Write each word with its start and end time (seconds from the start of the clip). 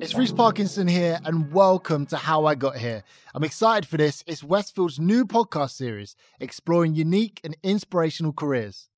It's 0.00 0.14
Reece 0.14 0.32
Parkinson 0.32 0.88
here, 0.88 1.18
and 1.24 1.52
welcome 1.52 2.04
to 2.06 2.16
How 2.16 2.46
I 2.46 2.56
Got 2.56 2.76
Here. 2.76 3.04
I'm 3.34 3.44
excited 3.44 3.88
for 3.88 3.96
this. 3.96 4.24
It's 4.26 4.42
Westfield's 4.42 4.98
new 4.98 5.24
podcast 5.24 5.70
series 5.70 6.16
exploring 6.40 6.94
unique 6.94 7.40
and 7.44 7.56
inspirational 7.62 8.32
careers. 8.32 8.88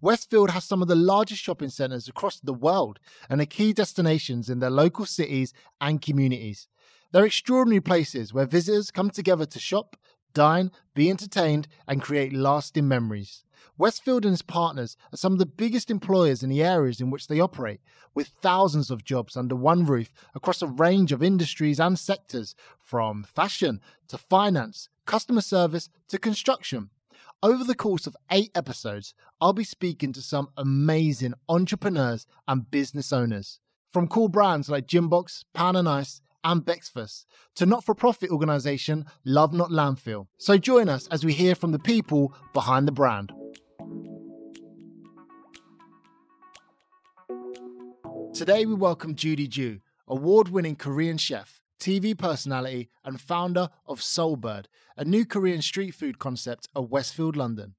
Westfield 0.00 0.50
has 0.50 0.64
some 0.64 0.82
of 0.82 0.88
the 0.88 0.94
largest 0.94 1.42
shopping 1.42 1.70
centres 1.70 2.06
across 2.06 2.38
the 2.38 2.52
world 2.52 3.00
and 3.30 3.40
are 3.40 3.46
key 3.46 3.72
destinations 3.72 4.50
in 4.50 4.58
their 4.58 4.70
local 4.70 5.06
cities 5.06 5.54
and 5.80 6.02
communities. 6.02 6.68
They're 7.12 7.26
extraordinary 7.26 7.80
places 7.80 8.32
where 8.32 8.46
visitors 8.46 8.90
come 8.90 9.10
together 9.10 9.46
to 9.46 9.58
shop, 9.58 9.96
dine, 10.32 10.70
be 10.94 11.10
entertained, 11.10 11.68
and 11.86 12.02
create 12.02 12.32
lasting 12.32 12.88
memories. 12.88 13.44
Westfield 13.78 14.24
and 14.24 14.34
its 14.34 14.42
partners 14.42 14.96
are 15.12 15.16
some 15.16 15.32
of 15.32 15.38
the 15.38 15.46
biggest 15.46 15.90
employers 15.90 16.42
in 16.42 16.50
the 16.50 16.62
areas 16.62 17.00
in 17.00 17.10
which 17.10 17.26
they 17.26 17.40
operate, 17.40 17.80
with 18.14 18.28
thousands 18.28 18.90
of 18.90 19.04
jobs 19.04 19.36
under 19.36 19.56
one 19.56 19.86
roof 19.86 20.12
across 20.34 20.62
a 20.62 20.66
range 20.66 21.10
of 21.10 21.22
industries 21.22 21.80
and 21.80 21.98
sectors, 21.98 22.54
from 22.78 23.24
fashion 23.24 23.80
to 24.08 24.18
finance, 24.18 24.88
customer 25.06 25.40
service 25.40 25.88
to 26.08 26.18
construction. 26.18 26.90
Over 27.42 27.64
the 27.64 27.74
course 27.74 28.06
of 28.06 28.16
eight 28.30 28.52
episodes, 28.54 29.14
I'll 29.40 29.52
be 29.52 29.64
speaking 29.64 30.12
to 30.12 30.22
some 30.22 30.50
amazing 30.56 31.34
entrepreneurs 31.48 32.26
and 32.46 32.70
business 32.70 33.12
owners. 33.12 33.58
From 33.90 34.06
cool 34.06 34.28
brands 34.28 34.68
like 34.68 34.86
Gymbox, 34.86 35.44
Pound 35.52 35.76
and 35.76 35.88
Ice, 35.88 36.20
and 36.44 36.64
Bexfus 36.64 37.24
to 37.56 37.66
not 37.66 37.84
for 37.84 37.94
profit 37.94 38.30
organisation 38.30 39.06
Love 39.24 39.52
Not 39.52 39.70
Landfill. 39.70 40.26
So 40.38 40.58
join 40.58 40.88
us 40.88 41.06
as 41.08 41.24
we 41.24 41.32
hear 41.32 41.54
from 41.54 41.72
the 41.72 41.78
people 41.78 42.34
behind 42.52 42.88
the 42.88 42.92
brand. 42.92 43.32
Today 48.34 48.64
we 48.64 48.74
welcome 48.74 49.14
Judy 49.14 49.46
Joo, 49.46 49.80
award 50.08 50.48
winning 50.48 50.74
Korean 50.74 51.18
chef, 51.18 51.60
TV 51.78 52.16
personality, 52.16 52.88
and 53.04 53.20
founder 53.20 53.68
of 53.86 54.02
Seoul 54.02 54.36
Bird, 54.36 54.68
a 54.96 55.04
new 55.04 55.26
Korean 55.26 55.60
street 55.60 55.90
food 55.94 56.18
concept 56.18 56.66
of 56.74 56.90
Westfield, 56.90 57.36
London. 57.36 57.74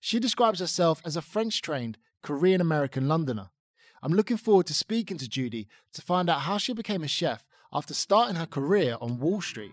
She 0.00 0.18
describes 0.18 0.60
herself 0.60 1.00
as 1.04 1.16
a 1.16 1.22
French 1.22 1.62
trained 1.62 1.96
Korean 2.22 2.60
American 2.60 3.06
Londoner. 3.06 3.50
I'm 4.02 4.12
looking 4.12 4.36
forward 4.36 4.66
to 4.66 4.74
speaking 4.74 5.16
to 5.18 5.28
Judy 5.28 5.68
to 5.92 6.02
find 6.02 6.28
out 6.28 6.40
how 6.40 6.58
she 6.58 6.74
became 6.74 7.02
a 7.02 7.08
chef 7.08 7.44
after 7.74 7.94
starting 7.94 8.36
her 8.36 8.46
career 8.46 8.96
on 9.00 9.18
Wall 9.18 9.40
Street. 9.40 9.72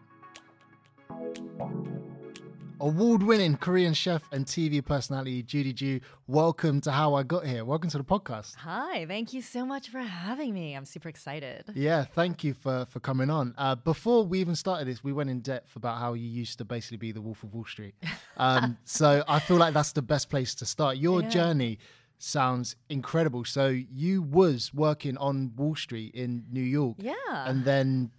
Award 2.80 3.22
winning 3.22 3.58
Korean 3.58 3.94
chef 3.94 4.24
and 4.32 4.44
TV 4.44 4.84
personality 4.84 5.44
Judy 5.44 5.72
Joo, 5.72 6.00
welcome 6.26 6.82
to 6.82 6.92
How 6.92 7.14
I 7.14 7.22
Got 7.22 7.46
Here. 7.46 7.64
Welcome 7.64 7.92
to 7.92 8.00
the 8.00 8.04
podcast. 8.04 8.56
Hi, 8.56 9.06
thank 9.06 9.34
you 9.34 9.44
so 9.44 9.68
much 9.68 9.90
for 9.90 10.00
having 10.00 10.52
me. 10.56 10.74
I'm 10.74 10.86
super 10.86 11.08
excited. 11.08 11.66
Yeah, 11.76 12.06
thank 12.06 12.44
you 12.44 12.56
for, 12.56 12.88
for 12.90 13.00
coming 13.00 13.30
on. 13.30 13.54
Uh, 13.56 13.76
before 13.76 14.24
we 14.26 14.40
even 14.40 14.56
started 14.56 14.88
this, 14.88 15.04
we 15.04 15.14
went 15.14 15.30
in 15.30 15.42
depth 15.42 15.76
about 15.76 16.00
how 16.00 16.14
you 16.14 16.28
used 16.28 16.58
to 16.58 16.66
basically 16.66 16.98
be 16.98 17.12
the 17.12 17.22
Wolf 17.22 17.44
of 17.44 17.54
Wall 17.54 17.66
Street. 17.66 17.94
Um, 18.38 18.78
so 18.86 19.24
I 19.28 19.40
feel 19.40 19.58
like 19.58 19.76
that's 19.76 19.92
the 19.92 20.02
best 20.02 20.28
place 20.32 20.56
to 20.56 20.66
start. 20.66 20.98
Your 20.98 21.22
Yeah. 21.22 21.30
journey 21.30 21.78
sounds 22.22 22.76
incredible. 22.90 23.44
So 23.46 23.68
you 23.70 24.22
was 24.22 24.74
working 24.74 25.18
on 25.18 25.54
Wall 25.56 25.76
Street 25.76 26.14
in 26.14 26.46
New 26.52 26.62
York 26.62 26.98
Yeah. 27.00 27.14
and 27.30 27.66
then 27.66 28.12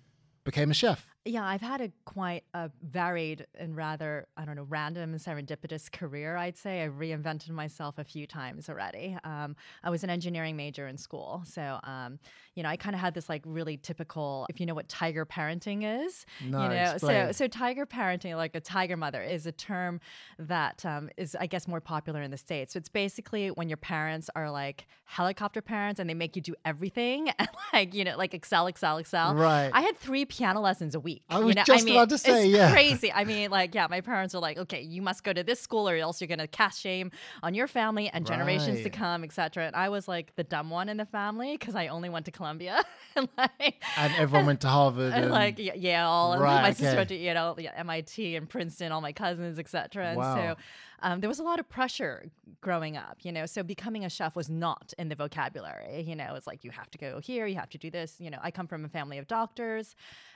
became 0.45 0.71
a 0.71 0.75
chef. 0.75 1.12
Yeah, 1.25 1.45
I've 1.45 1.61
had 1.61 1.81
a 1.81 1.93
quite 2.05 2.43
a 2.53 2.71
varied 2.83 3.47
and 3.55 3.77
rather, 3.77 4.27
I 4.37 4.45
don't 4.45 4.57
know, 4.57 4.67
random 4.69 5.13
and 5.13 5.21
serendipitous 5.21 5.91
career, 5.91 6.37
I'd 6.37 6.59
say. 6.59 6.83
I 6.83 6.89
reinvented 6.89 7.51
myself 7.51 7.99
a 7.99 8.05
few 8.05 8.27
times 8.27 8.69
already. 8.69 9.17
Um, 9.23 9.55
I 9.85 9.91
was 9.91 10.03
an 10.03 10.11
engineering 10.11 10.57
major 10.57 10.89
in 10.89 10.99
school. 10.99 11.43
So, 11.47 11.79
um, 11.85 12.19
you 12.55 12.63
know, 12.63 12.69
I 12.69 12.77
kind 12.77 12.95
of 12.95 13.01
had 13.01 13.15
this 13.15 13.29
like 13.29 13.43
really 13.47 13.77
typical, 13.77 14.47
if 14.51 14.59
you 14.59 14.67
know 14.67 14.75
what 14.75 14.89
tiger 14.89 15.25
parenting 15.25 16.07
is, 16.07 16.27
No, 16.45 16.65
you 16.65 16.69
know, 16.71 16.93
explain. 16.93 17.27
so 17.29 17.33
so 17.33 17.47
tiger 17.47 17.87
parenting, 17.87 18.37
like 18.37 18.55
a 18.57 18.61
tiger 18.61 18.97
mother, 18.97 19.23
is 19.23 19.47
a 19.47 19.53
term 19.53 20.01
that 20.39 20.85
um, 20.85 21.09
is, 21.17 21.37
I 21.39 21.47
guess, 21.47 21.69
more 21.69 21.81
popular 21.81 22.21
in 22.21 22.31
the 22.31 22.37
states. 22.37 22.73
So 22.73 22.79
it's 22.79 22.89
basically 22.89 23.49
when 23.53 23.69
your 23.69 23.77
parents 23.79 24.29
are 24.35 24.51
like 24.51 24.87
helicopter 25.05 25.63
parents 25.63 26.01
and 26.01 26.11
they 26.11 26.15
make 26.15 26.35
you 26.37 26.43
do 26.43 26.55
everything, 26.65 27.29
and 27.39 27.49
like 27.73 27.95
you 27.95 28.05
know, 28.05 28.17
like 28.17 28.35
Excel, 28.35 28.67
Excel, 28.67 28.99
Excel. 28.99 29.35
Right. 29.35 29.71
I 29.73 29.83
had 29.83 29.97
three 29.97 30.25
piano 30.25 30.61
lessons 30.61 30.95
a 30.95 31.01
week. 31.01 31.12
I 31.29 31.39
you 31.41 31.45
was 31.47 31.57
know, 31.57 31.63
just 31.65 31.83
I 31.83 31.85
mean, 31.85 31.95
about 31.97 32.09
to 32.11 32.19
say, 32.19 32.45
it's 32.47 32.57
yeah. 32.57 32.71
crazy. 32.73 33.13
I 33.13 33.25
mean, 33.25 33.51
like, 33.51 33.75
yeah, 33.75 33.87
my 33.89 34.01
parents 34.01 34.33
were 34.35 34.41
like, 34.41 34.59
okay, 34.59 34.81
you 34.81 35.03
must 35.03 35.25
go 35.25 35.33
to 35.33 35.43
this 35.43 35.61
school 35.61 35.89
or 35.89 35.97
else 35.97 36.21
you're 36.21 36.29
gonna 36.29 36.47
cast 36.47 36.81
shame 36.81 37.11
on 37.43 37.55
your 37.55 37.67
family 37.69 38.09
and 38.09 38.27
generations 38.27 38.83
to 38.83 38.91
come, 38.91 39.25
etc. 39.25 39.67
And 39.67 39.77
I 39.77 39.89
was 39.89 40.09
like 40.09 40.35
the 40.37 40.45
dumb 40.45 40.71
one 40.71 40.89
in 40.89 40.97
the 40.97 41.07
family 41.07 41.57
because 41.57 41.75
I 41.75 41.89
only 41.89 42.09
went 42.09 42.25
to 42.27 42.31
Columbia, 42.31 42.83
and 43.17 43.29
like, 43.37 43.83
And 43.97 44.15
everyone 44.17 44.47
went 44.47 44.61
to 44.63 44.69
Harvard. 44.69 45.13
and 45.13 45.25
and- 45.25 45.33
like 45.33 45.59
Yale, 45.59 46.33
and 46.33 46.43
Right, 46.43 46.63
my 46.63 46.73
sister 46.73 46.97
went 46.97 47.09
to 47.11 47.17
you 47.17 47.35
know 47.35 47.55
MIT 47.77 48.37
and 48.37 48.49
Princeton, 48.49 48.93
all 48.93 49.01
my 49.01 49.13
cousins, 49.13 49.59
etc. 49.59 50.07
And 50.09 50.19
Wow. 50.19 50.35
so 50.35 50.57
um, 51.03 51.21
there 51.21 51.29
was 51.29 51.39
a 51.39 51.43
lot 51.43 51.61
of 51.61 51.69
pressure 51.69 52.31
growing 52.61 52.97
up, 52.97 53.19
you 53.23 53.33
know. 53.33 53.47
So 53.47 53.63
becoming 53.63 54.05
a 54.05 54.11
chef 54.11 54.35
was 54.35 54.49
not 54.49 54.93
in 54.99 55.09
the 55.09 55.15
vocabulary, 55.15 56.03
you 56.03 56.17
know. 56.17 56.35
It's 56.35 56.47
like 56.47 56.65
you 56.65 56.71
have 56.71 56.91
to 56.93 56.99
go 56.99 57.21
here, 57.21 57.47
you 57.47 57.57
have 57.57 57.71
to 57.71 57.79
do 57.79 57.91
this. 57.91 58.17
You 58.19 58.31
know, 58.31 58.39
I 58.43 58.51
come 58.51 58.67
from 58.67 58.85
a 58.85 58.89
family 58.89 59.19
of 59.19 59.27
doctors, 59.27 59.95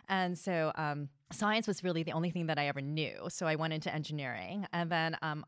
and 0.08 0.36
so 0.36 0.72
um, 0.74 1.08
science 1.32 1.66
was 1.66 1.82
really 1.82 2.02
the 2.02 2.12
only 2.12 2.30
thing 2.30 2.46
that 2.46 2.58
I 2.58 2.66
ever 2.66 2.80
knew. 2.80 3.28
So 3.28 3.46
I 3.46 3.54
went 3.54 3.72
into 3.72 3.94
engineering, 3.94 4.66
and 4.72 4.90
then. 4.90 5.16
Um, 5.22 5.44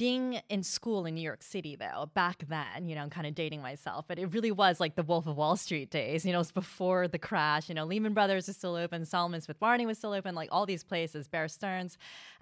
being 0.00 0.40
in 0.48 0.62
school 0.62 1.04
in 1.04 1.14
New 1.14 1.20
York 1.20 1.42
City, 1.42 1.76
though, 1.76 2.10
back 2.14 2.42
then, 2.48 2.88
you 2.88 2.94
know, 2.94 3.02
I'm 3.02 3.10
kind 3.10 3.26
of 3.26 3.34
dating 3.34 3.60
myself, 3.60 4.06
but 4.08 4.18
it 4.18 4.32
really 4.32 4.50
was 4.50 4.80
like 4.80 4.94
the 4.94 5.02
Wolf 5.02 5.26
of 5.26 5.36
Wall 5.36 5.56
Street 5.58 5.90
days. 5.90 6.24
You 6.24 6.32
know, 6.32 6.38
it 6.38 6.40
was 6.40 6.52
before 6.52 7.06
the 7.06 7.18
crash. 7.18 7.68
You 7.68 7.74
know, 7.74 7.84
Lehman 7.84 8.14
Brothers 8.14 8.46
was 8.46 8.56
still 8.56 8.76
open, 8.76 9.04
Salomon 9.04 9.42
Smith 9.42 9.60
Barney 9.60 9.84
was 9.84 9.98
still 9.98 10.14
open, 10.14 10.34
like 10.34 10.48
all 10.50 10.64
these 10.64 10.82
places, 10.82 11.28
Bear 11.28 11.48
Stearns. 11.48 11.98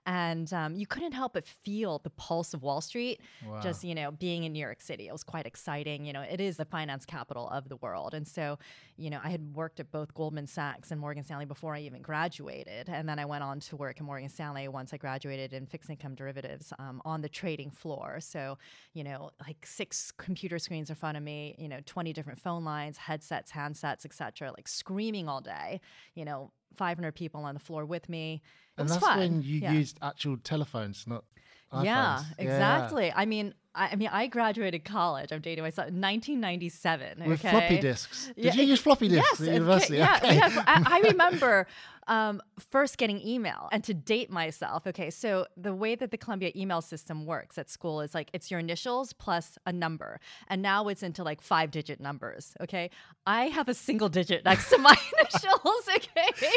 And 0.09 0.51
um, 0.55 0.75
you 0.75 0.87
couldn't 0.87 1.13
help 1.13 1.35
but 1.35 1.45
feel 1.45 1.99
the 2.03 2.09
pulse 2.09 2.55
of 2.55 2.63
Wall 2.63 2.81
Street 2.81 3.21
Wow. 3.47 3.61
just, 3.61 3.85
you 3.85 3.95
know, 3.95 4.11
being 4.11 4.45
in 4.45 4.53
New 4.55 4.59
York 4.59 4.81
City. 4.81 5.07
It 5.07 5.13
was 5.13 5.23
quite 5.23 5.45
exciting. 5.47 6.07
You 6.07 6.15
know, 6.15 6.23
it 6.23 6.41
is 6.41 6.57
the 6.57 6.65
finance 6.65 7.05
capital 7.05 7.47
of 7.51 7.69
the 7.69 7.77
world. 7.77 8.15
And 8.15 8.27
so, 8.27 8.59
you 8.97 9.11
know, 9.11 9.21
I 9.23 9.29
had 9.29 9.55
worked 9.55 9.81
at 9.81 9.93
both 9.93 10.15
Goldman 10.15 10.47
Sachs 10.47 10.91
and 10.91 10.99
Morgan 10.99 11.23
Stanley 11.25 11.45
before 11.45 11.75
I 11.75 11.81
even 11.81 12.01
graduated. 12.01 12.89
And 12.89 13.07
then 13.07 13.19
I 13.19 13.27
went 13.27 13.45
on 13.45 13.61
to 13.61 13.77
work 13.77 13.99
at 13.99 14.03
Morgan 14.03 14.31
Stanley 14.31 14.67
once 14.69 14.95
I 14.95 14.97
graduated 14.97 15.53
in 15.53 15.67
fixed 15.67 15.91
income 15.91 16.15
derivatives 16.15 16.73
um, 16.79 17.03
on 17.05 17.21
the 17.21 17.29
trading 17.29 17.71
floor. 17.71 18.19
So, 18.21 18.57
you 18.95 19.05
know, 19.05 19.31
like 19.47 19.67
six 19.67 20.11
computer 20.13 20.59
screens 20.59 20.89
in 20.89 20.97
front 20.97 21.19
of 21.19 21.23
me, 21.23 21.55
you 21.59 21.69
know, 21.69 21.81
20 21.85 22.15
different 22.15 22.39
phone 22.39 22.65
lines, 22.65 22.97
headsets, 22.97 23.53
handsets, 23.53 24.07
etc., 24.07 24.53
like 24.57 24.69
screaming 24.69 25.29
all 25.29 25.43
day, 25.43 25.83
you 26.15 26.25
know, 26.25 26.51
500 26.77 27.15
people 27.15 27.45
on 27.45 27.55
the 27.55 27.61
floor 27.61 27.85
with 27.85 28.09
me. 28.09 28.43
It 28.77 28.81
and 28.81 28.85
was 28.89 28.93
that's 28.93 29.05
fun. 29.07 29.19
when 29.19 29.43
you 29.43 29.61
Yeah. 29.61 29.73
used 29.73 29.99
actual 30.03 30.37
telephones, 30.37 31.07
not 31.07 31.25
iPhones. 31.73 31.85
Yeah, 31.85 32.23
exactly. 32.39 33.13
I 33.15 33.27
mean, 33.27 33.55
I, 33.79 33.89
I 33.93 33.97
mean, 33.97 34.11
I 34.13 34.27
graduated 34.27 34.85
college. 34.85 35.33
I'm 35.33 35.41
dating 35.41 35.65
myself. 35.65 35.89
in 35.89 36.01
1997. 36.01 37.25
With 37.27 37.41
floppy 37.41 37.79
disks. 37.79 38.27
Did 38.35 38.45
Yeah, 38.45 38.55
you 38.55 38.63
it- 38.63 38.69
use 38.69 38.81
floppy 38.81 39.09
disks 39.09 39.27
yes, 39.33 39.41
at 39.41 39.45
okay, 39.47 39.55
university? 39.55 39.97
Yeah, 39.99 40.17
Okay. 40.23 40.37
yeah. 40.37 40.65
I, 40.67 40.83
I 41.05 41.09
remember 41.11 41.67
um, 42.09 42.41
first 42.71 42.97
getting 42.97 43.21
email 43.27 43.69
and 43.71 43.85
to 43.85 43.93
date 43.93 44.31
myself. 44.31 44.87
Okay, 44.87 45.11
so 45.11 45.47
the 45.59 45.75
way 45.75 45.95
that 45.95 46.11
the 46.11 46.17
Columbia 46.17 46.51
email 46.57 46.81
system 46.81 47.27
works 47.27 47.59
at 47.59 47.69
school 47.69 48.01
is 48.01 48.15
like 48.15 48.31
it's 48.33 48.51
your 48.51 48.59
initials 48.61 49.13
plus 49.13 49.59
a 49.67 49.73
number, 49.73 50.19
and 50.49 50.63
now 50.63 50.89
it's 50.89 51.03
into 51.03 51.23
like 51.23 51.43
five 51.43 51.71
digit 51.71 52.01
numbers. 52.01 52.55
Okay, 52.63 52.91
I 53.27 53.49
have 53.49 53.69
a 53.69 53.75
single 53.75 54.09
digit 54.09 54.43
next 54.47 54.71
to 54.71 54.79
my 54.79 54.97
initials. 55.21 55.89
Okay, 55.97 56.51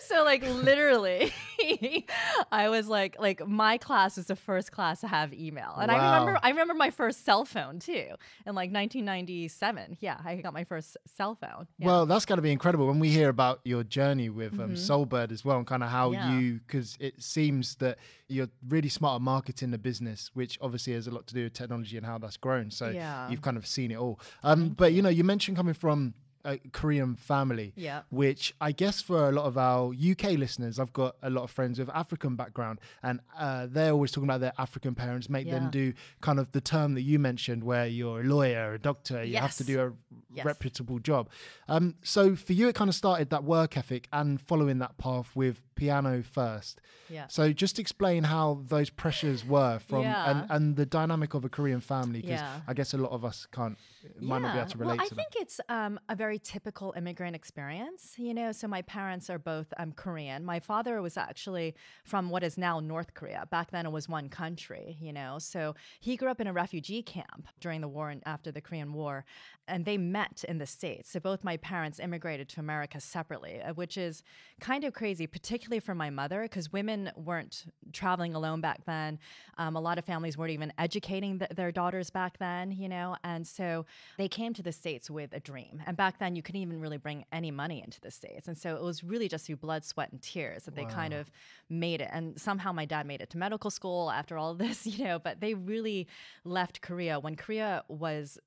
so 0.00 0.24
like 0.24 0.42
literally, 0.46 1.32
I 2.52 2.68
was 2.68 2.86
like 2.88 3.16
like 3.18 3.46
my 3.48 3.78
class 3.78 4.18
was 4.18 4.26
the 4.26 4.36
first 4.36 4.72
class 4.72 5.00
to 5.00 5.08
have 5.08 5.32
email, 5.32 5.72
and 5.80 5.90
I 5.90 5.96
remember 6.20 6.38
I 6.42 6.50
remember 6.50 6.67
my 6.76 6.90
first 6.90 7.24
cell 7.24 7.44
phone 7.44 7.78
too 7.78 8.06
in 8.46 8.54
like 8.54 8.70
1997. 8.72 9.98
Yeah, 10.00 10.18
I 10.24 10.36
got 10.36 10.52
my 10.52 10.64
first 10.64 10.96
cell 11.16 11.34
phone. 11.34 11.66
Yeah. 11.78 11.86
Well, 11.86 12.06
that's 12.06 12.24
got 12.24 12.36
to 12.36 12.42
be 12.42 12.52
incredible 12.52 12.86
when 12.86 12.98
we 13.00 13.08
hear 13.10 13.28
about 13.28 13.60
your 13.64 13.84
journey 13.84 14.28
with 14.28 14.58
um, 14.60 14.76
Seoul 14.76 15.06
Bird 15.06 15.32
as 15.32 15.44
well, 15.44 15.58
and 15.58 15.66
kind 15.66 15.82
of 15.82 15.88
how 15.90 16.08
Mm-hmm. 16.10 16.14
Yeah. 16.14 16.38
you, 16.40 16.60
because 16.66 16.96
it 17.00 17.22
seems 17.22 17.74
that 17.76 17.98
you're 18.28 18.48
really 18.68 18.88
smart 18.88 19.16
at 19.16 19.22
marketing 19.22 19.70
the 19.72 19.78
business, 19.78 20.30
which 20.34 20.58
obviously 20.60 20.92
has 20.94 21.06
a 21.06 21.10
lot 21.10 21.26
to 21.26 21.34
do 21.34 21.44
with 21.44 21.52
technology 21.52 21.96
and 21.96 22.06
how 22.06 22.18
that's 22.18 22.36
grown. 22.36 22.70
So 22.70 22.88
Yeah. 22.90 23.28
you've 23.28 23.42
kind 23.42 23.56
of 23.56 23.66
seen 23.66 23.90
it 23.90 23.96
all. 23.96 24.20
Um, 24.42 24.70
but 24.70 24.92
you 24.92 25.02
know, 25.02 25.08
you 25.10 25.24
mentioned 25.24 25.56
coming 25.56 25.74
from 25.74 26.14
a 26.44 26.58
Korean 26.72 27.16
family, 27.16 27.72
Yeah. 27.76 28.02
which 28.10 28.54
I 28.60 28.72
guess 28.72 29.00
for 29.02 29.28
a 29.28 29.32
lot 29.32 29.44
of 29.46 29.58
our 29.58 29.92
UK 29.92 30.36
listeners, 30.36 30.78
I've 30.78 30.92
got 30.92 31.16
a 31.22 31.30
lot 31.30 31.42
of 31.44 31.50
friends 31.50 31.78
with 31.78 31.88
African 31.90 32.36
background, 32.36 32.80
and 33.02 33.20
uh, 33.38 33.66
they're 33.68 33.92
always 33.92 34.12
talking 34.12 34.28
about 34.28 34.40
their 34.40 34.52
African 34.58 34.94
parents 34.94 35.28
make 35.28 35.50
them 35.50 35.70
do 35.70 35.92
kind 36.20 36.38
of 36.38 36.52
the 36.52 36.60
term 36.60 36.94
that 36.94 37.02
you 37.02 37.18
mentioned, 37.18 37.64
where 37.64 37.86
you're 37.86 38.20
a 38.20 38.24
lawyer, 38.24 38.74
a 38.74 38.78
doctor, 38.78 39.22
you 39.24 39.36
have 39.36 39.56
to 39.56 39.64
do 39.64 39.80
a 39.80 39.92
Yes. 40.30 40.44
reputable 40.44 40.98
job. 40.98 41.30
Um, 41.68 41.94
so 42.02 42.36
for 42.36 42.52
you, 42.52 42.68
it 42.68 42.74
kind 42.74 42.88
of 42.90 42.94
started 42.94 43.30
that 43.30 43.44
work 43.44 43.76
ethic 43.78 44.08
and 44.12 44.38
following 44.40 44.78
that 44.78 44.98
path 44.98 45.34
with 45.34 45.64
piano 45.74 46.22
first. 46.22 46.80
Yeah. 47.08 47.26
So 47.28 47.52
just 47.52 47.78
explain 47.78 48.24
how 48.24 48.62
those 48.68 48.90
pressures 48.90 49.44
were 49.44 49.78
from 49.78 50.02
Yeah. 50.02 50.30
and, 50.30 50.50
and 50.50 50.76
the 50.76 50.84
dynamic 50.84 51.32
of 51.34 51.44
a 51.44 51.48
Korean 51.48 51.80
family 51.80 52.20
because 52.20 52.40
Yeah. 52.40 52.60
I 52.68 52.74
guess 52.74 52.92
a 52.92 52.98
lot 52.98 53.10
of 53.12 53.24
us 53.24 53.46
can't 53.50 53.78
might 54.20 54.42
not 54.42 54.52
be 54.52 54.58
able 54.60 54.70
to 54.70 54.78
relate 54.78 54.96
well, 54.98 55.06
I 55.06 55.08
to 55.08 55.14
think 55.14 55.28
it's 55.36 55.60
um, 55.68 55.98
a 56.08 56.14
very 56.14 56.37
typical 56.38 56.94
immigrant 56.96 57.34
experience. 57.34 58.14
You 58.16 58.34
know, 58.34 58.52
so 58.52 58.68
my 58.68 58.82
parents 58.82 59.30
are 59.30 59.38
both 59.38 59.72
um, 59.76 59.92
Korean. 59.92 60.44
My 60.44 60.60
father 60.60 61.00
was 61.02 61.16
actually 61.16 61.74
from 62.04 62.30
what 62.30 62.42
is 62.42 62.58
now 62.58 62.80
North 62.80 63.14
Korea. 63.14 63.46
Back 63.50 63.70
then, 63.70 63.86
it 63.86 63.92
was 63.92 64.08
one 64.08 64.28
country. 64.28 64.96
You 65.00 65.12
know, 65.12 65.38
so 65.38 65.74
he 66.00 66.16
grew 66.16 66.30
up 66.30 66.40
in 66.40 66.46
a 66.46 66.52
refugee 66.52 67.02
camp 67.02 67.48
during 67.60 67.80
the 67.80 67.88
war 67.88 68.10
and 68.10 68.22
after 68.26 68.50
the 68.52 68.60
Korean 68.60 68.92
War, 68.92 69.24
and 69.66 69.84
they 69.84 69.98
met 69.98 70.44
in 70.48 70.58
the 70.58 70.66
states. 70.66 71.10
So 71.10 71.20
both 71.20 71.44
my 71.44 71.56
parents 71.58 72.00
immigrated 72.00 72.48
to 72.50 72.60
America 72.60 73.00
separately, 73.00 73.60
uh, 73.60 73.74
which 73.74 73.96
is 73.96 74.22
kind 74.60 74.84
of 74.84 74.94
crazy, 74.94 75.26
particularly 75.26 75.80
for 75.80 75.94
my 75.94 76.10
mother, 76.10 76.42
because 76.42 76.72
women 76.72 77.10
weren't 77.16 77.66
traveling 77.92 78.34
alone 78.34 78.60
back 78.60 78.84
then. 78.86 79.18
Um, 79.58 79.76
a 79.76 79.80
lot 79.80 79.98
of 79.98 80.04
families 80.04 80.38
weren't 80.38 80.52
even 80.52 80.72
educating 80.78 81.38
th- 81.38 81.50
their 81.50 81.72
daughters 81.72 82.10
back 82.10 82.38
then. 82.38 82.72
You 82.72 82.88
know, 82.88 83.16
and 83.24 83.46
so 83.46 83.86
they 84.16 84.28
came 84.28 84.54
to 84.54 84.62
the 84.62 84.72
States 84.72 85.10
with 85.10 85.32
a 85.32 85.40
dream. 85.40 85.82
And 85.86 85.96
back 85.96 86.17
then, 86.18 86.36
you 86.36 86.42
couldn't 86.42 86.60
even 86.60 86.80
really 86.80 86.96
bring 86.96 87.24
any 87.32 87.50
money 87.50 87.82
into 87.82 88.00
the 88.00 88.10
States. 88.10 88.48
And 88.48 88.56
so 88.56 88.76
it 88.76 88.82
was 88.82 89.02
really 89.02 89.28
just 89.28 89.46
through 89.46 89.56
blood, 89.56 89.84
sweat, 89.84 90.12
and 90.12 90.20
tears 90.20 90.64
that 90.64 90.74
they 90.74 90.84
kind 90.84 91.14
of 91.14 91.30
made 91.68 92.00
it. 92.00 92.10
And 92.12 92.38
somehow 92.38 92.72
my 92.72 92.84
dad 92.84 93.06
made 93.06 93.20
it 93.20 93.30
to 93.30 93.38
medical 93.38 93.70
school 93.70 94.10
after 94.10 94.36
all 94.36 94.54
this, 94.54 94.86
you 94.86 95.04
know, 95.04 95.18
but 95.18 95.40
they 95.40 95.54
really 95.54 96.06
left 96.44 96.80
Korea 96.80 97.18
when 97.20 97.36
Korea 97.36 97.82
was. 97.88 98.38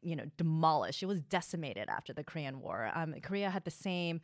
You 0.00 0.16
know, 0.16 0.24
demolished. 0.38 1.02
It 1.02 1.06
was 1.06 1.20
decimated 1.20 1.90
after 1.90 2.14
the 2.14 2.24
Korean 2.24 2.62
War. 2.62 2.90
Um, 2.94 3.14
Korea 3.22 3.50
had 3.50 3.64
the 3.64 3.70
same 3.70 4.22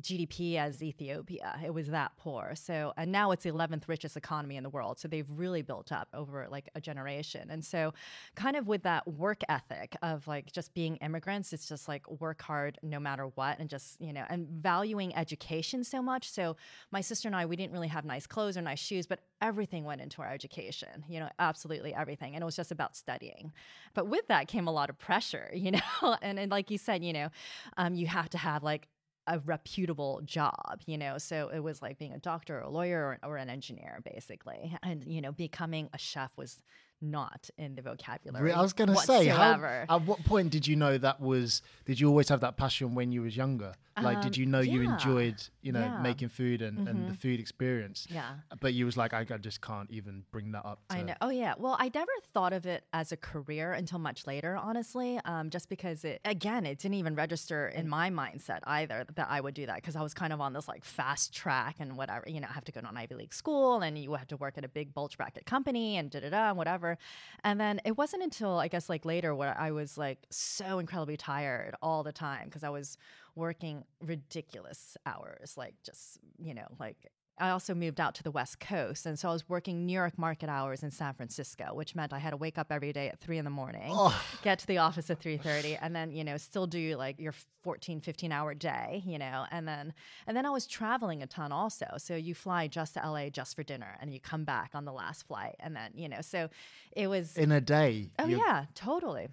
GDP 0.00 0.56
as 0.56 0.82
Ethiopia. 0.82 1.58
It 1.64 1.72
was 1.72 1.88
that 1.88 2.12
poor. 2.16 2.52
So, 2.54 2.92
and 2.96 3.10
now 3.10 3.30
it's 3.30 3.44
the 3.44 3.50
11th 3.50 3.88
richest 3.88 4.16
economy 4.16 4.56
in 4.56 4.62
the 4.62 4.70
world. 4.70 4.98
So 4.98 5.08
they've 5.08 5.28
really 5.28 5.62
built 5.62 5.92
up 5.92 6.08
over 6.14 6.46
like 6.50 6.68
a 6.74 6.80
generation. 6.80 7.48
And 7.50 7.64
so, 7.64 7.94
kind 8.34 8.56
of 8.56 8.66
with 8.66 8.82
that 8.82 9.06
work 9.08 9.42
ethic 9.48 9.96
of 10.02 10.26
like 10.26 10.52
just 10.52 10.74
being 10.74 10.96
immigrants, 10.96 11.52
it's 11.52 11.68
just 11.68 11.88
like 11.88 12.08
work 12.20 12.42
hard 12.42 12.78
no 12.82 13.00
matter 13.00 13.26
what 13.34 13.58
and 13.58 13.68
just, 13.68 14.00
you 14.00 14.12
know, 14.12 14.24
and 14.28 14.48
valuing 14.48 15.14
education 15.16 15.84
so 15.84 16.02
much. 16.02 16.30
So, 16.30 16.56
my 16.90 17.00
sister 17.00 17.28
and 17.28 17.36
I, 17.36 17.46
we 17.46 17.56
didn't 17.56 17.72
really 17.72 17.88
have 17.88 18.04
nice 18.04 18.26
clothes 18.26 18.56
or 18.56 18.62
nice 18.62 18.78
shoes, 18.80 19.06
but 19.06 19.20
everything 19.40 19.84
went 19.84 20.00
into 20.00 20.22
our 20.22 20.28
education, 20.28 21.04
you 21.08 21.20
know, 21.20 21.28
absolutely 21.38 21.94
everything. 21.94 22.34
And 22.34 22.42
it 22.42 22.44
was 22.46 22.56
just 22.56 22.72
about 22.72 22.96
studying. 22.96 23.52
But 23.94 24.08
with 24.08 24.26
that 24.28 24.48
came 24.48 24.66
a 24.66 24.72
lot 24.72 24.90
of 24.90 24.98
pressure, 24.98 25.50
you 25.54 25.72
know, 25.72 26.16
and, 26.22 26.38
and 26.38 26.50
like 26.50 26.70
you 26.70 26.78
said, 26.78 27.04
you 27.04 27.12
know, 27.12 27.28
um, 27.76 27.94
you 27.94 28.06
have 28.06 28.30
to 28.30 28.38
have 28.38 28.62
like 28.62 28.88
a 29.26 29.38
reputable 29.40 30.20
job, 30.24 30.80
you 30.86 30.96
know. 30.96 31.18
So 31.18 31.48
it 31.48 31.60
was 31.60 31.82
like 31.82 31.98
being 31.98 32.12
a 32.12 32.18
doctor 32.18 32.58
or 32.58 32.62
a 32.62 32.70
lawyer 32.70 33.18
or, 33.22 33.30
or 33.30 33.36
an 33.36 33.50
engineer, 33.50 34.00
basically. 34.04 34.76
And, 34.82 35.04
you 35.04 35.20
know, 35.20 35.32
becoming 35.32 35.88
a 35.92 35.98
chef 35.98 36.36
was 36.36 36.62
not 37.00 37.50
in 37.58 37.74
the 37.74 37.82
vocabulary. 37.82 38.52
I 38.52 38.62
was 38.62 38.72
going 38.72 38.88
to 38.88 38.96
say, 38.96 39.26
how, 39.26 39.54
at 39.88 40.02
what 40.02 40.24
point 40.24 40.50
did 40.50 40.66
you 40.66 40.76
know 40.76 40.96
that 40.98 41.20
was? 41.20 41.62
Did 41.84 42.00
you 42.00 42.08
always 42.08 42.28
have 42.28 42.40
that 42.40 42.56
passion 42.56 42.94
when 42.94 43.12
you 43.12 43.22
was 43.22 43.36
younger? 43.36 43.74
Like, 44.02 44.20
did 44.20 44.36
Um, 44.36 44.40
you 44.40 44.46
know 44.46 44.60
you 44.60 44.82
enjoyed, 44.82 45.42
you 45.62 45.72
know, 45.72 45.80
Yeah. 45.80 45.86
Mm-hmm. 45.88 46.02
making 46.02 46.28
food 46.28 46.60
and, 46.60 46.86
and 46.86 47.08
the 47.08 47.14
food 47.14 47.40
experience? 47.40 48.06
Yeah. 48.10 48.34
But 48.60 48.74
you 48.74 48.84
was 48.84 48.96
like, 48.98 49.14
I, 49.14 49.20
I 49.20 49.38
just 49.38 49.62
can't 49.62 49.90
even 49.90 50.24
bring 50.30 50.52
that 50.52 50.66
up. 50.66 50.80
To, 50.90 50.96
I 50.96 51.02
know. 51.02 51.14
Oh 51.22 51.30
yeah. 51.30 51.54
Well, 51.56 51.76
I 51.78 51.90
never 51.94 52.10
thought 52.34 52.52
of 52.52 52.66
it 52.66 52.84
as 52.92 53.10
a 53.12 53.16
career 53.16 53.72
until 53.72 53.98
much 53.98 54.26
later, 54.26 54.54
honestly. 54.54 55.18
Um, 55.24 55.48
just 55.48 55.70
because 55.70 56.04
it, 56.04 56.20
again, 56.26 56.66
it 56.66 56.78
didn't 56.78 56.96
even 56.96 57.14
register 57.14 57.68
in 57.68 57.88
my 57.88 58.10
mindset 58.10 58.58
either 58.64 59.06
that 59.14 59.28
I 59.30 59.40
would 59.40 59.54
do 59.54 59.64
that 59.64 59.76
because 59.76 59.96
I 59.96 60.02
was 60.02 60.12
kind 60.12 60.32
of 60.34 60.42
on 60.42 60.52
this 60.52 60.68
like 60.68 60.84
fast 60.84 61.32
track 61.34 61.76
and 61.78 61.96
whatever. 61.96 62.24
You 62.28 62.40
know, 62.40 62.48
I 62.50 62.52
have 62.52 62.64
to 62.66 62.72
go 62.72 62.82
to 62.82 62.88
an 62.88 62.96
Ivy 62.98 63.14
League 63.14 63.32
school 63.34 63.80
and 63.80 63.96
you 63.96 64.12
have 64.12 64.28
to 64.28 64.36
work 64.36 64.58
at 64.58 64.64
a 64.64 64.68
big 64.68 64.92
bulge 64.92 65.16
bracket 65.16 65.46
company 65.46 65.96
and 65.96 66.10
da 66.10 66.20
da 66.20 66.28
da 66.28 66.48
and 66.50 66.58
whatever. 66.86 66.98
And 67.44 67.60
then 67.60 67.80
it 67.84 67.96
wasn't 67.96 68.22
until 68.22 68.58
I 68.58 68.68
guess 68.68 68.88
like 68.88 69.04
later 69.04 69.34
where 69.34 69.56
I 69.58 69.70
was 69.70 69.96
like 69.98 70.26
so 70.30 70.78
incredibly 70.78 71.16
tired 71.16 71.74
all 71.82 72.02
the 72.02 72.12
time 72.12 72.46
because 72.46 72.64
I 72.64 72.70
was 72.70 72.96
working 73.34 73.84
ridiculous 74.00 74.96
hours, 75.06 75.56
like 75.56 75.74
just 75.84 76.18
you 76.38 76.54
know 76.54 76.66
like 76.78 77.10
I 77.38 77.50
also 77.50 77.74
moved 77.74 78.00
out 78.00 78.14
to 78.14 78.22
the 78.22 78.30
West 78.30 78.60
Coast. 78.60 79.04
And 79.04 79.18
so 79.18 79.28
I 79.28 79.32
was 79.32 79.46
working 79.48 79.84
New 79.84 79.92
York 79.92 80.16
market 80.18 80.48
hours 80.48 80.82
in 80.82 80.90
San 80.90 81.12
Francisco, 81.14 81.74
which 81.74 81.94
meant 81.94 82.12
I 82.12 82.18
had 82.18 82.30
to 82.30 82.36
wake 82.36 82.56
up 82.56 82.72
every 82.72 82.92
day 82.94 83.08
at 83.08 83.20
three 83.20 83.36
in 83.36 83.44
the 83.44 83.50
morning, 83.50 83.90
Oh. 83.92 84.18
get 84.42 84.58
to 84.60 84.66
the 84.66 84.78
office 84.78 85.10
at 85.10 85.20
3.30 85.20 85.78
and 85.82 85.94
then, 85.94 86.12
you 86.12 86.24
know, 86.24 86.38
still 86.38 86.66
do 86.66 86.96
like 86.96 87.20
your 87.20 87.34
14, 87.62 88.00
15 88.00 88.32
hour 88.32 88.54
day, 88.54 89.02
you 89.04 89.18
know, 89.18 89.44
and 89.50 89.68
then, 89.68 89.92
and 90.26 90.36
then 90.36 90.46
I 90.46 90.50
was 90.50 90.66
traveling 90.66 91.22
a 91.22 91.26
ton 91.26 91.52
also. 91.52 91.86
So 91.98 92.16
you 92.16 92.34
fly 92.34 92.68
just 92.68 92.94
to 92.94 93.00
LA 93.00 93.28
just 93.28 93.54
for 93.54 93.62
dinner 93.62 93.96
and 94.00 94.14
you 94.14 94.20
come 94.20 94.44
back 94.44 94.70
on 94.74 94.84
the 94.86 94.92
last 94.92 95.26
flight. 95.26 95.56
And 95.60 95.76
then, 95.76 95.90
you 95.94 96.08
know, 96.08 96.22
so 96.22 96.48
it 96.92 97.08
was, 97.08 97.36
in 97.36 97.52
a 97.52 97.60
day. 97.60 98.10
oh 98.18 98.26
yeah, 98.26 98.64
totally. 98.74 99.28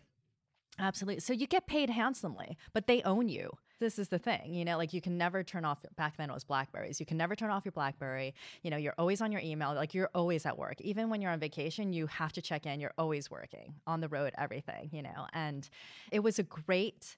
Absolutely. 0.80 1.20
So 1.22 1.34
you 1.34 1.46
get 1.48 1.68
paid 1.68 1.90
handsomely, 1.92 2.58
but 2.74 2.88
they 2.88 3.02
own 3.04 3.30
you. 3.30 3.52
This 3.80 4.00
is 4.00 4.08
the 4.08 4.20
thing, 4.20 4.54
you 4.54 4.64
know, 4.64 4.78
like 4.78 4.94
you 4.94 5.02
can 5.02 5.18
never 5.18 5.44
turn 5.44 5.66
off 5.66 5.84
back 5.98 6.16
then 6.18 6.30
it 6.30 6.34
was 6.34 6.44
Blackberries. 6.44 7.00
You 7.00 7.06
can 7.06 7.18
never 7.18 7.36
turn 7.36 7.50
off 7.50 7.66
your 7.66 7.72
Blackberry. 7.72 8.34
You 8.62 8.72
know, 8.72 8.78
you're 8.78 8.94
always 8.98 9.20
on 9.20 9.32
your 9.32 9.42
email, 9.42 9.74
like 9.74 9.94
you're 9.94 10.10
always 10.16 10.46
at 10.46 10.58
work. 10.58 10.80
Even 10.82 11.10
when 11.10 11.22
you're 11.22 11.32
on 11.32 11.40
vacation, 11.40 11.92
you 11.92 12.08
have 12.08 12.32
to 12.34 12.42
check 12.42 12.66
in. 12.66 12.80
You're 12.80 12.94
always 12.98 13.30
working 13.30 13.76
on 13.86 14.00
the 14.00 14.08
road, 14.08 14.34
everything, 14.38 14.90
you 14.94 15.02
know. 15.02 15.28
And 15.34 15.68
it 16.12 16.20
was 16.20 16.40
a 16.40 16.44
great 16.44 17.18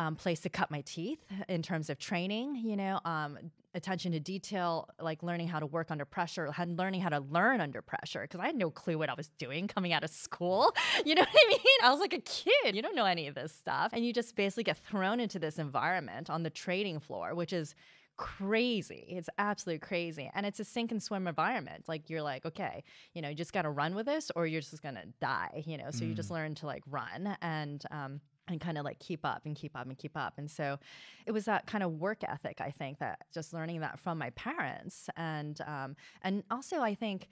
um, 0.00 0.16
place 0.16 0.40
to 0.40 0.48
cut 0.48 0.70
my 0.70 0.80
teeth 0.80 1.20
in 1.48 1.60
terms 1.60 1.90
of 1.90 1.98
training, 1.98 2.56
you 2.56 2.74
know, 2.74 2.98
um, 3.04 3.38
attention 3.74 4.12
to 4.12 4.18
detail, 4.18 4.88
like 4.98 5.22
learning 5.22 5.46
how 5.46 5.58
to 5.58 5.66
work 5.66 5.90
under 5.90 6.06
pressure, 6.06 6.50
learning 6.66 7.02
how 7.02 7.10
to 7.10 7.20
learn 7.20 7.60
under 7.60 7.82
pressure, 7.82 8.22
because 8.22 8.40
I 8.40 8.46
had 8.46 8.56
no 8.56 8.70
clue 8.70 8.96
what 8.96 9.10
I 9.10 9.14
was 9.14 9.28
doing 9.36 9.68
coming 9.68 9.92
out 9.92 10.02
of 10.02 10.10
school. 10.10 10.74
You 11.04 11.14
know 11.14 11.22
what 11.22 11.30
I 11.30 11.48
mean? 11.48 11.78
I 11.82 11.90
was 11.90 12.00
like 12.00 12.12
a 12.12 12.20
kid. 12.20 12.74
You 12.76 12.82
don't 12.82 12.94
know 12.94 13.04
any 13.04 13.26
of 13.26 13.34
this 13.34 13.52
stuff. 13.52 13.92
And 13.92 14.04
you 14.04 14.12
just 14.12 14.36
basically 14.36 14.64
get 14.64 14.76
thrown 14.76 15.18
into 15.18 15.38
this 15.38 15.58
environment 15.58 16.28
on 16.28 16.42
the 16.42 16.50
trading 16.50 17.00
floor, 17.00 17.34
which 17.34 17.52
is 17.52 17.74
crazy. 18.16 19.06
It's 19.08 19.30
absolutely 19.38 19.80
crazy. 19.80 20.30
And 20.34 20.44
it's 20.44 20.60
a 20.60 20.64
sink 20.64 20.92
and 20.92 21.02
swim 21.02 21.26
environment. 21.26 21.84
Like 21.88 22.10
you're 22.10 22.22
like, 22.22 22.44
okay, 22.44 22.84
you 23.14 23.22
know, 23.22 23.30
you 23.30 23.34
just 23.34 23.52
got 23.52 23.62
to 23.62 23.70
run 23.70 23.94
with 23.94 24.06
this 24.06 24.30
or 24.36 24.46
you're 24.46 24.60
just 24.60 24.82
going 24.82 24.96
to 24.96 25.06
die, 25.20 25.62
you 25.66 25.78
know? 25.78 25.90
So 25.90 26.04
you 26.04 26.14
just 26.14 26.30
learn 26.30 26.54
to 26.56 26.66
like 26.66 26.82
run 26.86 27.36
and, 27.40 27.82
um, 27.90 28.20
and 28.50 28.60
kind 28.60 28.76
of 28.76 28.84
like 28.84 28.98
keep 28.98 29.24
up 29.24 29.42
and 29.46 29.56
keep 29.56 29.76
up 29.76 29.86
and 29.86 29.96
keep 29.96 30.16
up. 30.16 30.34
And 30.36 30.50
so 30.50 30.78
it 31.26 31.32
was 31.32 31.44
that 31.46 31.66
kind 31.66 31.82
of 31.84 31.92
work 31.92 32.18
ethic, 32.24 32.60
I 32.60 32.70
think, 32.70 32.98
that 32.98 33.20
just 33.32 33.52
learning 33.52 33.80
that 33.80 33.98
from 33.98 34.18
my 34.18 34.30
parents. 34.30 35.08
And, 35.16 35.60
um, 35.66 35.96
and 36.22 36.42
also, 36.50 36.80
I 36.80 36.94
think, 36.94 37.28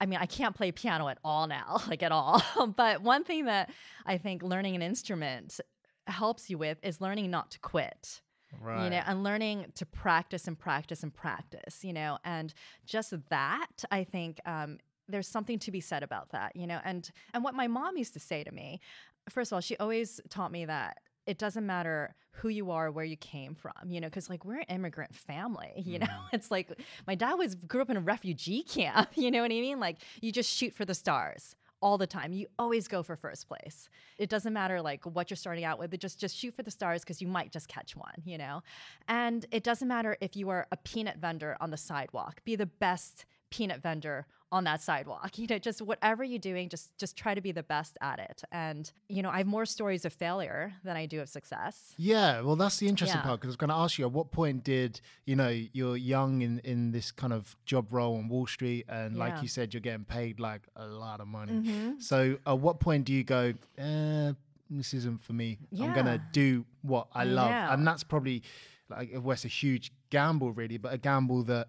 I 0.00 0.06
mean, 0.06 0.18
I 0.20 0.26
can't 0.26 0.56
play 0.56 0.72
piano 0.72 1.08
at 1.08 1.18
all 1.22 1.46
now, 1.46 1.82
like 1.88 2.02
at 2.02 2.12
all. 2.12 2.42
but 2.76 3.02
one 3.02 3.24
thing 3.24 3.44
that 3.44 3.70
I 4.06 4.18
think 4.18 4.42
learning 4.42 4.74
an 4.74 4.82
instrument 4.82 5.60
helps 6.06 6.50
you 6.50 6.58
with 6.58 6.78
is 6.82 7.00
learning 7.00 7.30
not 7.30 7.50
to 7.52 7.58
quit 7.60 8.20
Right. 8.60 8.84
you 8.84 8.90
know 8.90 9.02
and 9.04 9.24
learning 9.24 9.72
to 9.74 9.86
practice 9.86 10.46
and 10.46 10.56
practice 10.56 11.02
and 11.02 11.12
practice 11.12 11.82
you 11.82 11.92
know 11.92 12.18
and 12.24 12.54
just 12.86 13.12
that 13.28 13.84
i 13.90 14.04
think 14.04 14.38
um, 14.46 14.78
there's 15.08 15.28
something 15.28 15.58
to 15.60 15.70
be 15.70 15.80
said 15.80 16.02
about 16.02 16.30
that 16.30 16.54
you 16.54 16.66
know 16.66 16.80
and 16.84 17.10
and 17.32 17.42
what 17.42 17.54
my 17.54 17.66
mom 17.66 17.96
used 17.96 18.12
to 18.14 18.20
say 18.20 18.44
to 18.44 18.52
me 18.52 18.80
first 19.28 19.52
of 19.52 19.56
all 19.56 19.60
she 19.60 19.76
always 19.78 20.20
taught 20.28 20.52
me 20.52 20.64
that 20.64 20.98
it 21.26 21.38
doesn't 21.38 21.66
matter 21.66 22.14
who 22.32 22.48
you 22.48 22.70
are 22.70 22.90
where 22.90 23.04
you 23.04 23.16
came 23.16 23.54
from 23.54 23.72
you 23.86 24.00
know 24.00 24.08
because 24.08 24.28
like 24.28 24.44
we're 24.44 24.58
an 24.58 24.66
immigrant 24.68 25.14
family 25.14 25.72
you 25.76 25.98
know 25.98 26.06
mm-hmm. 26.06 26.26
it's 26.32 26.50
like 26.50 26.70
my 27.06 27.14
dad 27.14 27.34
was 27.34 27.54
grew 27.54 27.82
up 27.82 27.90
in 27.90 27.96
a 27.96 28.00
refugee 28.00 28.62
camp 28.62 29.08
you 29.14 29.30
know 29.30 29.42
what 29.42 29.50
i 29.50 29.60
mean 29.60 29.80
like 29.80 29.98
you 30.20 30.32
just 30.32 30.52
shoot 30.52 30.74
for 30.74 30.84
the 30.84 30.94
stars 30.94 31.54
all 31.84 31.98
the 31.98 32.06
time. 32.06 32.32
You 32.32 32.46
always 32.58 32.88
go 32.88 33.02
for 33.02 33.14
first 33.14 33.46
place. 33.46 33.90
It 34.16 34.30
doesn't 34.30 34.54
matter 34.54 34.80
like 34.80 35.04
what 35.04 35.28
you're 35.28 35.36
starting 35.36 35.64
out 35.64 35.78
with. 35.78 35.92
It 35.92 36.00
just 36.00 36.18
just 36.18 36.34
shoot 36.34 36.54
for 36.54 36.62
the 36.62 36.70
stars 36.70 37.02
because 37.02 37.20
you 37.20 37.28
might 37.28 37.52
just 37.52 37.68
catch 37.68 37.94
one, 37.94 38.14
you 38.24 38.38
know. 38.38 38.62
And 39.06 39.44
it 39.50 39.62
doesn't 39.62 39.86
matter 39.86 40.16
if 40.22 40.34
you 40.34 40.48
are 40.48 40.66
a 40.72 40.78
peanut 40.78 41.18
vendor 41.18 41.58
on 41.60 41.70
the 41.70 41.76
sidewalk. 41.76 42.40
Be 42.44 42.56
the 42.56 42.66
best 42.66 43.26
peanut 43.50 43.82
vendor 43.82 44.26
on 44.56 44.64
that 44.64 44.80
sidewalk. 44.80 45.32
You 45.44 45.46
know, 45.48 45.58
just 45.58 45.80
whatever 45.82 46.22
you're 46.24 46.38
doing, 46.52 46.68
just 46.68 46.86
just 47.02 47.14
try 47.22 47.32
to 47.34 47.40
be 47.48 47.52
the 47.60 47.62
best 47.74 47.92
at 48.00 48.18
it. 48.30 48.38
And 48.52 48.90
you 49.08 49.20
know, 49.22 49.30
I 49.36 49.38
have 49.38 49.46
more 49.56 49.66
stories 49.66 50.04
of 50.08 50.12
failure 50.24 50.72
than 50.86 50.96
I 50.96 51.04
do 51.06 51.20
of 51.20 51.28
success. 51.28 51.74
Yeah, 51.98 52.40
well, 52.44 52.56
that's 52.56 52.78
the 52.78 52.88
interesting 52.88 53.18
Yeah. 53.20 53.28
part 53.28 53.40
because 53.40 53.48
I 53.50 53.54
was 53.54 53.62
going 53.64 53.74
to 53.76 53.80
ask 53.84 53.98
you 53.98 54.04
at 54.06 54.12
what 54.12 54.30
point 54.30 54.58
did 54.64 54.92
you 55.26 55.36
know 55.40 55.48
you're 55.78 55.96
young 56.14 56.32
in 56.46 56.60
in 56.72 56.92
this 56.92 57.08
kind 57.22 57.32
of 57.38 57.56
job 57.66 57.84
role 57.92 58.14
on 58.16 58.28
Wall 58.28 58.46
Street, 58.46 58.84
and 58.88 59.16
like 59.24 59.42
you 59.42 59.48
said, 59.48 59.74
you're 59.74 59.80
getting 59.90 60.06
paid 60.18 60.34
like 60.40 60.62
a 60.76 60.86
lot 60.86 61.20
of 61.20 61.26
money. 61.26 61.52
Mhm. 61.52 62.00
So 62.10 62.16
at 62.46 62.58
what 62.58 62.76
point 62.80 63.02
do 63.06 63.12
you 63.12 63.24
go, 63.24 63.52
eh, 63.78 64.32
this 64.70 64.94
isn't 64.94 65.20
for 65.26 65.32
me? 65.34 65.58
I'm 65.80 65.92
gonna 65.92 66.20
do 66.32 66.64
what 66.82 67.08
I 67.12 67.24
love, 67.24 67.50
and 67.72 67.86
that's 67.86 68.04
probably 68.04 68.42
like 68.88 69.10
well, 69.14 69.32
it's 69.32 69.44
a 69.44 69.48
huge 69.62 69.92
gamble, 70.10 70.52
really, 70.52 70.78
but 70.78 70.92
a 70.92 70.98
gamble 70.98 71.42
that 71.44 71.68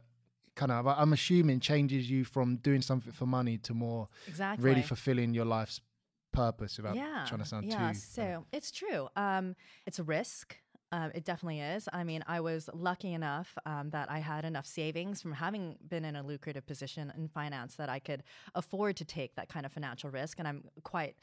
kind 0.56 0.72
of 0.72 0.88
I'm 0.88 1.14
assuming 1.14 1.60
changes 1.60 2.10
you 2.10 2.24
from 2.24 2.58
doing 2.58 2.82
something 2.82 3.12
for 3.12 3.26
money 3.26 3.58
to 3.60 3.74
more 3.74 4.08
Exactly. 4.28 4.64
really 4.64 4.82
fulfilling 4.82 5.34
your 5.34 5.46
life's 5.46 5.82
purpose 6.32 6.78
without 6.78 6.96
yeah, 6.96 7.26
trying 7.28 7.42
to 7.42 7.46
sound 7.48 7.66
yeah. 7.66 7.92
too. 7.92 8.00
So 8.00 8.46
it's 8.52 8.72
true. 8.72 9.08
Um, 9.16 9.56
it's 9.86 10.00
a 10.00 10.04
risk. 10.04 10.58
Um, 10.92 11.12
it 11.16 11.26
definitely 11.26 11.62
is. 11.62 11.90
I 11.92 12.04
mean, 12.04 12.24
I 12.28 12.40
was 12.40 12.70
lucky 12.74 13.14
enough 13.14 13.58
um, 13.66 13.90
that 13.90 14.10
I 14.10 14.20
had 14.20 14.46
enough 14.46 14.66
savings 14.66 15.22
from 15.22 15.34
having 15.34 15.78
been 15.86 16.06
in 16.06 16.16
a 16.16 16.24
lucrative 16.24 16.66
position 16.66 17.12
in 17.18 17.28
finance 17.28 17.76
that 17.76 17.90
I 17.90 18.00
could 18.00 18.24
afford 18.54 18.96
to 18.98 19.06
take 19.06 19.36
that 19.36 19.50
kind 19.50 19.66
of 19.66 19.72
financial 19.72 20.10
risk. 20.10 20.40
And 20.40 20.48
I'm 20.48 20.64
quite 20.84 21.16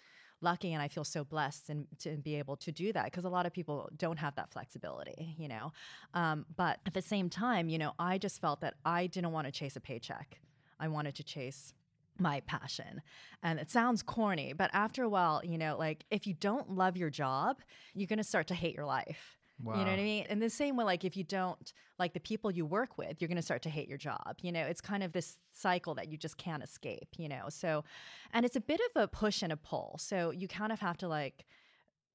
lucky 0.42 0.72
and 0.72 0.82
I 0.82 0.88
feel 0.88 1.04
so 1.04 1.24
blessed 1.24 1.70
and 1.70 1.86
to 2.00 2.16
be 2.16 2.36
able 2.36 2.56
to 2.56 2.72
do 2.72 2.92
that 2.92 3.06
because 3.06 3.24
a 3.24 3.28
lot 3.28 3.46
of 3.46 3.52
people 3.52 3.88
don't 3.96 4.18
have 4.18 4.34
that 4.36 4.50
flexibility, 4.50 5.34
you 5.38 5.48
know. 5.48 5.72
Um, 6.14 6.46
but 6.56 6.80
at 6.86 6.94
the 6.94 7.02
same 7.02 7.28
time, 7.30 7.68
you 7.68 7.78
know, 7.78 7.92
I 7.98 8.18
just 8.18 8.40
felt 8.40 8.60
that 8.60 8.74
I 8.84 9.06
didn't 9.06 9.32
want 9.32 9.46
to 9.46 9.52
chase 9.52 9.76
a 9.76 9.80
paycheck. 9.80 10.40
I 10.78 10.88
wanted 10.88 11.14
to 11.16 11.22
chase 11.22 11.74
my 12.18 12.40
passion. 12.40 13.02
And 13.42 13.58
it 13.58 13.70
sounds 13.70 14.02
corny, 14.02 14.52
but 14.52 14.70
after 14.72 15.02
a 15.02 15.08
while, 15.08 15.40
you 15.44 15.58
know, 15.58 15.76
like 15.78 16.04
if 16.10 16.26
you 16.26 16.34
don't 16.34 16.70
love 16.70 16.96
your 16.96 17.10
job, 17.10 17.58
you're 17.94 18.06
going 18.06 18.18
to 18.18 18.24
start 18.24 18.46
to 18.48 18.54
hate 18.54 18.74
your 18.74 18.86
life. 18.86 19.38
Wow. 19.62 19.78
You 19.78 19.84
know 19.84 19.90
what 19.90 20.00
I 20.00 20.02
mean? 20.02 20.26
And 20.28 20.42
the 20.42 20.50
same 20.50 20.76
way, 20.76 20.84
like 20.84 21.04
if 21.04 21.16
you 21.16 21.24
don't 21.24 21.72
like 21.98 22.14
the 22.14 22.20
people 22.20 22.50
you 22.50 22.66
work 22.66 22.98
with, 22.98 23.20
you're 23.20 23.28
going 23.28 23.36
to 23.36 23.42
start 23.42 23.62
to 23.62 23.70
hate 23.70 23.88
your 23.88 23.98
job. 23.98 24.36
You 24.40 24.50
know, 24.50 24.62
it's 24.62 24.80
kind 24.80 25.02
of 25.02 25.12
this 25.12 25.36
cycle 25.52 25.94
that 25.94 26.08
you 26.08 26.16
just 26.18 26.36
can't 26.36 26.62
escape, 26.62 27.08
you 27.16 27.28
know? 27.28 27.44
So, 27.48 27.84
and 28.32 28.44
it's 28.44 28.56
a 28.56 28.60
bit 28.60 28.80
of 28.94 29.02
a 29.02 29.08
push 29.08 29.42
and 29.42 29.52
a 29.52 29.56
pull. 29.56 29.96
So 30.00 30.30
you 30.32 30.48
kind 30.48 30.72
of 30.72 30.80
have 30.80 30.98
to 30.98 31.08
like, 31.08 31.46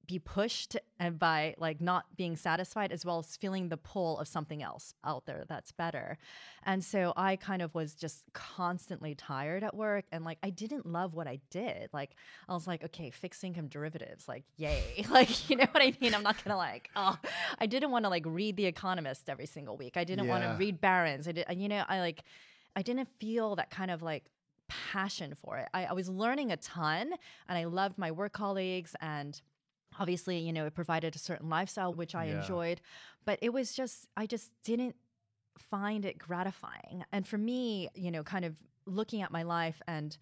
be 0.07 0.19
pushed 0.19 0.77
and 0.99 1.19
by 1.19 1.53
like 1.57 1.81
not 1.81 2.05
being 2.15 2.35
satisfied 2.35 2.91
as 2.91 3.05
well 3.05 3.19
as 3.19 3.35
feeling 3.35 3.67
the 3.67 3.77
pull 3.77 4.17
of 4.19 4.27
something 4.27 4.63
else 4.63 4.93
out 5.03 5.25
there 5.25 5.43
that's 5.47 5.71
better. 5.71 6.17
And 6.63 6.83
so 6.83 7.13
I 7.17 7.35
kind 7.35 7.61
of 7.61 7.75
was 7.75 7.93
just 7.93 8.23
constantly 8.33 9.13
tired 9.15 9.63
at 9.63 9.75
work 9.75 10.05
and 10.11 10.23
like 10.23 10.37
I 10.41 10.49
didn't 10.49 10.85
love 10.85 11.13
what 11.13 11.27
I 11.27 11.39
did. 11.49 11.89
Like 11.93 12.15
I 12.47 12.53
was 12.53 12.67
like, 12.67 12.83
okay, 12.85 13.11
fixed 13.11 13.43
income 13.43 13.67
derivatives, 13.67 14.27
like 14.27 14.43
yay. 14.55 15.05
like 15.09 15.49
you 15.49 15.57
know 15.57 15.67
what 15.71 15.83
I 15.83 15.93
mean? 15.99 16.15
I'm 16.15 16.23
not 16.23 16.43
gonna 16.43 16.57
like, 16.57 16.89
oh 16.95 17.17
I 17.59 17.65
didn't 17.65 17.91
want 17.91 18.05
to 18.05 18.09
like 18.09 18.23
read 18.25 18.55
The 18.55 18.65
Economist 18.65 19.29
every 19.29 19.45
single 19.45 19.75
week. 19.75 19.97
I 19.97 20.05
didn't 20.05 20.27
want 20.27 20.43
to 20.43 20.55
read 20.57 20.79
Barron's. 20.79 21.27
I 21.27 21.33
did 21.33 21.45
uh, 21.49 21.53
you 21.53 21.67
know, 21.67 21.83
I 21.87 21.99
like 21.99 22.23
I 22.75 22.81
didn't 22.81 23.09
feel 23.19 23.55
that 23.57 23.71
kind 23.71 23.91
of 23.91 24.01
like 24.01 24.25
passion 24.67 25.33
for 25.35 25.57
it. 25.57 25.67
I, 25.73 25.85
I 25.85 25.93
was 25.93 26.09
learning 26.09 26.51
a 26.51 26.57
ton 26.57 27.13
and 27.47 27.57
I 27.57 27.65
loved 27.65 27.97
my 27.97 28.11
work 28.11 28.33
colleagues 28.33 28.95
and 29.01 29.39
obviously, 29.99 30.37
you 30.39 30.53
know, 30.53 30.65
it 30.65 30.75
provided 30.75 31.15
a 31.15 31.19
certain 31.19 31.49
lifestyle 31.49 31.93
which 31.93 32.15
I 32.15 32.25
Yeah. 32.25 32.33
enjoyed, 32.35 32.81
but 33.25 33.39
it 33.41 33.53
was 33.53 33.73
just 33.73 34.07
I 34.15 34.25
just 34.25 34.51
didn't 34.63 34.95
find 35.57 36.05
it 36.05 36.17
gratifying. 36.17 37.03
And 37.11 37.27
for 37.27 37.37
me, 37.37 37.89
you 37.95 38.11
know, 38.11 38.23
kind 38.23 38.45
of 38.45 38.55
looking 38.85 39.21
at 39.21 39.31
my 39.31 39.43
life 39.43 39.81
and 39.87 40.17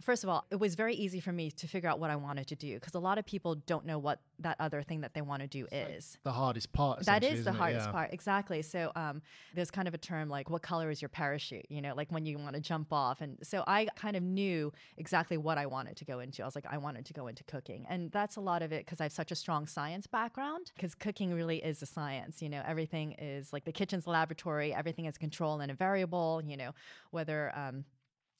First 0.00 0.24
of 0.24 0.30
all, 0.30 0.44
it 0.50 0.56
was 0.56 0.74
very 0.74 0.94
easy 0.94 1.20
for 1.20 1.32
me 1.32 1.50
to 1.52 1.66
figure 1.66 1.88
out 1.88 1.98
what 1.98 2.10
I 2.10 2.16
wanted 2.16 2.46
to 2.48 2.54
do 2.54 2.74
because 2.74 2.94
a 2.94 2.98
lot 2.98 3.16
of 3.18 3.24
people 3.24 3.54
don't 3.54 3.86
know 3.86 3.98
what 3.98 4.20
that 4.40 4.56
other 4.60 4.82
thing 4.82 5.00
that 5.00 5.14
they 5.14 5.22
want 5.22 5.40
to 5.40 5.48
do 5.48 5.66
is. 5.72 6.18
the 6.22 6.32
hardest 6.32 6.72
part. 6.72 7.04
That 7.06 7.24
is 7.24 7.44
the 7.44 7.52
hardest 7.52 7.86
Yeah. 7.86 7.92
part, 7.92 8.12
exactly. 8.12 8.60
So 8.60 8.92
um, 8.94 9.22
there's 9.54 9.70
kind 9.70 9.88
of 9.88 9.94
a 9.94 9.98
term 9.98 10.28
like, 10.28 10.50
"What 10.50 10.60
color 10.62 10.90
is 10.90 11.00
your 11.00 11.08
parachute?" 11.08 11.64
You 11.70 11.80
know, 11.80 11.94
like 11.94 12.12
when 12.12 12.26
you 12.26 12.36
want 12.38 12.54
to 12.56 12.60
jump 12.60 12.92
off. 12.92 13.22
And 13.22 13.38
so 13.42 13.64
I 13.66 13.86
kind 13.96 14.16
of 14.16 14.22
knew 14.22 14.72
exactly 14.98 15.38
what 15.38 15.56
I 15.56 15.64
wanted 15.66 15.96
to 15.96 16.04
go 16.04 16.18
into. 16.20 16.42
I 16.42 16.44
was 16.44 16.54
like, 16.54 16.66
I 16.68 16.76
wanted 16.76 17.06
to 17.06 17.14
go 17.14 17.26
into 17.28 17.42
cooking, 17.44 17.86
and 17.88 18.12
that's 18.12 18.36
a 18.36 18.40
lot 18.40 18.60
of 18.62 18.72
it 18.72 18.84
because 18.84 19.00
I 19.00 19.04
have 19.04 19.12
such 19.12 19.32
a 19.32 19.34
strong 19.34 19.66
science 19.66 20.06
background. 20.06 20.72
Because 20.76 20.94
cooking 20.94 21.32
really 21.32 21.58
is 21.64 21.80
a 21.82 21.86
science. 21.86 22.42
You 22.42 22.50
know, 22.50 22.62
everything 22.66 23.12
is 23.12 23.52
like 23.52 23.64
the 23.64 23.72
kitchen's 23.72 24.06
laboratory. 24.06 24.74
Everything 24.74 25.06
is 25.06 25.16
control 25.16 25.60
and 25.60 25.70
a 25.70 25.74
variable. 25.74 26.42
You 26.44 26.58
know, 26.58 26.74
whether 27.12 27.56
um, 27.56 27.84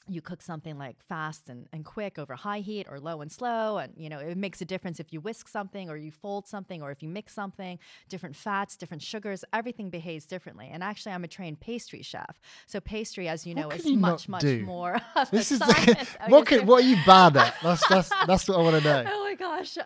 you 0.09 0.21
cook 0.21 0.41
something 0.43 0.79
like 0.79 0.97
fast 1.03 1.49
and, 1.49 1.67
and 1.73 1.85
quick 1.85 2.19
over 2.19 2.35
high 2.35 2.61
heat 2.61 2.87
or 2.91 2.99
low 3.01 3.21
and 3.21 3.31
slow 3.33 3.79
and 3.79 3.93
you 3.97 4.09
know 4.09 4.19
it 4.19 4.37
makes 4.37 4.61
a 4.61 4.65
difference 4.65 5.01
if 5.01 5.13
you 5.13 5.21
whisk 5.21 5.49
something 5.49 5.91
or 5.91 5.97
you 5.97 6.11
fold 6.11 6.47
something 6.47 6.83
or 6.83 6.91
if 6.91 7.03
you 7.03 7.09
mix 7.09 7.33
something 7.33 7.79
different 8.09 8.37
fats 8.37 8.77
different 8.77 9.03
sugars 9.03 9.45
everything 9.53 9.91
behaves 9.91 10.25
differently 10.27 10.69
and 10.73 10.83
actually 10.83 11.13
i'm 11.13 11.25
a 11.25 11.29
trained 11.29 11.59
pastry 11.61 12.03
chef 12.03 12.39
so 12.67 12.81
pastry 12.81 13.29
as 13.29 13.47
you 13.47 13.55
know 13.55 13.69
is 13.71 13.85
you 13.85 13.97
much 13.97 14.29
much 14.29 14.43
do? 14.43 14.63
more 14.65 15.01
of 15.17 15.31
This 15.31 15.51
is 15.53 15.59
science. 15.59 16.09
Oh, 16.21 16.31
what 16.31 16.47
can, 16.47 16.67
what 16.67 16.83
are 16.85 16.87
you 16.87 16.97
bad 17.07 17.37
at? 17.37 17.55
That's 17.63 17.87
that's 17.89 18.11
that's 18.27 18.49
what 18.49 18.59
I 18.59 18.63
want 18.63 18.83
to 18.83 18.85
know. 18.85 19.05
oh 19.13 19.25
my 19.25 19.35
gosh 19.35 19.77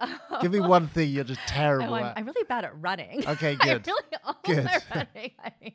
Give 0.40 0.52
me 0.52 0.60
one 0.60 0.88
thing 0.88 1.10
you're 1.10 1.24
just 1.24 1.40
terrible 1.46 1.94
Oh, 1.94 1.94
I'm, 1.94 2.04
at. 2.06 2.18
I'm 2.18 2.26
really 2.26 2.44
bad 2.44 2.64
at 2.64 2.78
running. 2.80 3.26
Okay, 3.26 3.56
I'm 3.60 3.68
good. 3.68 3.86
really 3.86 4.02
Good. 4.44 4.66
at 4.66 4.84
running. 4.94 5.30
I 5.44 5.52
mean, 5.60 5.72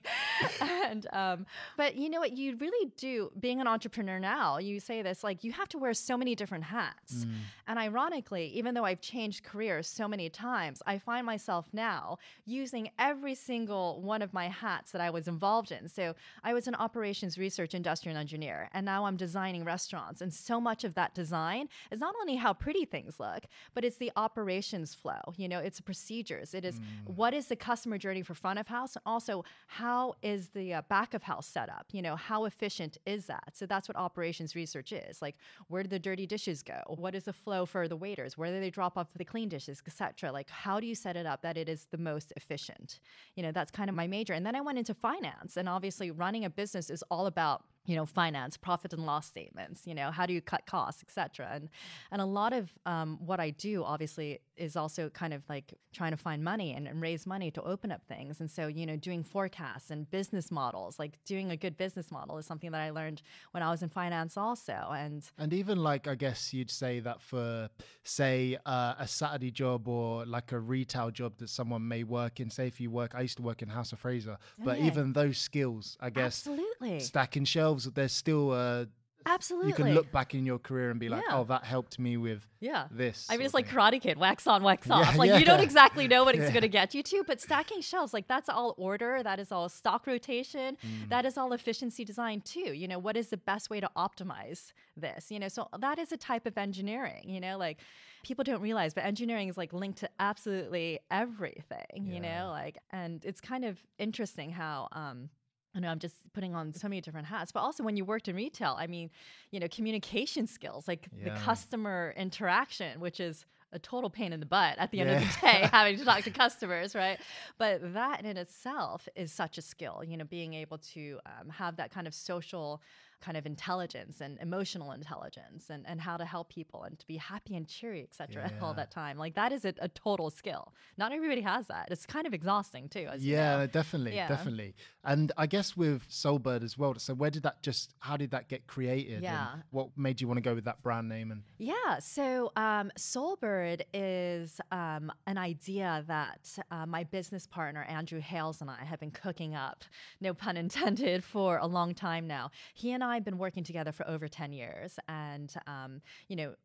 and 0.62 1.08
um, 1.14 1.46
but 1.78 1.96
you 1.96 2.10
know 2.10 2.20
what? 2.20 2.36
You 2.38 2.56
really 2.58 2.92
do. 2.98 3.32
Being 3.40 3.62
an 3.62 3.68
entrepreneur 3.68 4.20
now, 4.20 4.35
you 4.60 4.80
say 4.80 5.02
this 5.02 5.24
like 5.24 5.44
you 5.44 5.52
have 5.52 5.70
to 5.70 5.78
wear 5.78 5.94
so 5.94 6.18
many 6.18 6.36
different 6.36 6.66
hats. 6.66 7.26
Mm. 7.26 7.32
And 7.68 7.80
ironically, 7.80 8.48
even 8.48 8.74
though 8.74 8.86
I've 8.86 9.02
changed 9.02 9.44
careers 9.44 9.88
so 9.88 10.08
many 10.08 10.30
times, 10.30 10.82
I 10.86 10.98
find 10.98 11.26
myself 11.26 11.68
now 11.74 12.18
using 12.46 12.90
every 13.00 13.36
single 13.36 14.02
one 14.02 14.22
of 14.22 14.34
my 14.34 14.48
hats 14.50 14.92
that 14.92 15.02
I 15.02 15.10
was 15.10 15.28
involved 15.28 15.72
in. 15.72 15.88
So 15.90 16.16
I 16.44 16.54
was 16.54 16.68
an 16.68 16.76
operations 16.76 17.38
research 17.38 17.74
industrial 17.74 18.18
engineer, 18.18 18.70
and 18.74 18.86
now 18.86 19.06
I'm 19.06 19.18
designing 19.18 19.64
restaurants. 19.64 20.22
And 20.22 20.34
so 20.34 20.60
much 20.60 20.84
of 20.84 20.94
that 20.96 21.16
design 21.16 21.70
is 21.92 22.00
not 22.00 22.16
only 22.22 22.36
how 22.36 22.54
pretty 22.54 22.86
things 22.86 23.20
look, 23.20 23.46
but 23.74 23.84
it's 23.84 23.98
the 23.98 24.12
operations 24.16 24.94
flow. 24.94 25.34
You 25.38 25.48
know, 25.48 25.60
it's 25.60 25.80
procedures. 25.82 26.54
It 26.54 26.66
is 26.66 26.80
what 27.06 27.34
is 27.34 27.48
the 27.48 27.56
customer 27.56 27.98
journey 27.98 28.22
for 28.22 28.34
front 28.34 28.60
of 28.60 28.68
house, 28.68 28.96
and 28.96 29.04
also 29.06 29.44
how 29.68 30.16
is 30.22 30.50
the 30.50 30.76
uh, 30.76 30.82
back 30.90 31.14
of 31.14 31.24
house 31.24 31.48
set 31.48 31.70
up. 31.70 31.88
You 31.92 32.02
know, 32.02 32.16
how 32.16 32.46
efficient 32.46 32.98
is 33.06 33.26
that? 33.28 33.52
So 33.54 33.66
that's 33.66 33.88
what 33.88 33.98
operations 33.98 34.25
research 34.56 34.92
is. 34.92 35.22
Like, 35.22 35.36
where 35.68 35.84
do 35.84 35.90
the 35.90 36.00
dirty 36.00 36.26
dishes 36.26 36.64
go? 36.64 36.82
What 36.88 37.16
is 37.16 37.26
the 37.26 37.34
flow 37.34 37.66
for 37.66 37.88
the 37.88 37.96
waiters? 37.96 38.38
Where 38.38 38.52
do 38.52 38.60
they 38.60 38.70
drop 38.70 38.98
off 38.98 39.14
the 39.14 39.26
clean 39.26 39.50
dishes, 39.50 39.82
etc. 39.86 40.32
Like, 40.32 40.50
how 40.50 40.80
do 40.80 40.88
you 40.88 40.96
set 40.96 41.16
it 41.16 41.26
up 41.26 41.42
that 41.42 41.58
it 41.58 41.70
is 41.70 41.88
the 41.92 41.98
most 41.98 42.34
efficient? 42.36 43.00
You 43.36 43.44
know, 43.44 43.52
that's 43.52 43.72
kind 43.72 43.90
of 43.90 43.96
my 43.96 44.08
major. 44.08 44.34
And 44.34 44.46
then 44.46 44.56
I 44.56 44.62
went 44.62 44.78
into 44.78 44.94
finance, 44.94 45.58
and 45.58 45.70
obviously, 45.70 46.12
running 46.12 46.46
a 46.46 46.50
business 46.50 46.90
is 46.90 47.04
all 47.10 47.26
about 47.28 47.64
you 47.86 47.96
know 47.96 48.06
finance 48.06 48.58
profit 48.58 48.94
and 48.94 49.06
loss 49.06 49.28
statements 49.28 49.86
you 49.86 49.94
know 49.94 50.10
how 50.10 50.26
do 50.26 50.34
you 50.34 50.42
cut 50.42 50.66
costs 50.66 51.04
etc 51.04 51.48
and 51.54 51.70
and 52.12 52.20
a 52.20 52.26
lot 52.26 52.52
of 52.52 52.72
um, 52.88 53.20
what 53.24 53.40
i 53.40 53.52
do 53.52 53.84
obviously 53.84 54.40
is 54.58 54.76
also 54.76 55.10
kind 55.10 55.34
of 55.34 55.44
like 55.50 55.74
trying 55.94 56.12
to 56.12 56.18
find 56.18 56.44
money 56.44 56.74
and, 56.74 56.88
and 56.88 57.02
raise 57.02 57.26
money 57.26 57.52
to 57.52 57.62
open 57.64 57.92
up 57.92 58.02
things. 58.08 58.40
And 58.40 58.50
so 58.50 58.68
you 58.68 58.86
know 58.86 58.96
doing 58.96 59.24
forecasts 59.24 59.92
and 59.92 60.10
business 60.10 60.52
models 60.52 60.98
like 61.00 61.18
doing 61.26 61.52
a 61.52 61.58
good 61.58 61.78
business 61.78 62.12
model 62.12 62.38
is 62.38 62.46
something 62.46 62.72
that 62.72 62.82
i 62.82 62.90
learned 62.90 63.22
when 63.52 63.64
i 63.64 63.70
was 63.70 63.82
in 63.84 63.90
finance 63.90 64.38
also. 64.38 64.74
And 64.96 65.24
And 65.38 65.54
even 65.54 65.82
like, 65.84 66.08
I 66.08 66.16
guess 66.16 66.54
you'd 66.54 66.72
say 66.72 67.00
that 67.02 67.22
for, 67.22 67.70
say, 68.04 68.58
uh, 68.66 68.96
a 69.00 69.08
Saturday 69.08 69.52
job 69.52 69.88
or 69.88 70.26
like 70.26 70.52
a 70.52 70.60
retail 70.60 71.12
job 71.12 71.38
that 71.38 71.50
someone 71.50 71.88
may 71.88 72.04
work 72.04 72.40
in. 72.40 72.50
Say, 72.50 72.68
if 72.68 72.80
you 72.80 72.90
work, 72.92 73.14
I 73.16 73.22
used 73.22 73.38
to 73.38 73.44
work 73.44 73.62
in 73.62 73.70
House 73.70 73.92
of 73.92 74.00
Fraser, 74.00 74.38
but 74.64 74.80
even 74.80 75.14
those 75.14 75.38
skills, 75.38 75.98
I 76.00 76.10
guess, 76.10 76.48
absolutely. 76.48 77.00
stacking 77.00 77.46
shelves, 77.46 77.86
there's 77.92 78.12
still 78.14 78.52
uh, 78.52 78.86
absolutely 79.26 79.70
you 79.70 79.76
can 79.76 79.94
look 79.94 80.12
back 80.12 80.34
in 80.36 80.46
your 80.46 80.60
career 80.60 80.92
and 80.92 81.00
be 81.00 81.10
like, 81.10 81.24
Yeah. 81.28 81.38
oh, 81.40 81.44
that 81.46 81.64
helped 81.64 81.98
me 82.00 82.18
with 82.18 82.46
yeah 82.60 82.88
this. 82.92 83.28
I 83.30 83.38
mean, 83.38 83.46
it's 83.46 83.54
like 83.54 83.68
thing. 83.68 83.76
Karate 83.78 84.02
Kid, 84.02 84.18
wax 84.18 84.48
on, 84.48 84.64
wax 84.64 84.90
off. 84.90 85.14
Yeah, 85.14 85.18
like 85.18 85.40
you 85.40 85.46
don't 85.46 85.60
exactly 85.62 86.08
know 86.08 86.24
what 86.24 86.36
it's 86.36 86.46
Yeah. 86.46 86.52
going 86.52 86.62
to 86.64 86.68
get 86.70 86.94
you 86.94 87.04
to, 87.04 87.24
but 87.26 87.42
stacking 87.42 87.82
shelves, 87.82 88.14
like 88.14 88.28
that's 88.28 88.50
all 88.50 88.74
order, 88.78 89.22
that 89.24 89.40
is 89.40 89.52
all 89.52 89.68
stock 89.70 90.08
rotation, 90.08 90.78
Mm. 90.84 91.10
that 91.10 91.26
is 91.26 91.38
all 91.38 91.54
efficiency 91.54 92.04
design 92.06 92.42
too. 92.42 92.74
You 92.74 92.88
know, 92.88 93.00
what 93.00 93.16
is 93.18 93.30
the 93.30 93.38
best 93.38 93.70
way 93.70 93.80
to 93.80 93.90
optimize 93.98 94.74
this? 94.98 95.32
You 95.32 95.40
know, 95.40 95.48
so 95.48 95.68
that 95.80 95.98
is 96.00 96.12
a 96.12 96.18
type 96.18 96.46
of 96.46 96.58
engineering. 96.58 97.24
You 97.30 97.40
know, 97.40 97.58
like 97.58 97.80
people 98.24 98.44
don't 98.44 98.62
realize, 98.62 98.94
but 98.94 99.04
engineering 99.06 99.48
is 99.50 99.58
like 99.58 99.74
linked 99.74 100.00
to 100.00 100.10
absolutely 100.20 101.00
everything. 101.12 102.06
You 102.14 102.20
know, 102.20 102.50
like, 102.52 102.78
and 102.92 103.24
it's 103.26 103.42
kind 103.42 103.66
of 103.66 103.78
interesting 103.98 104.52
how. 104.52 104.88
um 104.92 105.30
I 105.76 105.80
know 105.80 105.90
I'm 105.90 106.00
just 106.00 106.16
putting 106.34 106.56
on 106.56 106.72
so 106.72 106.88
many 106.88 107.02
different 107.02 107.28
hats, 107.28 107.52
but 107.52 107.60
also 107.60 107.84
when 107.84 107.98
you 107.98 108.06
worked 108.06 108.28
in 108.30 108.36
retail, 108.36 108.76
I 108.80 108.88
mean, 108.88 109.10
you 109.52 109.60
know, 109.60 109.68
communication 109.68 110.48
skills, 110.48 110.88
like 110.88 111.10
the 111.24 111.32
customer 111.32 112.14
interaction, 112.16 113.00
which 113.02 113.20
is 113.20 113.46
a 113.74 113.80
total 113.80 114.10
pain 114.10 114.32
in 114.32 114.40
the 114.40 114.46
butt 114.46 114.78
at 114.78 114.92
the 114.92 115.02
end 115.02 115.10
of 115.10 115.20
the 115.20 115.42
day, 115.42 115.70
having 115.72 115.98
to 115.98 116.06
talk 116.06 116.24
to 116.24 116.32
customers, 116.32 116.96
right? 116.96 117.20
But 117.58 117.94
that 117.94 118.24
in 118.24 118.38
itself 118.38 119.10
is 119.16 119.34
such 119.34 119.58
a 119.58 119.62
skill, 119.62 120.02
you 120.08 120.16
know, 120.16 120.24
being 120.24 120.54
able 120.54 120.78
to 120.94 121.20
um, 121.26 121.50
have 121.50 121.76
that 121.76 121.92
kind 121.92 122.08
of 122.08 122.14
social 122.14 122.82
kind 123.26 123.38
of 123.38 123.46
intelligence 123.46 124.16
and 124.22 124.38
emotional 124.40 124.92
intelligence 124.92 125.62
and, 125.74 125.82
and 125.88 126.00
how 126.08 126.16
to 126.18 126.26
help 126.26 126.48
people 126.50 126.84
and 126.84 126.94
to 127.00 127.08
be 127.08 127.18
happy 127.18 127.56
and 127.56 127.68
cheery, 127.68 128.02
et 128.08 128.14
cetera, 128.20 128.52
all 128.62 128.74
that 128.82 128.92
time. 128.92 129.18
Like 129.18 129.34
that 129.36 129.52
is 129.52 129.64
a, 129.66 129.74
a 129.80 129.90
total 129.90 130.30
skill. 130.30 130.74
Not 130.98 131.12
everybody 131.12 131.42
has 131.42 131.68
that. 131.68 131.88
It's 131.90 132.06
kind 132.06 132.28
of 132.28 132.34
exhausting 132.34 132.88
too, 132.90 133.08
as 133.12 133.26
yeah, 133.26 133.54
you 133.54 133.58
know. 133.62 133.68
definitely, 133.68 134.16
Yeah. 134.16 134.28
definitely. 134.28 134.76
And 135.04 135.32
I 135.38 135.46
guess 135.48 135.76
with 135.76 136.04
Seoul 136.10 136.40
Bird 136.40 136.64
as 136.64 136.78
well. 136.78 136.94
So 136.98 137.14
where 137.14 137.30
did 137.32 137.44
that 137.44 137.62
just? 137.64 137.94
How 138.00 138.18
did 138.18 138.32
that 138.32 138.48
get 138.50 138.68
created? 138.68 139.24
Yeah. 139.24 139.48
what 139.72 139.90
made 139.98 140.22
you 140.22 140.28
want 140.28 140.38
to 140.38 140.42
go 140.50 140.54
with 140.56 140.66
that 140.66 140.82
brand 140.84 141.10
name? 141.10 141.32
And 141.32 141.42
Yeah, 141.58 142.00
so 142.00 142.52
um, 142.56 142.92
Seoul 142.98 143.36
Bird 143.38 143.86
is 143.94 144.60
um, 144.72 145.12
an 145.26 145.38
idea 145.38 146.04
that 146.08 146.58
uh, 146.72 146.86
my 146.86 147.04
business 147.04 147.48
partner 147.48 147.84
Andrew 147.84 148.20
Hales 148.20 148.62
and 148.62 148.70
I 148.70 148.84
have 148.84 149.00
been 149.00 149.12
cooking 149.12 149.56
up, 149.56 149.84
no 150.22 150.34
pun 150.34 150.58
intended, 150.58 151.24
for 151.36 151.58
a 151.58 151.68
long 151.68 151.94
time 151.94 152.28
now. 152.28 152.52
He 152.74 152.92
and 152.92 153.04
I 153.04 153.15
have 153.16 153.26
been 153.26 153.38
working 153.38 153.64
together 153.64 153.92
for 153.92 154.08
over 154.08 154.28
ten 154.28 154.54
years, 154.54 155.00
and 155.08 155.54
um, 155.68 156.02
you 156.28 156.36
know. 156.36 156.56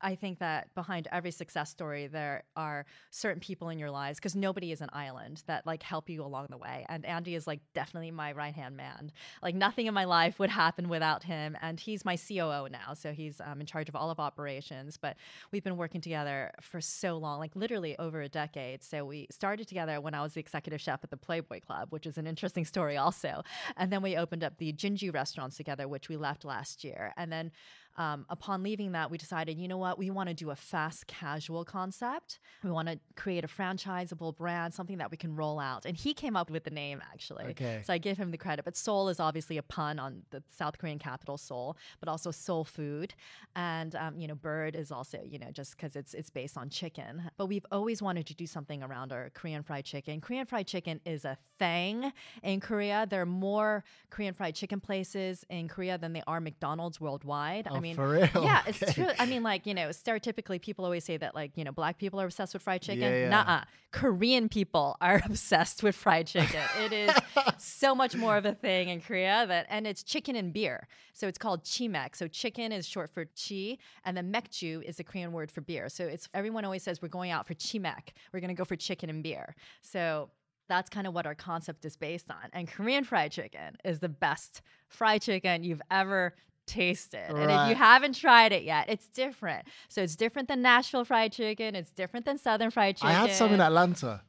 I 0.00 0.14
think 0.14 0.38
that 0.40 0.74
behind 0.74 1.08
every 1.10 1.30
success 1.30 1.70
story, 1.70 2.06
there 2.06 2.44
are 2.54 2.84
certain 3.10 3.40
people 3.40 3.68
in 3.70 3.78
your 3.78 3.90
lives 3.90 4.18
because 4.18 4.36
nobody 4.36 4.72
is 4.72 4.80
an 4.80 4.90
island 4.92 5.42
that 5.46 5.66
like 5.66 5.82
help 5.82 6.10
you 6.10 6.22
along 6.22 6.48
the 6.50 6.58
way. 6.58 6.84
And 6.88 7.04
Andy 7.06 7.34
is 7.34 7.46
like 7.46 7.60
definitely 7.74 8.10
my 8.10 8.32
right 8.32 8.54
hand 8.54 8.76
man. 8.76 9.10
Like 9.42 9.54
nothing 9.54 9.86
in 9.86 9.94
my 9.94 10.04
life 10.04 10.38
would 10.38 10.50
happen 10.50 10.88
without 10.88 11.22
him. 11.22 11.56
And 11.62 11.80
he's 11.80 12.04
my 12.04 12.16
COO 12.16 12.68
now. 12.70 12.94
So 12.94 13.12
he's 13.12 13.40
um, 13.40 13.60
in 13.60 13.66
charge 13.66 13.88
of 13.88 13.96
all 13.96 14.10
of 14.10 14.20
operations. 14.20 14.96
But 14.96 15.16
we've 15.50 15.64
been 15.64 15.76
working 15.76 16.00
together 16.00 16.52
for 16.60 16.80
so 16.80 17.16
long, 17.16 17.38
like 17.38 17.56
literally 17.56 17.98
over 17.98 18.20
a 18.20 18.28
decade. 18.28 18.84
So 18.84 19.04
we 19.04 19.26
started 19.30 19.66
together 19.66 20.00
when 20.00 20.14
I 20.14 20.22
was 20.22 20.34
the 20.34 20.40
executive 20.40 20.80
chef 20.80 21.00
at 21.04 21.10
the 21.10 21.16
Playboy 21.16 21.60
Club, 21.60 21.88
which 21.90 22.06
is 22.06 22.18
an 22.18 22.26
interesting 22.26 22.64
story 22.64 22.96
also. 22.96 23.42
And 23.76 23.90
then 23.92 24.02
we 24.02 24.16
opened 24.16 24.44
up 24.44 24.58
the 24.58 24.72
Jinjuu 24.72 25.14
restaurants 25.14 25.56
together, 25.56 25.88
which 25.88 26.08
we 26.08 26.16
left 26.16 26.44
last 26.44 26.84
year. 26.84 27.12
And 27.16 27.32
then 27.32 27.50
um, 27.96 28.26
upon 28.28 28.62
leaving 28.62 28.92
that, 28.92 29.10
we 29.10 29.18
decided, 29.18 29.58
you 29.58 29.68
know 29.68 29.78
what, 29.78 29.98
we 29.98 30.10
want 30.10 30.28
to 30.28 30.34
do 30.34 30.50
a 30.50 30.56
fast 30.56 31.06
casual 31.06 31.64
concept. 31.64 32.38
We 32.62 32.70
want 32.70 32.88
to 32.88 32.98
create 33.14 33.44
a 33.44 33.48
franchisable 33.48 34.36
brand, 34.36 34.74
something 34.74 34.98
that 34.98 35.10
we 35.10 35.16
can 35.16 35.34
roll 35.34 35.58
out. 35.58 35.86
And 35.86 35.96
he 35.96 36.12
came 36.12 36.36
up 36.36 36.50
with 36.50 36.64
the 36.64 36.70
name 36.70 37.02
actually. 37.12 37.44
Okay. 37.46 37.82
So 37.84 37.92
I 37.92 37.98
give 37.98 38.18
him 38.18 38.30
the 38.30 38.38
credit. 38.38 38.64
But 38.64 38.76
Seoul 38.76 39.08
is 39.08 39.20
obviously 39.20 39.56
a 39.56 39.62
pun 39.62 39.98
on 39.98 40.22
the 40.30 40.42
South 40.48 40.78
Korean 40.78 40.98
capital 40.98 41.38
Seoul, 41.38 41.76
but 42.00 42.08
also 42.08 42.30
soul 42.30 42.64
food. 42.64 43.14
And 43.54 43.94
um, 43.94 44.18
you 44.18 44.28
know, 44.28 44.34
bird 44.34 44.76
is 44.76 44.92
also 44.92 45.20
you 45.24 45.38
know 45.38 45.50
just 45.50 45.76
because 45.76 45.96
it's 45.96 46.12
it's 46.12 46.30
based 46.30 46.56
on 46.56 46.68
chicken. 46.68 47.30
But 47.36 47.46
we've 47.46 47.66
always 47.70 48.02
wanted 48.02 48.26
to 48.26 48.34
do 48.34 48.46
something 48.46 48.82
around 48.82 49.12
our 49.12 49.30
Korean 49.32 49.62
fried 49.62 49.84
chicken. 49.84 50.20
Korean 50.20 50.46
fried 50.46 50.66
chicken 50.66 51.00
is 51.04 51.24
a 51.24 51.38
thing 51.58 52.12
in 52.42 52.60
Korea. 52.60 53.06
There 53.08 53.22
are 53.22 53.26
more 53.26 53.84
Korean 54.10 54.34
fried 54.34 54.54
chicken 54.54 54.80
places 54.80 55.44
in 55.48 55.68
Korea 55.68 55.96
than 55.98 56.12
there 56.12 56.24
are 56.26 56.40
McDonald's 56.40 57.00
worldwide. 57.00 57.66
I 57.66 57.80
mean, 57.80 57.85
for 57.94 58.08
real? 58.08 58.28
yeah, 58.42 58.62
it's 58.66 58.82
Okay. 58.82 58.92
true. 58.92 59.08
I 59.18 59.26
mean, 59.26 59.42
like 59.42 59.66
you 59.66 59.74
know, 59.74 59.90
stereotypically, 59.90 60.60
people 60.60 60.84
always 60.84 61.04
say 61.04 61.16
that 61.18 61.34
like 61.34 61.52
you 61.56 61.62
know, 61.64 61.70
black 61.72 61.98
people 61.98 62.20
are 62.20 62.24
obsessed 62.24 62.52
with 62.54 62.62
fried 62.62 62.82
chicken. 62.82 63.02
Yeah, 63.02 63.18
yeah. 63.20 63.28
Nuh-uh. 63.28 63.64
Korean 63.92 64.48
people 64.48 64.96
are 65.00 65.22
obsessed 65.26 65.82
with 65.82 65.94
fried 65.94 66.26
chicken. 66.26 66.60
it 66.82 66.92
is 66.92 67.14
so 67.58 67.94
much 67.94 68.16
more 68.16 68.36
of 68.36 68.44
a 68.44 68.52
thing 68.54 68.88
in 68.88 69.00
Korea 69.00 69.46
that, 69.46 69.66
and 69.70 69.86
it's 69.86 70.02
chicken 70.02 70.34
and 70.36 70.52
beer. 70.52 70.88
So 71.14 71.28
it's 71.28 71.38
called 71.38 71.62
chimek. 71.64 72.16
So 72.16 72.26
chicken 72.28 72.72
is 72.72 72.86
short 72.86 73.10
for 73.10 73.24
chi, 73.26 73.78
and 74.04 74.16
then 74.16 74.32
mekju 74.32 74.82
is 74.82 74.96
the 74.96 75.04
Korean 75.04 75.32
word 75.32 75.50
for 75.50 75.60
beer. 75.60 75.88
So 75.88 76.04
it's 76.06 76.28
everyone 76.34 76.64
always 76.64 76.82
says 76.82 77.00
we're 77.00 77.08
going 77.08 77.30
out 77.30 77.46
for 77.46 77.54
chimek. 77.54 78.08
We're 78.32 78.40
going 78.40 78.48
to 78.48 78.54
go 78.54 78.64
for 78.64 78.76
chicken 78.76 79.08
and 79.08 79.22
beer. 79.22 79.54
So 79.82 80.30
that's 80.68 80.90
kind 80.90 81.06
of 81.06 81.14
what 81.14 81.26
our 81.26 81.34
concept 81.36 81.84
is 81.84 81.96
based 81.96 82.28
on. 82.28 82.50
And 82.52 82.66
Korean 82.68 83.04
fried 83.04 83.30
chicken 83.30 83.76
is 83.84 84.00
the 84.00 84.08
best 84.08 84.62
fried 84.88 85.22
chicken 85.22 85.62
you've 85.62 85.80
ever 85.92 86.34
tasted. 86.66 87.30
And 87.30 87.50
if 87.50 87.68
you 87.68 87.74
haven't 87.74 88.14
tried 88.14 88.52
it 88.52 88.64
yet, 88.64 88.88
it's 88.88 89.08
different. 89.08 89.66
So 89.88 90.02
it's 90.02 90.16
different 90.16 90.48
than 90.48 90.62
Nashville 90.62 91.04
fried 91.04 91.32
chicken. 91.32 91.74
It's 91.74 91.92
different 91.92 92.26
than 92.26 92.38
Southern 92.38 92.70
fried 92.70 92.96
chicken. 92.96 93.10
I 93.10 93.12
had 93.12 93.32
some 93.32 93.52
in 93.52 93.60
Atlanta. 93.60 94.22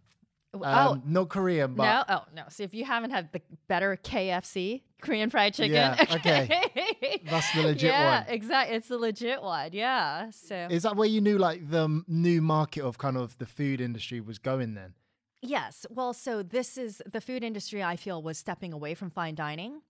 Um, 0.53 0.61
oh, 0.63 1.01
no 1.05 1.25
Korean, 1.25 1.75
but 1.75 1.83
no, 1.83 2.15
oh 2.15 2.23
no. 2.33 2.43
So 2.49 2.63
if 2.63 2.73
you 2.73 2.85
haven't 2.85 3.11
had 3.11 3.31
the 3.31 3.41
better 3.67 3.97
KFC 4.01 4.81
Korean 5.01 5.29
fried 5.29 5.53
chicken, 5.53 5.73
Yeah, 5.73 6.05
okay. 6.11 7.21
That's 7.29 7.53
the 7.53 7.63
legit 7.63 7.91
yeah, 7.91 8.19
one. 8.19 8.25
Yeah, 8.27 8.33
exactly. 8.33 8.75
It's 8.75 8.87
the 8.87 8.97
legit 8.97 9.41
one. 9.41 9.69
Yeah. 9.73 10.31
So 10.31 10.67
is 10.69 10.83
that 10.83 10.95
where 10.95 11.07
you 11.07 11.21
knew 11.21 11.37
like 11.37 11.69
the 11.69 11.83
m- 11.83 12.05
new 12.07 12.41
market 12.41 12.83
of 12.83 12.97
kind 12.97 13.17
of 13.17 13.37
the 13.37 13.45
food 13.45 13.81
industry 13.81 14.19
was 14.21 14.39
going 14.39 14.73
then? 14.73 14.93
Yes. 15.41 15.85
Well, 15.89 16.13
so 16.13 16.41
this 16.41 16.77
is 16.77 17.01
the 17.11 17.21
food 17.21 17.43
industry, 17.43 17.83
I 17.83 17.95
feel, 17.95 18.21
was 18.23 18.37
stepping 18.37 18.73
away 18.73 18.95
from 18.95 19.09
fine 19.09 19.35
dining. 19.35 19.81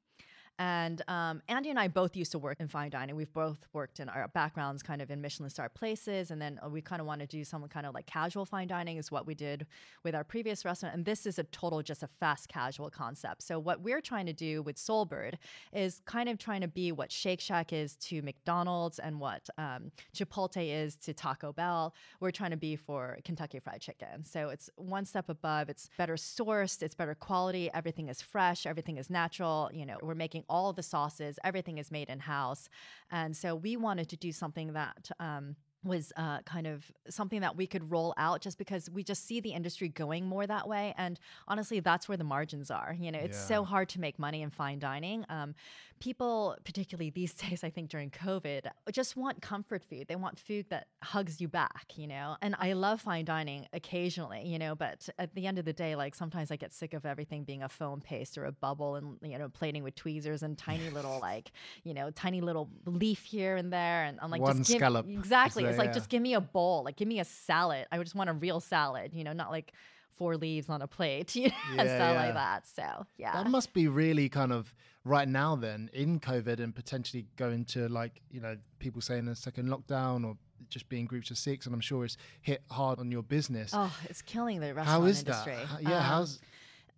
And 0.59 1.03
um, 1.07 1.41
Andy 1.47 1.69
and 1.69 1.79
I 1.79 1.87
both 1.87 2.15
used 2.15 2.31
to 2.31 2.39
work 2.39 2.59
in 2.59 2.67
fine 2.67 2.89
dining. 2.89 3.15
We've 3.15 3.31
both 3.33 3.67
worked 3.73 3.99
in 3.99 4.09
our 4.09 4.27
backgrounds 4.29 4.81
kind 4.81 5.01
of 5.01 5.11
in 5.11 5.21
Michelin 5.21 5.51
star 5.51 5.69
places. 5.69 6.31
And 6.31 6.41
then 6.41 6.59
uh, 6.65 6.69
we 6.69 6.81
kind 6.81 6.99
of 6.99 7.05
want 7.05 7.21
to 7.21 7.27
do 7.27 7.43
some 7.43 7.67
kind 7.67 7.85
of 7.85 7.93
like 7.93 8.07
casual 8.07 8.43
fine 8.43 8.67
dining, 8.67 8.97
is 8.97 9.11
what 9.11 9.27
we 9.27 9.35
did 9.35 9.67
with 10.03 10.15
our 10.15 10.23
previous 10.23 10.65
restaurant. 10.65 10.95
And 10.95 11.05
this 11.05 11.27
is 11.27 11.37
a 11.37 11.43
total, 11.43 11.83
just 11.83 12.01
a 12.01 12.07
fast 12.07 12.49
casual 12.49 12.89
concept. 12.89 13.43
So, 13.43 13.59
what 13.59 13.81
we're 13.81 14.01
trying 14.01 14.25
to 14.25 14.33
do 14.33 14.63
with 14.63 14.79
Seoul 14.79 15.05
Bird 15.05 15.37
is 15.73 16.01
kind 16.05 16.27
of 16.27 16.39
trying 16.39 16.61
to 16.61 16.67
be 16.67 16.91
what 16.91 17.11
Shake 17.11 17.39
Shack 17.39 17.71
is 17.71 17.95
to 17.97 18.23
McDonald's 18.23 18.97
and 18.97 19.19
what 19.19 19.47
um, 19.59 19.91
Chipotle 20.15 20.67
is 20.67 20.95
to 20.97 21.13
Taco 21.13 21.53
Bell. 21.53 21.93
We're 22.19 22.31
trying 22.31 22.51
to 22.51 22.57
be 22.57 22.75
for 22.75 23.19
Kentucky 23.23 23.59
Fried 23.59 23.81
Chicken. 23.81 24.23
So 24.23 24.49
it's 24.49 24.71
one 24.75 25.05
step 25.05 25.29
above. 25.29 25.69
It's 25.69 25.89
better 25.97 26.15
sourced. 26.15 26.81
It's 26.81 26.95
better 26.95 27.13
quality. 27.13 27.69
Everything 27.73 28.09
is 28.09 28.23
fresh. 28.23 28.65
Everything 28.65 28.97
is 28.97 29.09
natural. 29.11 29.69
You 29.71 29.85
know, 29.85 29.97
we're 30.01 30.15
making 30.15 30.45
all 30.49 30.73
the 30.73 30.83
sauces. 30.83 31.39
Everything 31.43 31.77
is 31.77 31.91
made 31.91 32.09
in 32.09 32.19
house. 32.19 32.69
And 33.11 33.35
so 33.35 33.55
we 33.55 33.77
wanted 33.77 34.09
to 34.09 34.17
do 34.17 34.31
something 34.31 34.73
that. 34.73 35.11
Um, 35.19 35.55
was 35.87 36.13
uh, 36.17 36.41
kind 36.41 36.67
of 36.67 36.91
something 37.09 37.41
that 37.41 37.55
we 37.55 37.67
could 37.67 37.89
roll 37.91 38.13
out 38.17 38.41
just 38.41 38.57
because 38.57 38.89
we 38.89 39.03
just 39.03 39.25
see 39.25 39.39
the 39.39 39.51
industry 39.51 39.89
going 39.89 40.25
more 40.25 40.45
that 40.45 40.67
way. 40.67 40.93
And 40.97 41.19
honestly, 41.47 41.79
that's 41.79 42.07
where 42.07 42.17
the 42.17 42.23
margins 42.23 42.71
are. 42.71 42.95
You 42.99 43.11
know, 43.11 43.19
it's 43.19 43.37
so 43.37 43.63
hard 43.63 43.89
to 43.89 43.99
make 43.99 44.19
money 44.19 44.41
in 44.41 44.49
fine 44.49 44.79
dining. 44.79 45.25
Um, 45.29 45.55
people, 45.99 46.55
particularly 46.63 47.09
these 47.09 47.33
days, 47.49 47.63
I 47.63 47.69
think 47.69 47.89
during 47.89 48.09
COVID, 48.09 48.67
just 48.91 49.15
want 49.15 49.41
comfort 49.41 49.83
food. 49.83 50.07
They 50.07 50.15
want 50.15 50.39
food 50.39 50.65
that 50.69 50.87
hugs 51.03 51.41
you 51.41 51.47
back, 51.47 51.93
you 51.95 52.07
know? 52.07 52.37
And 52.41 52.55
I 52.59 52.73
love 52.73 53.01
fine 53.01 53.25
dining 53.25 53.67
occasionally, 53.73 54.45
you 54.45 54.59
know, 54.59 54.75
but 54.75 55.09
at 55.17 55.35
the 55.35 55.47
end 55.47 55.59
of 55.59 55.65
the 55.65 55.73
day, 55.73 55.95
like 55.95 56.15
sometimes 56.15 56.51
I 56.51 56.55
get 56.55 56.73
sick 56.73 56.93
of 56.93 57.05
everything 57.05 57.43
being 57.43 57.63
a 57.63 57.69
foam 57.69 58.01
paste 58.01 58.37
or 58.37 58.45
a 58.45 58.51
bubble 58.51 58.95
and, 58.95 59.17
you 59.21 59.37
know, 59.37 59.49
plating 59.49 59.83
with 59.83 59.95
tweezers 59.95 60.43
and 60.43 60.57
tiny 60.57 60.89
little, 60.89 61.19
like, 61.21 61.51
you 61.83 61.93
know, 61.93 62.09
tiny 62.11 62.41
little 62.41 62.69
leaf 62.85 63.23
here 63.23 63.55
and 63.55 63.71
there. 63.71 64.03
And 64.03 64.19
I'm 64.21 64.31
like, 64.31 64.41
One 64.41 64.57
just 64.57 64.69
give, 64.69 64.77
scallop 64.77 65.07
Exactly. 65.07 65.63
Like, 65.77 65.87
yeah. 65.89 65.93
just 65.93 66.09
give 66.09 66.21
me 66.21 66.33
a 66.33 66.41
bowl, 66.41 66.83
like, 66.83 66.95
give 66.95 67.07
me 67.07 67.19
a 67.19 67.25
salad. 67.25 67.85
I 67.91 67.97
would 67.97 68.05
just 68.05 68.15
want 68.15 68.29
a 68.29 68.33
real 68.33 68.59
salad, 68.59 69.11
you 69.13 69.23
know, 69.23 69.33
not 69.33 69.51
like 69.51 69.73
four 70.11 70.35
leaves 70.37 70.69
on 70.69 70.81
a 70.81 70.87
plate, 70.87 71.35
you 71.35 71.49
know, 71.49 71.55
and 71.77 71.87
Yeah, 71.89 71.95
stuff 71.97 72.13
yeah. 72.15 72.25
like 72.25 72.33
that. 72.33 72.67
So, 72.67 73.05
yeah. 73.17 73.33
That 73.33 73.49
must 73.49 73.73
be 73.73 73.87
really 73.87 74.29
kind 74.29 74.51
of 74.51 74.73
right 75.03 75.27
now 75.27 75.55
then 75.55 75.89
in 75.93 76.19
COVID 76.19 76.59
and 76.59 76.73
potentially 76.75 77.27
going 77.35 77.65
to 77.65 77.87
like, 77.87 78.21
you 78.31 78.41
know, 78.41 78.57
people 78.79 79.01
saying 79.01 79.27
a 79.27 79.35
second 79.35 79.69
lockdown 79.69 80.25
or 80.25 80.35
just 80.69 80.89
being 80.89 81.05
groups 81.05 81.29
of 81.31 81.37
six. 81.37 81.65
And 81.67 81.73
I'm 81.75 81.81
sure 81.81 82.03
it's 82.03 82.17
hit 82.41 82.63
hard 82.71 82.99
on 82.99 83.11
your 83.11 83.21
business. 83.23 83.71
Oh, 83.73 83.95
it's 84.09 84.21
killing 84.23 84.59
the 84.59 84.73
restaurant 84.73 84.89
How 85.01 85.05
is 85.05 85.19
industry. 85.19 85.53
that? 85.53 85.83
Yeah, 85.83 85.97
Um, 85.97 86.03
how's 86.03 86.39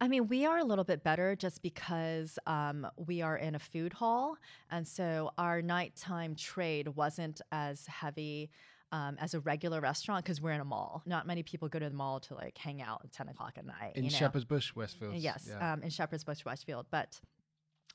I 0.01 0.07
mean, 0.07 0.27
we 0.27 0.45
are 0.45 0.57
a 0.57 0.63
little 0.63 0.85
bit 0.85 1.03
better 1.03 1.35
just 1.35 1.61
because 1.61 2.39
um, 2.47 2.87
we 2.97 3.21
are 3.21 3.35
in 3.37 3.55
a 3.55 3.59
food 3.59 3.93
hall, 3.93 4.37
and 4.71 4.87
so 4.87 5.31
our 5.37 5.61
nighttime 5.61 6.35
trade 6.35 6.87
wasn't 6.89 7.41
as 7.51 7.85
heavy. 7.87 8.49
Um, 8.91 9.17
as 9.19 9.35
a 9.35 9.39
regular 9.41 9.81
restaurant, 9.81 10.25
because 10.25 10.41
we're 10.41 10.53
in 10.53 10.61
a 10.61 10.65
mall. 10.65 11.03
Not 11.05 11.27
many 11.27 11.43
people 11.43 11.69
go 11.69 11.77
to 11.77 11.87
the 11.89 11.95
mall 11.95 12.19
to 12.21 12.33
like 12.33 12.57
hang 12.57 12.81
out 12.81 13.01
at 13.03 13.11
10 13.11 13.29
o'clock 13.29 13.53
at 13.55 13.63
night. 13.63 13.91
in 13.93 14.03
you 14.03 14.09
know? 14.09 14.17
Shepherd's 14.17 14.45
Bush, 14.45 14.73
Westfield? 14.75 15.13
Yes, 15.13 15.47
Yeah. 15.47 15.73
um, 15.73 15.83
in 15.83 15.91
Shepherd's 15.91 16.23
Bush, 16.23 16.43
Westfield. 16.43 16.87
But 16.89 17.19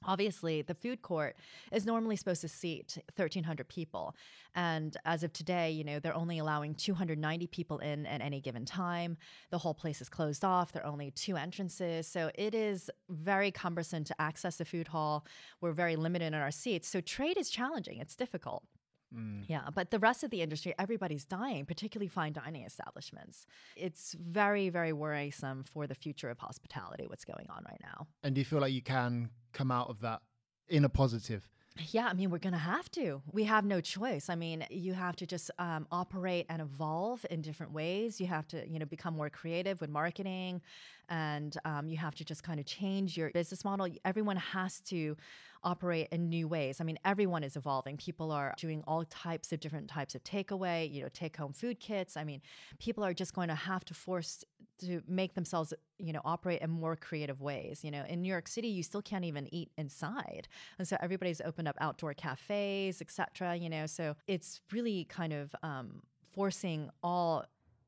obviously, 0.05 0.63
the 0.63 0.75
food 0.75 1.03
court 1.03 1.37
is 1.73 1.87
normally 1.87 2.17
supposed 2.17 2.41
to 2.43 2.49
seat 2.49 2.99
1,300 3.17 3.69
people. 3.69 4.15
And 4.55 4.97
as 5.05 5.23
of 5.23 5.33
today, 5.33 5.71
you 5.71 5.85
know, 5.85 5.99
they're 5.99 6.15
only 6.15 6.39
allowing 6.39 6.75
290 6.75 7.47
people 7.49 7.79
in 7.79 8.07
at 8.07 8.21
any 8.21 8.41
given 8.41 8.65
time. 8.65 9.17
The 9.51 9.59
whole 9.59 9.75
place 9.75 10.01
is 10.01 10.09
closed 10.09 10.45
off. 10.45 10.73
There 10.73 10.85
are 10.85 10.91
only 10.91 11.11
two 11.11 11.37
entrances. 11.37 12.07
So 12.07 12.31
it 12.35 12.55
is 12.55 12.91
very 13.09 13.51
cumbersome 13.51 14.05
to 14.05 14.21
access 14.21 14.57
the 14.57 14.65
food 14.65 14.89
hall. 14.89 15.27
We're 15.61 15.73
very 15.73 15.97
limited 15.97 16.27
in 16.27 16.35
our 16.35 16.51
seats. 16.51 16.89
So 16.89 17.01
trade 17.01 17.37
is 17.37 17.51
challenging, 17.51 17.99
it's 17.99 18.17
difficult. 18.17 18.65
Mm. 19.15 19.45
Yeah, 19.47 19.69
but 19.75 19.91
the 19.91 19.99
rest 19.99 20.25
of 20.25 20.31
the 20.31 20.43
industry, 20.43 20.75
everybody's 20.79 21.25
dying, 21.25 21.67
particularly 21.67 22.09
fine 22.09 22.33
dining 22.33 22.65
establishments. 22.65 23.47
It's 23.77 24.15
very, 24.21 24.69
very 24.69 24.93
worrisome 24.93 25.65
for 25.65 25.87
the 25.87 25.95
future 25.95 26.31
of 26.31 26.39
hospitality, 26.39 27.07
what's 27.07 27.25
going 27.25 27.47
on 27.51 27.65
right 27.69 27.81
now. 27.83 28.07
And 28.23 28.35
do 28.35 28.41
you 28.41 28.45
feel 28.45 28.61
like 28.61 28.73
you 28.73 28.83
can 28.83 29.31
come 29.53 29.71
out 29.71 29.89
of 29.89 30.01
that 30.01 30.23
in 30.69 30.85
a 30.85 30.89
positive? 30.89 31.49
Yeah, 31.91 32.07
I 32.07 32.13
mean, 32.13 32.31
we're 32.31 32.39
going 32.39 32.53
to 32.53 32.59
have 32.59 32.89
to. 32.93 33.21
We 33.33 33.45
have 33.45 33.65
no 33.65 33.81
choice. 33.81 34.29
I 34.29 34.37
mean, 34.37 34.65
you 34.71 34.93
have 34.93 35.17
to 35.17 35.27
just 35.27 35.51
um, 35.59 35.89
operate 35.91 36.47
and 36.49 36.63
evolve 36.63 37.27
in 37.31 37.43
different 37.43 37.73
ways. 37.73 38.21
You 38.21 38.29
have 38.29 38.47
to, 38.49 38.69
you 38.69 38.79
know, 38.79 38.87
become 38.87 39.17
more 39.17 39.29
creative 39.29 39.81
with 39.81 39.91
marketing, 39.91 40.63
and 41.09 41.57
um, 41.65 41.89
you 41.89 41.97
have 41.97 42.15
to 42.17 42.25
just 42.25 42.45
kind 42.45 42.61
of 42.61 42.67
change 42.67 43.17
your 43.17 43.31
business 43.31 43.65
model. 43.65 43.89
Everyone 44.05 44.37
has 44.37 44.81
to 44.83 45.17
operate 45.65 46.09
in 46.13 46.29
new 46.29 46.47
ways. 46.47 46.81
I 46.81 46.85
mean, 46.85 46.99
everyone 47.05 47.43
is 47.43 47.57
evolving. 47.57 47.97
People 47.97 48.31
are 48.31 48.55
doing 48.59 48.83
all 48.87 49.05
types 49.05 49.53
of 49.53 49.61
different 49.61 49.89
types 49.89 50.15
of 50.15 50.23
takeaway, 50.25 50.93
you 50.93 51.03
know, 51.03 51.09
take 51.13 51.37
home 51.37 51.53
food 51.53 51.81
kits. 51.81 52.17
I 52.17 52.25
mean, 52.25 52.41
people 52.79 53.05
are 53.05 53.15
just 53.15 53.35
going 53.35 53.49
to 53.49 53.55
have 53.55 53.85
to 53.87 53.95
force 53.95 54.45
to 54.81 55.03
make 55.09 55.35
themselves, 55.35 55.73
you 55.99 56.13
know, 56.13 56.21
operate 56.25 56.61
in 56.61 56.71
more 56.71 56.97
creative 56.97 57.41
ways. 57.41 57.83
You 57.83 57.91
know, 57.91 58.05
in 58.09 58.23
New 58.23 58.29
York 58.29 58.49
City, 58.49 58.69
you 58.69 58.83
still 58.83 59.03
can't 59.03 59.25
even 59.25 59.53
eat 59.53 59.71
inside. 59.77 60.49
And 60.79 60.87
so 60.87 60.97
everybody's 61.01 61.41
opened 61.41 61.69
up 61.69 61.77
outdoor 61.81 62.15
cafes, 62.15 63.01
etc. 63.01 63.57
you 63.57 63.69
know, 63.69 63.87
so 63.87 64.17
it's 64.27 64.61
really 64.73 65.05
kind 65.05 65.33
of 65.33 65.55
um, 65.63 66.03
forcing 66.35 66.91
all 67.03 67.45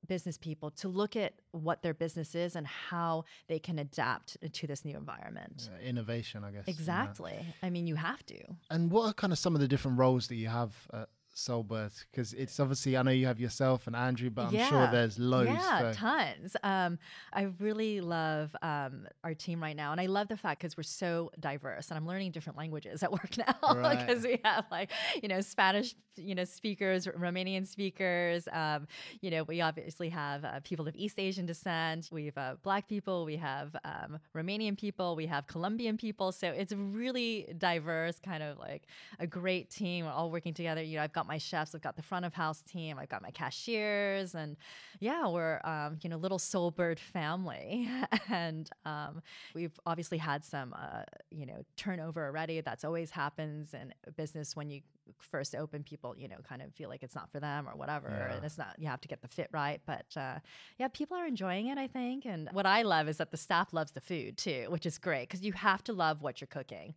business 0.07 0.37
people 0.39 0.71
to 0.73 0.89
look 0.89 1.17
at 1.17 1.35
what 1.53 1.83
their 1.83 1.95
business 1.95 2.35
is 2.35 2.57
and 2.57 2.67
how 2.67 3.25
they 3.49 3.59
can 3.59 3.79
adapt 3.79 4.37
to 4.53 4.67
this 4.67 4.85
new 4.85 4.97
environment. 4.97 5.69
Uh, 5.73 5.81
innovation, 5.83 6.45
I 6.45 6.51
guess. 6.53 6.65
Exactly. 6.67 7.37
I 7.63 7.71
mean, 7.71 7.87
you 7.87 7.95
have 7.97 8.25
to. 8.27 8.39
And 8.71 8.91
what 8.91 9.07
are 9.07 9.13
kind 9.13 9.33
of 9.33 9.39
some 9.39 9.55
of 9.55 9.61
the 9.61 9.69
different 9.69 9.99
roles 9.99 10.29
that 10.29 10.37
you 10.37 10.49
have 10.49 10.75
at 10.93 11.09
Seoul 11.35 11.63
Bird? 11.63 11.93
Because 12.11 12.33
it's 12.33 12.59
obviously 12.59 12.97
I 12.97 13.03
know 13.03 13.11
you 13.11 13.27
have 13.27 13.39
yourself 13.41 13.87
and 13.87 13.95
Andrew, 13.95 14.31
but 14.31 14.47
I'm 14.47 14.55
Yeah. 14.55 14.69
sure 14.69 14.87
there's 14.91 15.19
loads. 15.19 15.51
Yeah, 15.51 15.93
for, 15.93 15.95
tons. 15.99 16.57
Um, 16.63 16.99
I 17.33 17.43
really 17.61 18.01
love 18.01 18.55
um, 18.63 19.07
our 19.23 19.35
team 19.35 19.63
right 19.63 19.77
now, 19.77 19.93
and 19.93 20.01
I 20.01 20.07
love 20.07 20.29
the 20.29 20.37
fact 20.37 20.61
because 20.61 20.77
we're 20.77 20.83
so 20.85 21.31
diverse, 21.39 21.91
and 21.91 21.99
I'm 21.99 22.07
learning 22.07 22.31
different 22.33 22.57
languages 22.59 23.03
at 23.03 23.13
work 23.13 23.37
now 23.39 23.55
Right. 23.75 23.99
because 24.07 24.25
we 24.25 24.41
have 24.45 24.65
like 24.71 24.91
you 25.23 25.29
know 25.29 25.41
Spanish, 25.43 25.95
you 26.17 26.35
know 26.35 26.45
speakers, 26.45 27.07
Romanian 27.07 27.67
speakers. 27.67 28.49
Um, 28.53 28.87
you 29.21 29.31
know, 29.31 29.45
we 29.45 29.61
obviously 29.61 30.09
have 30.11 30.45
uh, 30.45 30.61
people 30.65 30.87
of 30.89 30.95
East 30.97 31.19
Asian 31.19 31.47
descent. 31.47 32.09
We 32.13 32.27
have 32.27 32.39
uh, 32.39 32.55
Black 32.63 32.89
people. 32.89 33.25
We 33.25 33.37
have 33.37 33.77
um, 33.85 34.19
Romanian 34.35 34.79
people. 34.79 35.17
We 35.17 35.27
have 35.27 35.47
Colombian 35.47 35.97
people. 35.97 36.33
So 36.33 36.49
it's 36.49 36.73
really 36.73 37.55
diverse, 37.59 38.19
kind 38.19 38.43
of 38.43 38.59
like 38.59 38.85
a 39.19 39.27
great 39.27 39.71
team. 39.71 40.05
We're 40.05 40.13
all 40.13 40.31
working 40.31 40.55
together. 40.55 40.83
You 40.83 40.97
know, 40.97 41.03
I've 41.03 41.13
got 41.13 41.27
my 41.27 41.39
chefs. 41.39 41.75
I've 41.75 41.83
got 41.83 41.97
the 41.97 42.03
front 42.03 42.25
of 42.25 42.35
house 42.35 42.63
team. 42.63 42.99
I've 42.99 43.09
got 43.09 43.23
my 43.23 43.31
cashiers, 43.31 44.35
and 44.35 44.57
yeah, 45.01 45.27
we're 45.29 45.61
um, 45.65 45.99
you 46.03 46.11
know 46.11 46.17
little 46.17 46.39
Seoul 46.39 46.71
Bird 46.71 46.99
family, 46.99 47.89
and 48.31 48.69
um, 48.85 49.23
we've 49.55 49.79
obviously 49.87 50.19
had 50.19 50.45
some 50.45 50.75
uh, 50.75 51.03
you 51.31 51.47
know 51.47 51.65
turnover 51.77 52.27
already. 52.27 52.61
That's 52.61 52.85
always 52.85 53.11
happens 53.11 53.75
in 53.75 53.93
business 54.17 54.57
when 54.57 54.71
you 54.71 54.81
first 55.19 55.55
open. 55.55 55.83
People 55.83 56.06
you 56.17 56.29
know 56.29 56.37
kind 56.49 56.63
of 56.63 56.73
feel 56.75 56.89
like 56.89 57.03
it's 57.03 57.15
not 57.15 57.31
for 57.31 57.41
them 57.41 57.69
or 57.69 57.77
whatever, 57.77 58.09
Yeah. 58.11 58.37
and 58.37 58.45
it's 58.45 58.59
not. 58.59 58.77
You 58.79 58.87
have 58.89 59.01
to 59.03 59.09
get 59.09 59.23
the 59.23 59.29
fit 59.29 59.49
right, 59.53 59.81
but 59.87 60.07
uh, 60.17 60.39
yeah, 60.79 60.89
people 60.89 61.17
are 61.17 61.27
enjoying 61.27 61.67
it. 61.69 61.79
I 61.79 61.87
think, 61.87 62.25
and 62.27 62.49
what 62.53 62.67
I 62.67 62.83
love 62.83 63.09
is 63.09 63.17
that 63.19 63.31
the 63.31 63.37
staff 63.37 63.73
loves 63.73 63.93
the 63.93 64.01
food 64.01 64.37
too, 64.37 64.67
which 64.69 64.87
is 64.87 64.99
great 64.99 65.29
because 65.29 65.43
you 65.43 65.53
have 65.53 65.83
to 65.85 65.93
love 65.93 66.23
what 66.23 66.41
you're 66.41 66.49
cooking. 66.49 66.95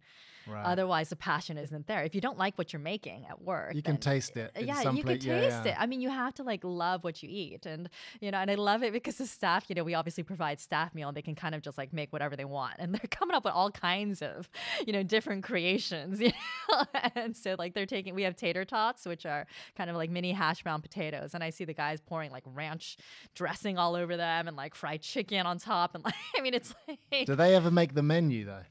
Right. 0.47 0.65
Otherwise, 0.65 1.09
the 1.09 1.15
passion 1.15 1.57
isn't 1.59 1.85
there. 1.85 2.03
If 2.03 2.15
you 2.15 2.21
don't 2.21 2.37
like 2.37 2.57
what 2.57 2.73
you're 2.73 2.79
making 2.79 3.27
at 3.29 3.39
work, 3.41 3.75
you 3.75 3.83
can 3.83 3.95
then- 3.95 4.01
taste 4.01 4.35
it. 4.35 4.51
in 4.55 4.65
yeah, 4.67 4.81
some 4.81 4.95
you 4.95 5.03
can 5.03 5.19
yeah, 5.21 5.41
taste 5.41 5.65
yeah. 5.65 5.71
it. 5.73 5.75
I 5.79 5.85
mean, 5.85 6.01
you 6.01 6.09
have 6.09 6.33
to 6.35 6.43
like 6.43 6.61
love 6.63 7.03
what 7.03 7.21
you 7.21 7.29
eat, 7.31 7.67
and 7.67 7.87
you 8.19 8.31
know, 8.31 8.39
and 8.39 8.49
I 8.49 8.55
love 8.55 8.81
it 8.81 8.91
because 8.91 9.17
the 9.17 9.27
staff, 9.27 9.65
you 9.67 9.75
know, 9.75 9.83
we 9.83 9.93
obviously 9.93 10.23
provide 10.23 10.59
staff 10.59 10.95
meal, 10.95 11.09
and 11.09 11.15
they 11.17 11.21
can 11.21 11.35
kind 11.35 11.53
of 11.53 11.61
just 11.61 11.77
like 11.77 11.93
make 11.93 12.11
whatever 12.11 12.35
they 12.35 12.45
want, 12.45 12.75
and 12.79 12.93
they're 12.95 13.09
coming 13.11 13.35
up 13.35 13.45
with 13.45 13.53
all 13.53 13.69
kinds 13.69 14.21
of, 14.23 14.49
you 14.87 14.93
know, 14.93 15.03
different 15.03 15.43
creations, 15.43 16.19
you 16.25 16.31
know, 16.71 16.83
and 17.15 17.35
so 17.37 17.55
like 17.59 17.73
they're 17.75 17.85
taking. 17.85 18.15
We 18.15 18.23
have 18.23 18.35
tater 18.35 18.65
tots, 18.65 18.98
which 19.05 19.25
are 19.25 19.45
kind 19.77 19.89
of 19.89 19.95
like 19.95 20.09
mini 20.09 20.31
hash 20.31 20.63
brown 20.63 20.81
potatoes, 20.81 21.33
and 21.33 21.43
I 21.43 21.49
see 21.49 21.65
the 21.65 21.73
guys 21.73 21.99
pouring 22.01 22.31
like 22.31 22.43
ranch 22.45 22.97
dressing 23.35 23.77
all 23.77 23.95
over 23.95 24.17
them, 24.17 24.47
and 24.47 24.57
like 24.57 24.75
fried 24.75 25.01
chicken 25.01 25.45
on 25.45 25.57
top, 25.59 25.95
and 25.95 26.03
like 26.05 26.15
I 26.37 26.41
mean, 26.41 26.53
it's 26.53 26.73
like 26.87 27.25
Do 27.25 27.35
they 27.35 27.55
ever 27.55 27.71
make 27.71 27.93
the 27.93 28.03
menu 28.03 28.45
though? 28.45 28.63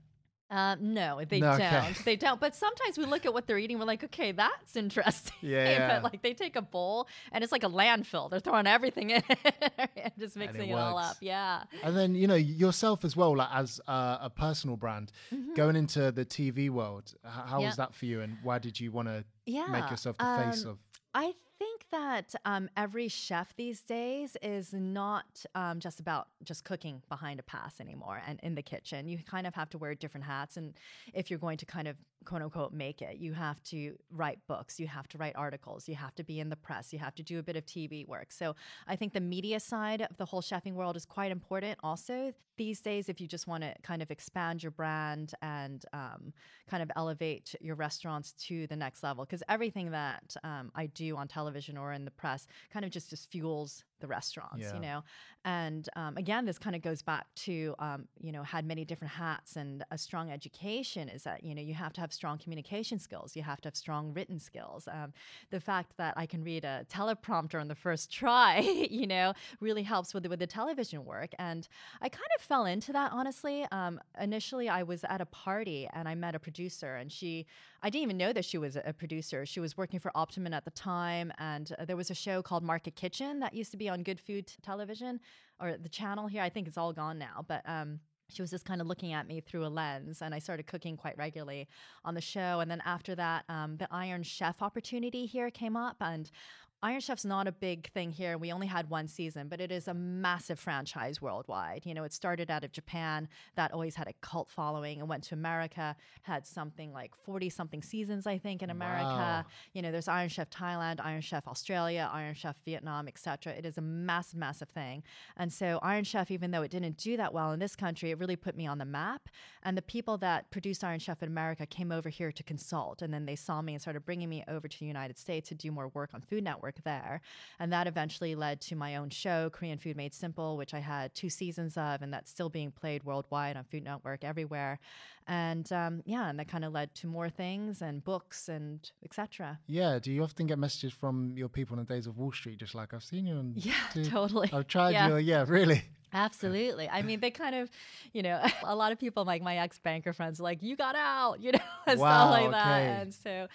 Um, 0.50 0.94
no, 0.94 1.20
they 1.28 1.40
No, 1.40 1.58
don't. 1.58 2.04
They 2.04 2.16
don't. 2.16 2.40
But 2.40 2.54
sometimes 2.54 2.96
we 2.96 3.04
look 3.04 3.26
at 3.26 3.34
what 3.34 3.46
they're 3.46 3.58
eating. 3.58 3.78
We're 3.78 3.84
like, 3.84 4.02
okay, 4.04 4.32
that's 4.32 4.76
interesting. 4.76 5.34
Yeah, 5.42 5.88
but 6.00 6.12
like 6.12 6.22
they 6.22 6.32
take 6.34 6.56
a 6.56 6.62
bowl 6.62 7.06
and 7.32 7.44
it's 7.44 7.52
like 7.52 7.64
a 7.64 7.68
landfill. 7.68 8.30
They're 8.30 8.40
throwing 8.40 8.66
everything 8.66 9.10
in 9.10 9.22
it 9.28 9.38
and 9.96 10.12
just 10.18 10.36
And 10.36 10.44
it 10.44 10.46
mixing 10.52 10.70
it, 10.70 10.74
all 10.74 10.96
up. 10.98 11.16
Yeah. 11.20 11.64
And 11.82 11.96
then 11.96 12.14
you 12.14 12.26
know 12.26 12.34
yourself 12.34 13.04
as 13.04 13.14
well, 13.16 13.36
like 13.36 13.48
as 13.52 13.80
uh, 13.86 14.18
a 14.22 14.30
personal 14.30 14.76
brand, 14.76 15.12
going 15.54 15.76
into 15.76 16.10
the 16.12 16.24
TV 16.24 16.70
world. 16.70 17.14
How 17.24 17.30
Mm-hmm. 17.42 17.60
Yeah. 17.60 17.66
was 17.66 17.76
that 17.76 17.94
for 17.94 18.06
you, 18.06 18.20
and 18.22 18.36
why 18.42 18.58
did 18.58 18.78
you 18.80 18.90
want 18.92 19.08
to 19.08 19.24
Yeah. 19.46 19.66
make 19.66 19.90
yourself 19.90 20.16
the 20.18 20.24
face 20.44 20.64
um, 20.64 20.70
of? 20.72 20.78
I 21.14 21.32
think 21.58 21.84
that 21.90 22.34
um, 22.44 22.68
every 22.76 23.08
chef 23.08 23.54
these 23.56 23.80
days 23.80 24.36
is 24.42 24.72
not 24.72 25.44
um, 25.54 25.80
just 25.80 26.00
about 26.00 26.28
just 26.44 26.64
cooking 26.64 27.02
behind 27.08 27.40
a 27.40 27.42
pass 27.42 27.80
anymore 27.80 28.22
and 28.26 28.38
in 28.42 28.54
the 28.54 28.62
kitchen. 28.62 29.08
You 29.08 29.18
kind 29.18 29.46
of 29.46 29.54
have 29.54 29.68
to 29.70 29.78
wear 29.78 29.94
different 29.94 30.26
hats. 30.26 30.56
And 30.56 30.74
if 31.12 31.30
you're 31.30 31.38
going 31.38 31.58
to 31.58 31.66
kind 31.66 31.88
of 31.88 31.96
quote 32.24 32.42
unquote 32.42 32.72
make 32.72 33.02
it, 33.02 33.16
you 33.16 33.32
have 33.32 33.62
to 33.64 33.96
write 34.10 34.38
books, 34.46 34.78
you 34.78 34.86
have 34.86 35.08
to 35.08 35.18
write 35.18 35.34
articles, 35.36 35.88
you 35.88 35.94
have 35.94 36.14
to 36.16 36.24
be 36.24 36.40
in 36.40 36.48
the 36.48 36.56
press, 36.56 36.92
you 36.92 36.98
have 36.98 37.14
to 37.16 37.22
do 37.22 37.38
a 37.38 37.42
bit 37.42 37.56
of 37.56 37.66
TV 37.66 38.06
work. 38.06 38.32
So 38.32 38.54
I 38.86 38.96
think 38.96 39.12
the 39.12 39.20
media 39.20 39.60
side 39.60 40.02
of 40.02 40.16
the 40.16 40.26
whole 40.26 40.42
chefing 40.42 40.74
world 40.74 40.96
is 40.96 41.04
quite 41.04 41.32
important 41.32 41.78
also 41.82 42.32
these 42.58 42.80
days 42.80 43.08
if 43.08 43.20
you 43.20 43.26
just 43.26 43.46
want 43.46 43.62
to 43.62 43.72
kind 43.82 44.02
of 44.02 44.10
expand 44.10 44.62
your 44.62 44.72
brand 44.72 45.32
and 45.40 45.86
um, 45.94 46.32
kind 46.68 46.82
of 46.82 46.90
elevate 46.96 47.54
your 47.60 47.76
restaurants 47.76 48.32
to 48.32 48.66
the 48.66 48.76
next 48.76 49.02
level 49.02 49.24
because 49.24 49.42
everything 49.48 49.92
that 49.92 50.36
um, 50.44 50.70
i 50.74 50.86
do 50.86 51.16
on 51.16 51.26
television 51.26 51.47
or 51.78 51.92
in 51.92 52.04
the 52.04 52.10
press 52.10 52.46
kind 52.72 52.84
of 52.84 52.90
just, 52.90 53.10
just 53.10 53.30
fuels 53.30 53.84
the 54.00 54.06
restaurants 54.06 54.58
Yeah. 54.60 54.74
you 54.74 54.80
know? 54.80 55.04
And 55.44 55.88
um, 55.96 56.16
again 56.16 56.44
this 56.44 56.58
kind 56.58 56.74
of 56.74 56.82
goes 56.82 57.00
back 57.02 57.26
to 57.46 57.74
um, 57.78 58.08
you 58.20 58.32
know 58.32 58.42
had 58.42 58.64
many 58.66 58.84
different 58.84 59.12
hats 59.12 59.56
and 59.56 59.84
a 59.90 59.96
strong 59.98 60.30
education 60.30 61.08
is 61.08 61.22
that 61.22 61.44
you 61.44 61.54
know 61.54 61.62
you 61.62 61.74
have 61.74 61.92
to 61.94 62.00
have 62.00 62.12
strong 62.12 62.38
communication 62.38 62.98
skills. 62.98 63.36
You 63.36 63.42
have 63.44 63.60
to 63.62 63.68
have 63.68 63.76
strong 63.76 64.12
written 64.12 64.38
skills. 64.40 64.88
Um, 64.90 65.12
the 65.50 65.60
fact 65.60 65.96
that 65.96 66.14
i 66.16 66.26
can 66.26 66.42
read 66.42 66.64
a 66.64 66.84
teleprompter 66.92 67.60
on 67.60 67.68
the 67.68 67.74
first 67.74 68.12
try 68.12 68.58
you 68.90 69.06
know 69.06 69.32
really 69.60 69.82
helps 69.82 70.12
with 70.12 70.24
the, 70.24 70.28
with 70.28 70.40
the 70.40 70.46
television 70.46 71.04
work. 71.04 71.30
And 71.38 71.68
i 72.02 72.08
kind 72.08 72.30
of 72.36 72.42
fell 72.42 72.64
into 72.64 72.92
that 72.92 73.12
honestly. 73.12 73.64
Um, 73.70 74.00
initially 74.20 74.68
i 74.68 74.82
was 74.82 75.04
at 75.04 75.20
a 75.20 75.26
party 75.26 75.88
and 75.92 76.08
i 76.08 76.14
met 76.14 76.34
a 76.34 76.38
producer 76.38 76.96
and 76.96 77.10
she 77.12 77.46
i 77.82 77.88
didn't 77.90 78.02
even 78.02 78.16
know 78.16 78.32
that 78.32 78.44
she 78.44 78.58
was 78.58 78.74
a 78.76 78.82
a 78.88 78.92
producer. 78.92 79.44
She 79.44 79.60
was 79.60 79.76
working 79.76 80.00
for 80.00 80.10
Optomen 80.16 80.54
at 80.54 80.64
the 80.64 80.70
time 80.70 81.30
and 81.38 81.74
uh, 81.78 81.84
there 81.84 81.96
was 81.96 82.10
a 82.10 82.14
show 82.14 82.40
called 82.40 82.62
market 82.62 82.94
kitchen 82.96 83.40
that 83.40 83.52
used 83.52 83.70
to 83.72 83.76
be 83.76 83.87
on 83.88 84.02
good 84.02 84.20
food 84.20 84.50
television 84.62 85.20
or 85.60 85.76
the 85.76 85.88
channel 85.88 86.26
here 86.26 86.42
i 86.42 86.48
think 86.48 86.66
it's 86.66 86.78
all 86.78 86.92
gone 86.92 87.18
now 87.18 87.44
but 87.46 87.62
um 87.68 88.00
she 88.30 88.42
was 88.42 88.50
just 88.50 88.66
kind 88.66 88.80
of 88.80 88.86
looking 88.86 89.12
at 89.12 89.26
me 89.26 89.40
through 89.40 89.64
a 89.64 89.68
lens 89.68 90.22
and 90.22 90.34
i 90.34 90.38
started 90.38 90.66
cooking 90.66 90.96
quite 90.96 91.16
regularly 91.16 91.66
on 92.04 92.14
the 92.14 92.20
show 92.20 92.60
and 92.60 92.70
then 92.70 92.82
after 92.84 93.14
that 93.14 93.44
um, 93.48 93.76
the 93.76 93.88
iron 93.90 94.22
chef 94.22 94.62
opportunity 94.62 95.26
here 95.26 95.50
came 95.50 95.76
up 95.76 95.96
and 96.00 96.30
Iron 96.80 97.00
Chef's 97.00 97.24
not 97.24 97.48
a 97.48 97.52
big 97.52 97.90
thing 97.90 98.12
here. 98.12 98.38
We 98.38 98.52
only 98.52 98.68
had 98.68 98.88
one 98.88 99.08
season, 99.08 99.48
but 99.48 99.60
it 99.60 99.72
is 99.72 99.88
a 99.88 99.94
massive 99.94 100.60
franchise 100.60 101.20
worldwide. 101.20 101.84
You 101.84 101.92
know, 101.92 102.04
it 102.04 102.12
started 102.12 102.52
out 102.52 102.62
of 102.62 102.70
Japan, 102.70 103.28
that 103.56 103.72
always 103.72 103.96
had 103.96 104.06
a 104.06 104.12
cult 104.20 104.48
following, 104.48 105.00
and 105.00 105.08
went 105.08 105.24
to 105.24 105.34
America, 105.34 105.96
had 106.22 106.46
something 106.46 106.92
like 106.92 107.16
40 107.16 107.50
something 107.50 107.82
seasons, 107.82 108.28
I 108.28 108.38
think, 108.38 108.62
in 108.62 108.70
America. 108.70 109.04
Wow. 109.04 109.44
You 109.72 109.82
know, 109.82 109.90
there's 109.90 110.06
Iron 110.06 110.28
Chef 110.28 110.50
Thailand, 110.50 111.00
Iron 111.02 111.20
Chef 111.20 111.48
Australia, 111.48 112.08
Iron 112.12 112.34
Chef 112.34 112.54
Vietnam, 112.64 113.08
etc. 113.08 113.54
It 113.54 113.66
is 113.66 113.76
a 113.76 113.82
massive, 113.82 114.38
massive 114.38 114.68
thing. 114.68 115.02
And 115.36 115.52
so 115.52 115.80
Iron 115.82 116.04
Chef, 116.04 116.30
even 116.30 116.52
though 116.52 116.62
it 116.62 116.70
didn't 116.70 116.96
do 116.96 117.16
that 117.16 117.34
well 117.34 117.50
in 117.50 117.58
this 117.58 117.74
country, 117.74 118.12
it 118.12 118.18
really 118.18 118.36
put 118.36 118.56
me 118.56 118.68
on 118.68 118.78
the 118.78 118.84
map. 118.84 119.28
And 119.64 119.76
the 119.76 119.82
people 119.82 120.16
that 120.18 120.52
produced 120.52 120.84
Iron 120.84 121.00
Chef 121.00 121.24
in 121.24 121.28
America 121.28 121.66
came 121.66 121.90
over 121.90 122.08
here 122.08 122.30
to 122.30 122.42
consult, 122.44 123.02
and 123.02 123.12
then 123.12 123.26
they 123.26 123.34
saw 123.34 123.62
me 123.62 123.72
and 123.72 123.82
started 123.82 124.04
bringing 124.04 124.28
me 124.28 124.44
over 124.46 124.68
to 124.68 124.78
the 124.78 124.86
United 124.86 125.18
States 125.18 125.48
to 125.48 125.56
do 125.56 125.72
more 125.72 125.88
work 125.88 126.10
on 126.14 126.20
Food 126.20 126.44
Network 126.44 126.67
there. 126.84 127.20
And 127.58 127.72
that 127.72 127.86
eventually 127.86 128.34
led 128.34 128.60
to 128.62 128.76
my 128.76 128.96
own 128.96 129.10
show, 129.10 129.50
Korean 129.50 129.78
Food 129.78 129.96
Made 129.96 130.14
Simple, 130.14 130.56
which 130.56 130.74
I 130.74 130.80
had 130.80 131.14
two 131.14 131.30
seasons 131.30 131.76
of, 131.76 132.02
and 132.02 132.12
that's 132.12 132.30
still 132.30 132.48
being 132.48 132.70
played 132.70 133.04
worldwide 133.04 133.56
on 133.56 133.64
Food 133.64 133.84
Network 133.84 134.24
everywhere. 134.24 134.78
And 135.26 135.70
um, 135.72 136.02
yeah, 136.06 136.28
and 136.30 136.38
that 136.38 136.48
kind 136.48 136.64
of 136.64 136.72
led 136.72 136.94
to 136.96 137.06
more 137.06 137.28
things 137.28 137.82
and 137.82 138.02
books 138.02 138.48
and 138.48 138.90
etc. 139.04 139.58
Yeah. 139.66 139.98
Do 139.98 140.10
you 140.10 140.22
often 140.22 140.46
get 140.46 140.58
messages 140.58 140.92
from 140.92 141.34
your 141.36 141.48
people 141.48 141.78
on 141.78 141.84
the 141.84 141.92
days 141.94 142.06
of 142.06 142.16
Wall 142.16 142.32
Street, 142.32 142.58
just 142.58 142.74
like 142.74 142.94
I've 142.94 143.04
seen 143.04 143.26
you 143.26 143.38
And 143.38 143.56
Yeah, 143.64 143.74
totally. 144.04 144.50
I've 144.52 144.66
tried 144.66 144.90
Yeah. 144.92 145.08
your. 145.08 145.18
Yeah, 145.18 145.44
really. 145.46 145.82
Absolutely. 146.12 146.88
I 146.88 147.02
mean, 147.02 147.20
they 147.20 147.30
kind 147.30 147.54
of, 147.54 147.70
you 148.12 148.22
know, 148.22 148.40
a 148.64 148.74
lot 148.74 148.92
of 148.92 148.98
people, 148.98 149.24
like 149.24 149.42
my 149.42 149.58
ex 149.58 149.78
banker 149.78 150.12
friends, 150.12 150.40
like, 150.40 150.62
you 150.62 150.76
got 150.76 150.94
out, 150.96 151.40
you 151.40 151.52
know, 151.52 151.58
and 151.86 151.98
Wow, 152.00 152.06
stuff 152.06 152.30
like 152.30 152.50
that. 152.52 152.80
And 153.02 153.14
so 153.14 153.46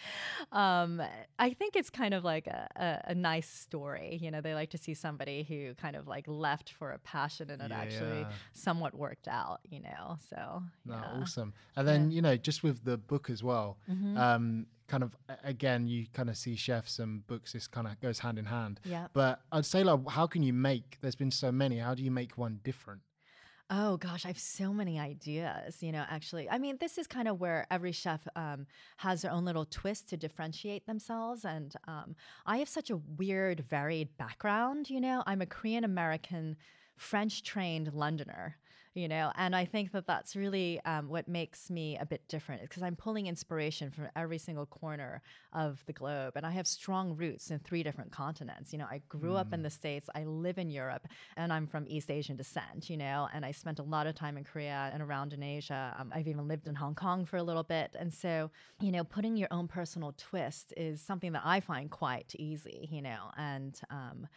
um, 0.51 1.01
I 1.39 1.51
think 1.53 1.75
it's 1.75 1.89
kind 1.89 2.13
of 2.13 2.23
like 2.23 2.47
a, 2.47 2.67
a, 2.75 3.11
a 3.11 3.15
nice 3.15 3.49
story. 3.49 4.17
You 4.21 4.31
know, 4.31 4.41
they 4.41 4.53
like 4.53 4.69
to 4.71 4.77
see 4.77 4.93
somebody 4.93 5.43
who 5.43 5.73
kind 5.75 5.95
of 5.95 6.07
like 6.07 6.25
left 6.27 6.71
for 6.71 6.91
a 6.91 6.99
passion 6.99 7.49
and 7.49 7.61
it 7.61 7.71
actually 7.71 8.25
somewhat 8.53 8.93
worked 8.93 9.27
out, 9.27 9.59
you 9.69 9.79
know. 9.81 10.17
So, 10.29 10.63
No, 10.85 10.95
yeah. 10.95 11.21
awesome. 11.21 11.53
And 11.75 11.87
then 11.87 12.11
you 12.11 12.21
know, 12.21 12.37
just 12.37 12.63
with 12.63 12.83
the 12.85 12.97
book 12.97 13.29
as 13.29 13.43
well, 13.43 13.77
Mm-hmm. 13.89 14.17
um, 14.17 14.65
kind 14.87 15.03
of 15.03 15.15
again, 15.43 15.87
you 15.87 16.05
kind 16.13 16.29
of 16.29 16.37
see 16.37 16.55
chefs 16.55 16.99
and 16.99 17.25
books. 17.27 17.53
This 17.53 17.67
kind 17.67 17.87
of 17.87 17.99
goes 17.99 18.19
hand 18.19 18.37
in 18.37 18.45
hand. 18.45 18.79
Yeah. 18.83 19.07
But 19.13 19.41
I'd 19.51 19.65
say, 19.65 19.83
like, 19.83 20.09
how 20.09 20.27
can 20.27 20.43
you 20.43 20.53
make? 20.53 20.97
There's 21.01 21.15
been 21.15 21.31
so 21.31 21.51
many. 21.51 21.79
How 21.79 21.93
do 21.95 22.03
you 22.03 22.11
make 22.11 22.37
one 22.37 22.59
different? 22.63 23.01
Oh 23.69 23.97
gosh, 23.97 24.25
I 24.25 24.27
have 24.27 24.37
so 24.37 24.73
many 24.73 24.99
ideas. 24.99 25.81
You 25.81 25.93
know, 25.93 26.03
actually, 26.09 26.49
I 26.49 26.57
mean, 26.57 26.77
this 26.79 26.97
is 26.97 27.07
kind 27.07 27.27
of 27.27 27.39
where 27.39 27.65
every 27.71 27.91
chef 27.91 28.27
um, 28.35 28.67
has 28.97 29.21
their 29.21 29.31
own 29.31 29.45
little 29.45 29.65
twist 29.65 30.09
to 30.09 30.17
differentiate 30.17 30.85
themselves. 30.85 31.45
And 31.45 31.73
um, 31.87 32.15
I 32.45 32.57
have 32.57 32.69
such 32.69 32.89
a 32.89 32.97
weird, 32.97 33.61
varied 33.61 34.15
background. 34.17 34.89
You 34.89 35.01
know, 35.01 35.23
I'm 35.25 35.41
a 35.41 35.45
Korean 35.45 35.83
American, 35.83 36.57
French 36.95 37.41
trained 37.41 37.93
Londoner. 37.93 38.57
You 38.93 39.07
know 39.07 39.31
and 39.35 39.55
i 39.55 39.65
think 39.65 39.91
that 39.91 40.05
that's 40.05 40.35
really 40.35 40.79
um, 40.85 41.09
what 41.09 41.27
makes 41.27 41.69
me 41.69 41.97
a 41.99 42.05
bit 42.05 42.27
different 42.27 42.61
because 42.61 42.83
i'm 42.83 42.95
pulling 42.95 43.27
inspiration 43.27 43.89
from 43.89 44.07
every 44.15 44.37
single 44.37 44.65
corner 44.65 45.21
of 45.53 45.83
the 45.85 45.93
globe 45.93 46.33
and 46.35 46.45
i 46.45 46.51
have 46.51 46.67
strong 46.67 47.15
roots 47.15 47.49
in 47.51 47.59
three 47.59 47.83
different 47.83 48.11
continents 48.11 48.71
you 48.71 48.79
know 48.79 48.87
i 48.89 49.01
grew 49.09 49.31
mm. 49.31 49.39
up 49.39 49.53
in 49.53 49.61
mm. 49.61 49.63
the 49.63 49.69
states 49.69 50.09
i 50.15 50.23
live 50.23 50.57
in 50.57 50.69
europe 50.69 51.07
and 51.37 51.51
i'm 51.51 51.65
from 51.65 51.85
east 51.87 52.11
asian 52.11 52.35
descent 52.35 52.89
you 52.89 52.97
know 52.97 53.27
and 53.33 53.45
i 53.45 53.51
spent 53.51 53.79
a 53.79 53.83
lot 53.83 54.07
of 54.07 54.15
time 54.15 54.37
in 54.37 54.43
korea 54.43 54.89
and 54.93 55.01
around 55.01 55.33
in 55.33 55.41
asia 55.41 55.95
um, 55.99 56.11
i've 56.13 56.27
even 56.27 56.47
lived 56.47 56.67
in 56.67 56.75
hong 56.75 56.95
kong 56.95 57.25
for 57.25 57.37
a 57.37 57.43
little 57.43 57.63
bit 57.63 57.95
and 57.99 58.13
so 58.13 58.49
you 58.79 58.91
know 58.91 59.03
putting 59.03 59.35
your 59.35 59.47
own 59.51 59.67
personal 59.67 60.13
twist 60.17 60.73
is 60.77 61.01
something 61.01 61.31
that 61.31 61.41
i 61.45 61.59
find 61.59 61.89
quite 61.89 62.33
easy 62.37 62.87
you 62.91 63.01
know 63.01 63.31
and 63.37 63.81
um, 63.89 64.27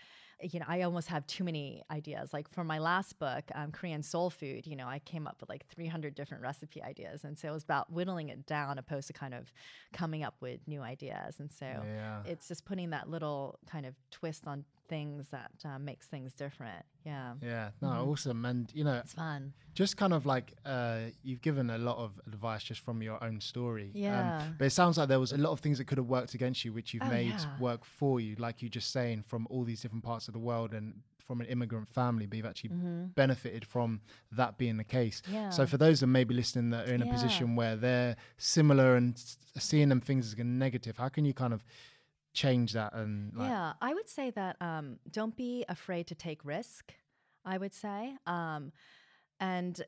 you 0.41 0.61
know, 0.61 0.67
I 0.69 0.83
almost 0.83 1.09
have 1.09 1.27
too 1.27 1.45
many 1.45 1.83
ideas. 1.91 2.33
Like 2.33 2.51
for 2.51 2.63
my 2.63 2.79
last 2.79 3.19
book, 3.19 3.45
um, 3.55 3.73
Korean 3.73 4.03
Soul 4.03 4.29
Food, 4.29 4.67
you 4.67 4.77
know, 4.77 4.87
I 4.87 4.99
came 4.99 5.27
up 5.27 5.37
with 5.41 5.49
like 5.49 5.67
300 5.69 6.15
different 6.15 6.43
recipe 6.43 6.83
ideas. 6.83 7.25
And 7.25 7.39
so 7.39 7.49
it 7.49 7.53
was 7.53 7.63
about 7.63 7.91
whittling 7.91 8.29
it 8.29 8.47
down 8.47 8.79
opposed 8.79 9.07
to 9.07 9.13
kind 9.13 9.33
of 9.33 9.53
coming 9.93 10.23
up 10.23 10.35
with 10.41 10.61
new 10.67 10.83
ideas. 10.83 11.41
And 11.41 11.51
so 11.51 11.67
yeah. 11.67 12.23
it's 12.27 12.49
just 12.49 12.65
putting 12.67 12.91
that 12.91 13.09
little 13.09 13.59
kind 13.71 13.87
of 13.87 13.95
twist 14.11 14.47
on 14.47 14.65
things 14.89 15.29
that 15.29 15.51
uh, 15.65 15.79
makes 15.79 16.07
things 16.07 16.35
different. 16.35 16.85
Yeah. 17.05 17.35
Yeah. 17.43 17.71
No, 17.81 17.89
mm-hmm. 17.89 18.11
awesome. 18.11 18.45
And 18.45 18.71
you 18.75 18.85
know, 18.85 18.95
it's 18.95 19.13
fun. 19.13 19.53
Just 19.75 19.97
kind 19.97 20.13
of 20.13 20.27
like 20.27 20.55
uh, 20.65 20.99
you've 21.23 21.43
given 21.43 21.71
a 21.71 21.79
lot 21.79 21.99
of 21.99 22.21
advice 22.27 22.63
just 22.65 22.81
from 22.81 23.03
your 23.03 23.23
own 23.23 23.41
story. 23.41 23.93
Um, 23.95 24.01
yeah. 24.01 24.39
Um, 24.39 24.57
but 24.59 24.65
it 24.67 24.71
sounds 24.71 24.99
like 24.99 25.09
there 25.09 25.21
was 25.21 25.33
a 25.33 25.39
lot 25.39 25.51
of 25.51 25.61
things 25.61 25.79
that 25.79 25.87
could 25.87 25.99
have 25.99 26.09
worked 26.09 26.35
against 26.35 26.65
you, 26.65 26.73
which 26.73 26.95
you've 26.95 27.03
oh, 27.05 27.11
made 27.11 27.29
yeah. 27.29 27.59
work 27.61 27.85
for 27.85 28.21
you. 28.21 28.37
Like 28.39 28.63
you 28.63 28.69
just 28.69 28.91
saying 28.91 29.25
from 29.27 29.47
all 29.51 29.65
these 29.65 29.81
different 29.81 30.05
parts 30.05 30.29
of 30.29 30.35
the 30.35 30.41
world 30.41 30.75
and 30.75 31.03
from 31.27 31.41
an 31.41 31.47
immigrant 31.47 31.89
family, 31.89 32.25
but 32.25 32.37
you've 32.37 32.47
actually 32.47 32.71
mm-hmm. 32.71 33.07
benefited 33.17 33.65
from 33.65 34.01
that 34.31 34.57
being 34.57 34.77
the 34.77 34.85
case. 34.85 35.23
Yeah. 35.31 35.51
So 35.51 35.67
for 35.67 35.77
those 35.77 36.01
that 36.01 36.07
may 36.07 36.25
be 36.25 36.35
listening 36.35 36.71
that 36.71 36.89
are 36.89 36.95
in 36.95 37.03
a 37.03 37.07
position 37.07 37.57
where 37.57 37.75
they're 37.75 38.17
similar 38.39 38.95
and 38.95 39.21
seeing 39.59 39.89
them 39.89 40.01
things 40.01 40.27
as 40.27 40.39
a 40.39 40.45
negative, 40.45 40.97
how 40.99 41.09
can 41.09 41.25
you 41.25 41.35
kind 41.35 41.53
of 41.53 41.65
change 42.37 42.75
that 42.75 42.93
and 42.93 43.33
like 43.35 43.49
yeah 43.49 43.73
i 43.81 43.95
would 43.95 44.09
say 44.09 44.31
that 44.31 44.57
um, 44.61 44.99
don't 45.11 45.37
be 45.37 45.65
afraid 45.69 46.07
to 46.07 46.15
take 46.15 46.45
risk 46.45 46.93
i 47.45 47.57
would 47.57 47.73
say 47.73 48.15
um, 48.27 48.73
and 49.41 49.83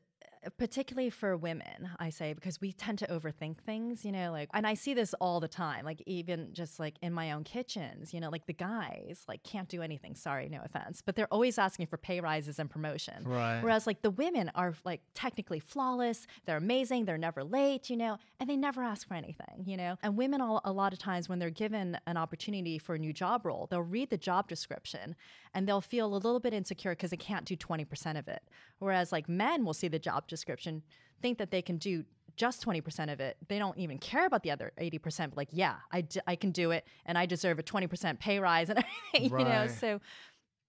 particularly 0.57 1.11
for 1.11 1.37
women, 1.37 1.91
I 1.99 2.11
say, 2.11 2.33
because 2.33 2.61
we 2.61 2.73
tend 2.73 2.99
to 3.01 3.07
overthink 3.07 3.59
things, 3.59 4.05
you 4.05 4.13
know, 4.13 4.33
like, 4.33 4.49
and 4.55 4.67
I 4.67 4.75
see 4.75 4.95
this 4.95 5.15
all 5.15 5.41
the 5.41 5.49
time, 5.49 5.85
like, 5.85 6.03
even 6.07 6.53
just 6.53 6.79
like 6.79 6.97
in 7.03 7.13
my 7.13 7.33
own 7.33 7.45
kitchens, 7.45 8.15
you 8.15 8.21
know, 8.21 8.31
like 8.31 8.47
the 8.47 8.53
guys, 8.53 9.25
like, 9.29 9.43
can't 9.43 9.69
do 9.69 9.83
anything. 9.83 10.15
Sorry, 10.15 10.49
no 10.49 10.61
offense, 10.65 11.03
but 11.05 11.17
they're 11.17 11.33
always 11.33 11.59
asking 11.59 11.87
for 11.87 11.97
pay 11.97 12.21
rises 12.21 12.59
and 12.59 12.71
promotion. 12.71 13.25
Right. 13.25 13.61
Whereas, 13.61 13.87
like, 13.87 14.03
the 14.03 14.11
women 14.11 14.51
are 14.55 14.75
like 14.85 15.01
technically 15.15 15.61
flawless, 15.61 16.27
they're 16.47 16.57
amazing, 16.57 17.05
they're 17.05 17.19
never 17.19 17.45
late, 17.45 17.91
you 17.91 17.97
know, 17.97 18.19
and 18.41 18.49
they 18.49 18.57
never 18.57 18.83
ask 18.83 19.07
for 19.07 19.15
anything, 19.15 19.65
you 19.67 19.77
know. 19.77 19.97
And 20.03 20.17
women, 20.17 20.41
all, 20.41 20.61
a 20.65 20.73
lot 20.73 20.93
of 20.93 20.99
times, 20.99 21.29
when 21.29 21.39
they're 21.39 21.51
given 21.51 21.99
an 22.07 22.17
opportunity 22.17 22.79
for 22.79 22.95
a 22.95 22.99
new 22.99 23.13
job 23.13 23.45
role, 23.45 23.67
they'll 23.71 23.83
read 23.83 24.11
the 24.11 24.19
job 24.19 24.49
description 24.49 25.17
and 25.55 25.67
they'll 25.67 25.81
feel 25.81 26.07
a 26.07 26.17
little 26.17 26.41
bit 26.41 26.55
insecure 26.55 26.93
because 26.93 27.11
they 27.11 27.17
can't 27.17 27.45
do 27.45 27.57
20% 27.57 28.19
of 28.19 28.29
it. 28.29 28.43
Whereas, 28.79 29.11
like, 29.11 29.29
men 29.29 29.65
will 29.65 29.75
see 29.75 29.89
the 29.89 29.99
job 29.99 30.29
description, 30.29 30.38
think 31.21 31.39
that 31.39 31.51
they 31.51 31.63
can 31.63 31.79
do 31.79 32.05
just 32.37 32.65
20% 32.65 33.13
of 33.13 33.21
it. 33.21 33.37
They 33.49 33.59
don't 33.59 33.77
even 33.79 33.99
care 33.99 34.25
about 34.25 34.43
the 34.43 34.53
other 34.53 34.73
80%. 34.81 35.31
But 35.31 35.37
like, 35.37 35.49
yeah, 35.51 35.77
I, 35.91 36.03
d- 36.03 36.21
I 36.27 36.37
can 36.37 36.53
do 36.53 36.71
it 36.71 36.87
and 37.05 37.19
I 37.19 37.27
deserve 37.27 37.59
a 37.59 37.63
20% 37.63 38.19
pay 38.21 38.39
rise 38.39 38.71
and 38.71 38.79
everything, 39.13 39.33
right. 39.33 39.41
you 39.41 39.53
know? 39.53 39.67
So 39.67 40.01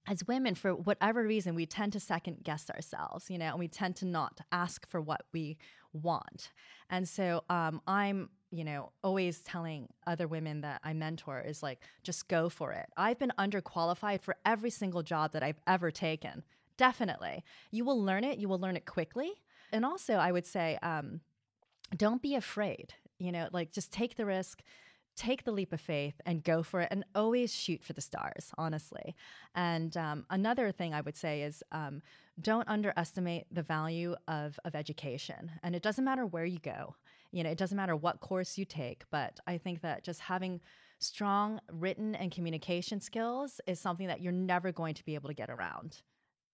as 0.08 0.26
women, 0.28 0.56
for 0.56 0.74
whatever 0.74 1.24
reason, 1.24 1.54
we 1.54 1.68
tend 1.68 1.94
to 1.94 2.00
second 2.00 2.40
guess 2.44 2.70
ourselves, 2.72 3.30
you 3.30 3.38
know, 3.38 3.50
and 3.52 3.60
we 3.60 3.68
tend 3.68 3.96
to 3.98 4.06
not 4.06 4.42
ask 4.52 4.88
for 4.88 5.00
what 5.00 5.22
we 5.32 5.58
want. 5.94 6.52
And 6.90 7.08
so 7.08 7.44
um, 7.50 7.82
I'm, 7.88 8.30
you 8.50 8.64
know, 8.64 8.92
always 9.04 9.42
telling 9.42 9.90
other 10.08 10.28
women 10.28 10.62
that 10.62 10.82
I 10.84 10.94
mentor 10.94 11.42
is 11.42 11.62
like, 11.62 11.82
just 12.02 12.28
go 12.28 12.50
for 12.50 12.72
it. 12.72 12.88
I've 12.98 13.20
been 13.20 13.34
underqualified 13.38 14.22
for 14.22 14.36
every 14.44 14.72
single 14.72 15.04
job 15.04 15.34
that 15.34 15.44
I've 15.44 15.60
ever 15.68 15.92
taken. 15.92 16.44
Definitely. 16.78 17.44
You 17.70 17.86
will 17.86 18.02
learn 18.02 18.24
it, 18.24 18.40
you 18.40 18.48
will 18.48 18.60
learn 18.60 18.76
it 18.76 18.88
quickly. 18.88 19.34
And 19.72 19.86
also, 19.86 20.16
I 20.16 20.32
would 20.32 20.46
say, 20.46 20.78
um, 20.82 21.22
don't 21.96 22.22
be 22.22 22.36
afraid. 22.36 22.94
You 23.18 23.32
know, 23.32 23.50
like 23.52 23.72
just 23.72 23.92
take 23.92 24.16
the 24.16 24.26
risk, 24.26 24.62
take 25.16 25.44
the 25.44 25.52
leap 25.52 25.74
of 25.74 25.82
faith, 25.82 26.22
and 26.26 26.44
go 26.44 26.64
for 26.64 26.82
it, 26.82 26.90
and 26.92 27.04
always 27.14 27.54
shoot 27.54 27.84
for 27.84 27.94
the 27.94 28.02
stars. 28.02 28.52
Honestly. 28.58 29.16
And 29.56 29.96
um, 29.98 30.26
another 30.30 30.72
thing 30.72 30.94
I 30.94 31.02
would 31.02 31.18
say 31.18 31.42
is, 31.42 31.64
um, 31.72 32.02
don't 32.42 32.70
underestimate 32.70 33.48
the 33.52 33.62
value 33.62 34.16
of 34.28 34.60
of 34.64 34.76
education. 34.76 35.52
And 35.62 35.76
it 35.76 35.84
doesn't 35.84 36.06
matter 36.06 36.26
where 36.26 36.46
you 36.46 36.60
go. 36.60 36.96
You 37.32 37.44
know, 37.44 37.50
it 37.50 37.58
doesn't 37.58 37.76
matter 37.76 37.96
what 37.96 38.22
course 38.22 38.58
you 38.58 38.66
take. 38.66 39.04
But 39.12 39.40
I 39.46 39.58
think 39.58 39.82
that 39.82 40.04
just 40.04 40.22
having 40.22 40.62
strong 41.00 41.60
written 41.72 42.16
and 42.16 42.32
communication 42.32 43.00
skills 43.00 43.62
is 43.68 43.80
something 43.80 44.08
that 44.08 44.22
you're 44.22 44.34
never 44.34 44.72
going 44.72 44.94
to 44.94 45.06
be 45.06 45.16
able 45.16 45.30
to 45.30 45.36
get 45.36 45.50
around 45.50 46.02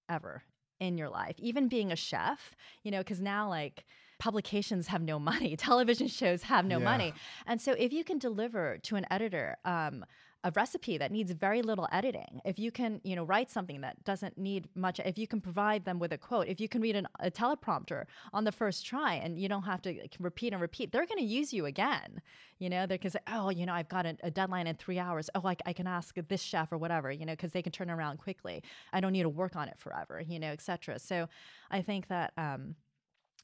ever 0.07 0.43
in 0.79 0.97
your 0.97 1.09
life, 1.09 1.35
even 1.39 1.67
being 1.67 1.91
a 1.91 1.95
chef, 1.95 2.55
you 2.83 2.91
know, 2.91 2.99
because 2.99 3.21
now 3.21 3.49
like 3.49 3.85
publications 4.19 4.87
have 4.87 5.01
no 5.01 5.19
money, 5.19 5.55
television 5.57 6.07
shows 6.07 6.43
have 6.43 6.65
no 6.65 6.79
yeah. 6.79 6.83
money. 6.83 7.13
And 7.45 7.61
so 7.61 7.73
if 7.73 7.93
you 7.93 8.03
can 8.03 8.17
deliver 8.17 8.77
to 8.83 8.95
an 8.95 9.05
editor, 9.09 9.57
um, 9.65 10.05
a 10.45 10.51
recipe 10.55 10.97
that 10.99 11.11
needs 11.11 11.31
very 11.31 11.63
little 11.63 11.87
editing. 11.91 12.39
If 12.45 12.59
you 12.59 12.71
can 12.71 13.01
you 13.03 13.15
know 13.15 13.23
write 13.23 13.49
something 13.49 13.81
that 13.81 14.03
doesn't 14.05 14.37
need 14.37 14.69
much 14.75 14.99
if 15.03 15.17
you 15.17 15.27
can 15.27 15.41
provide 15.41 15.85
them 15.85 15.97
with 15.97 16.13
a 16.13 16.17
quote 16.17 16.47
if 16.47 16.61
you 16.61 16.69
can 16.69 16.81
read 16.81 16.95
an, 16.95 17.07
a 17.19 17.31
teleprompter 17.31 18.05
on 18.31 18.43
the 18.43 18.51
first 18.51 18.85
try 18.85 19.15
and 19.15 19.39
you 19.39 19.49
don't 19.49 19.63
have 19.63 19.81
to 19.81 20.07
repeat 20.19 20.53
and 20.53 20.61
repeat 20.61 20.91
they're 20.91 21.07
going 21.07 21.17
to 21.17 21.25
use 21.25 21.51
you 21.51 21.65
again. 21.65 22.21
You 22.59 22.69
know 22.69 22.85
they're 22.85 22.99
going 22.99 23.11
to 23.11 23.17
say 23.17 23.19
oh 23.27 23.49
you 23.49 23.65
know 23.65 23.73
i've 23.73 23.89
got 23.89 24.05
a, 24.05 24.15
a 24.23 24.31
deadline 24.31 24.67
in 24.67 24.75
three 24.75 24.99
hours. 24.99 25.29
Oh 25.33 25.41
I, 25.45 25.57
I 25.65 25.73
can 25.73 25.87
ask 25.87 26.15
this 26.29 26.41
chef 26.41 26.71
or 26.71 26.77
whatever 26.77 27.11
you 27.11 27.25
know 27.25 27.33
because 27.33 27.51
they 27.51 27.63
can 27.63 27.71
turn 27.71 27.89
around 27.89 28.17
quickly. 28.17 28.63
I 28.93 29.01
don't 29.01 29.13
need 29.13 29.23
to 29.23 29.29
work 29.29 29.55
on 29.55 29.67
it 29.67 29.79
forever 29.79 30.21
you 30.25 30.39
know 30.39 30.49
etc 30.49 30.99
so 30.99 31.27
i 31.71 31.81
think 31.81 32.07
that 32.07 32.31
um, 32.37 32.75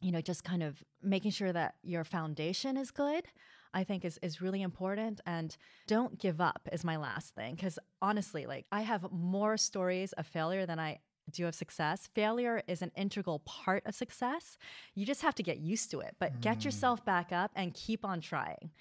you 0.02 0.12
know 0.12 0.22
just 0.22 0.44
kind 0.44 0.62
of 0.62 0.84
making 1.02 1.32
sure 1.32 1.52
that 1.52 1.76
your 1.84 2.04
foundation 2.04 2.78
is 2.78 2.92
good 2.92 3.26
I 3.74 3.84
think 3.84 4.06
is 4.06 4.20
is 4.22 4.42
really 4.42 4.62
important 4.62 5.22
and 5.26 5.56
don't 5.88 6.20
give 6.20 6.42
up 6.42 6.68
is 6.72 6.84
my 6.84 6.98
last 6.98 7.36
thing 7.36 7.56
cuz 7.56 7.80
honestly 8.02 8.46
like 8.46 8.66
I 8.72 8.82
have 8.82 9.12
more 9.12 9.58
stories 9.58 10.14
of 10.14 10.28
failure 10.28 10.66
than 10.66 10.80
I 10.80 11.00
do 11.32 11.48
of 11.48 11.56
success. 11.56 12.10
Failure 12.14 12.62
is 12.68 12.82
an 12.82 12.92
integral 12.96 13.40
part 13.40 13.86
of 13.86 13.96
success. 13.96 14.58
You 14.96 15.06
just 15.06 15.22
have 15.22 15.36
to 15.36 15.44
get 15.44 15.58
used 15.60 15.92
to 15.92 16.00
it, 16.00 16.16
but 16.20 16.34
mm. 16.34 16.42
get 16.42 16.66
yourself 16.66 17.06
back 17.06 17.32
up 17.32 17.52
and 17.56 17.74
keep 17.74 18.04
on 18.04 18.22
trying. 18.22 18.72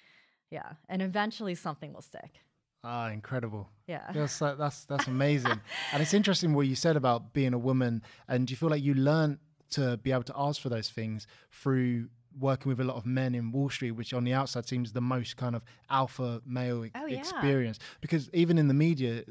Yeah, 0.49 0.73
and 0.89 1.01
eventually 1.01 1.55
something 1.55 1.93
will 1.93 2.01
stick. 2.01 2.41
Ah, 2.83 3.09
incredible. 3.09 3.69
Yeah. 3.87 4.11
That's 4.13 4.39
that's 4.39 4.85
that's 4.85 5.07
amazing. 5.15 5.61
and 5.93 6.01
it's 6.01 6.13
interesting 6.13 6.53
what 6.53 6.67
you 6.67 6.75
said 6.75 6.95
about 6.95 7.33
being 7.33 7.53
a 7.53 7.59
woman 7.59 8.01
and 8.27 8.47
do 8.47 8.51
you 8.51 8.57
feel 8.57 8.69
like 8.69 8.83
you 8.83 8.93
learned 8.93 9.39
to 9.71 9.97
be 9.97 10.11
able 10.11 10.23
to 10.23 10.33
ask 10.35 10.61
for 10.61 10.69
those 10.69 10.89
things 10.89 11.27
through 11.51 12.09
working 12.39 12.69
with 12.69 12.79
a 12.79 12.83
lot 12.83 12.97
of 12.97 13.05
men 13.05 13.35
in 13.35 13.51
Wall 13.51 13.69
Street, 13.69 13.91
which 13.91 14.13
on 14.13 14.23
the 14.23 14.33
outside 14.33 14.67
seems 14.67 14.93
the 14.93 15.01
most 15.01 15.37
kind 15.37 15.55
of 15.55 15.63
alpha 15.89 16.41
male 16.45 16.85
oh, 16.95 17.05
experience. 17.05 17.79
Because 17.99 18.29
even 18.33 18.57
in 18.57 18.67
the 18.67 18.73
media, 18.73 19.23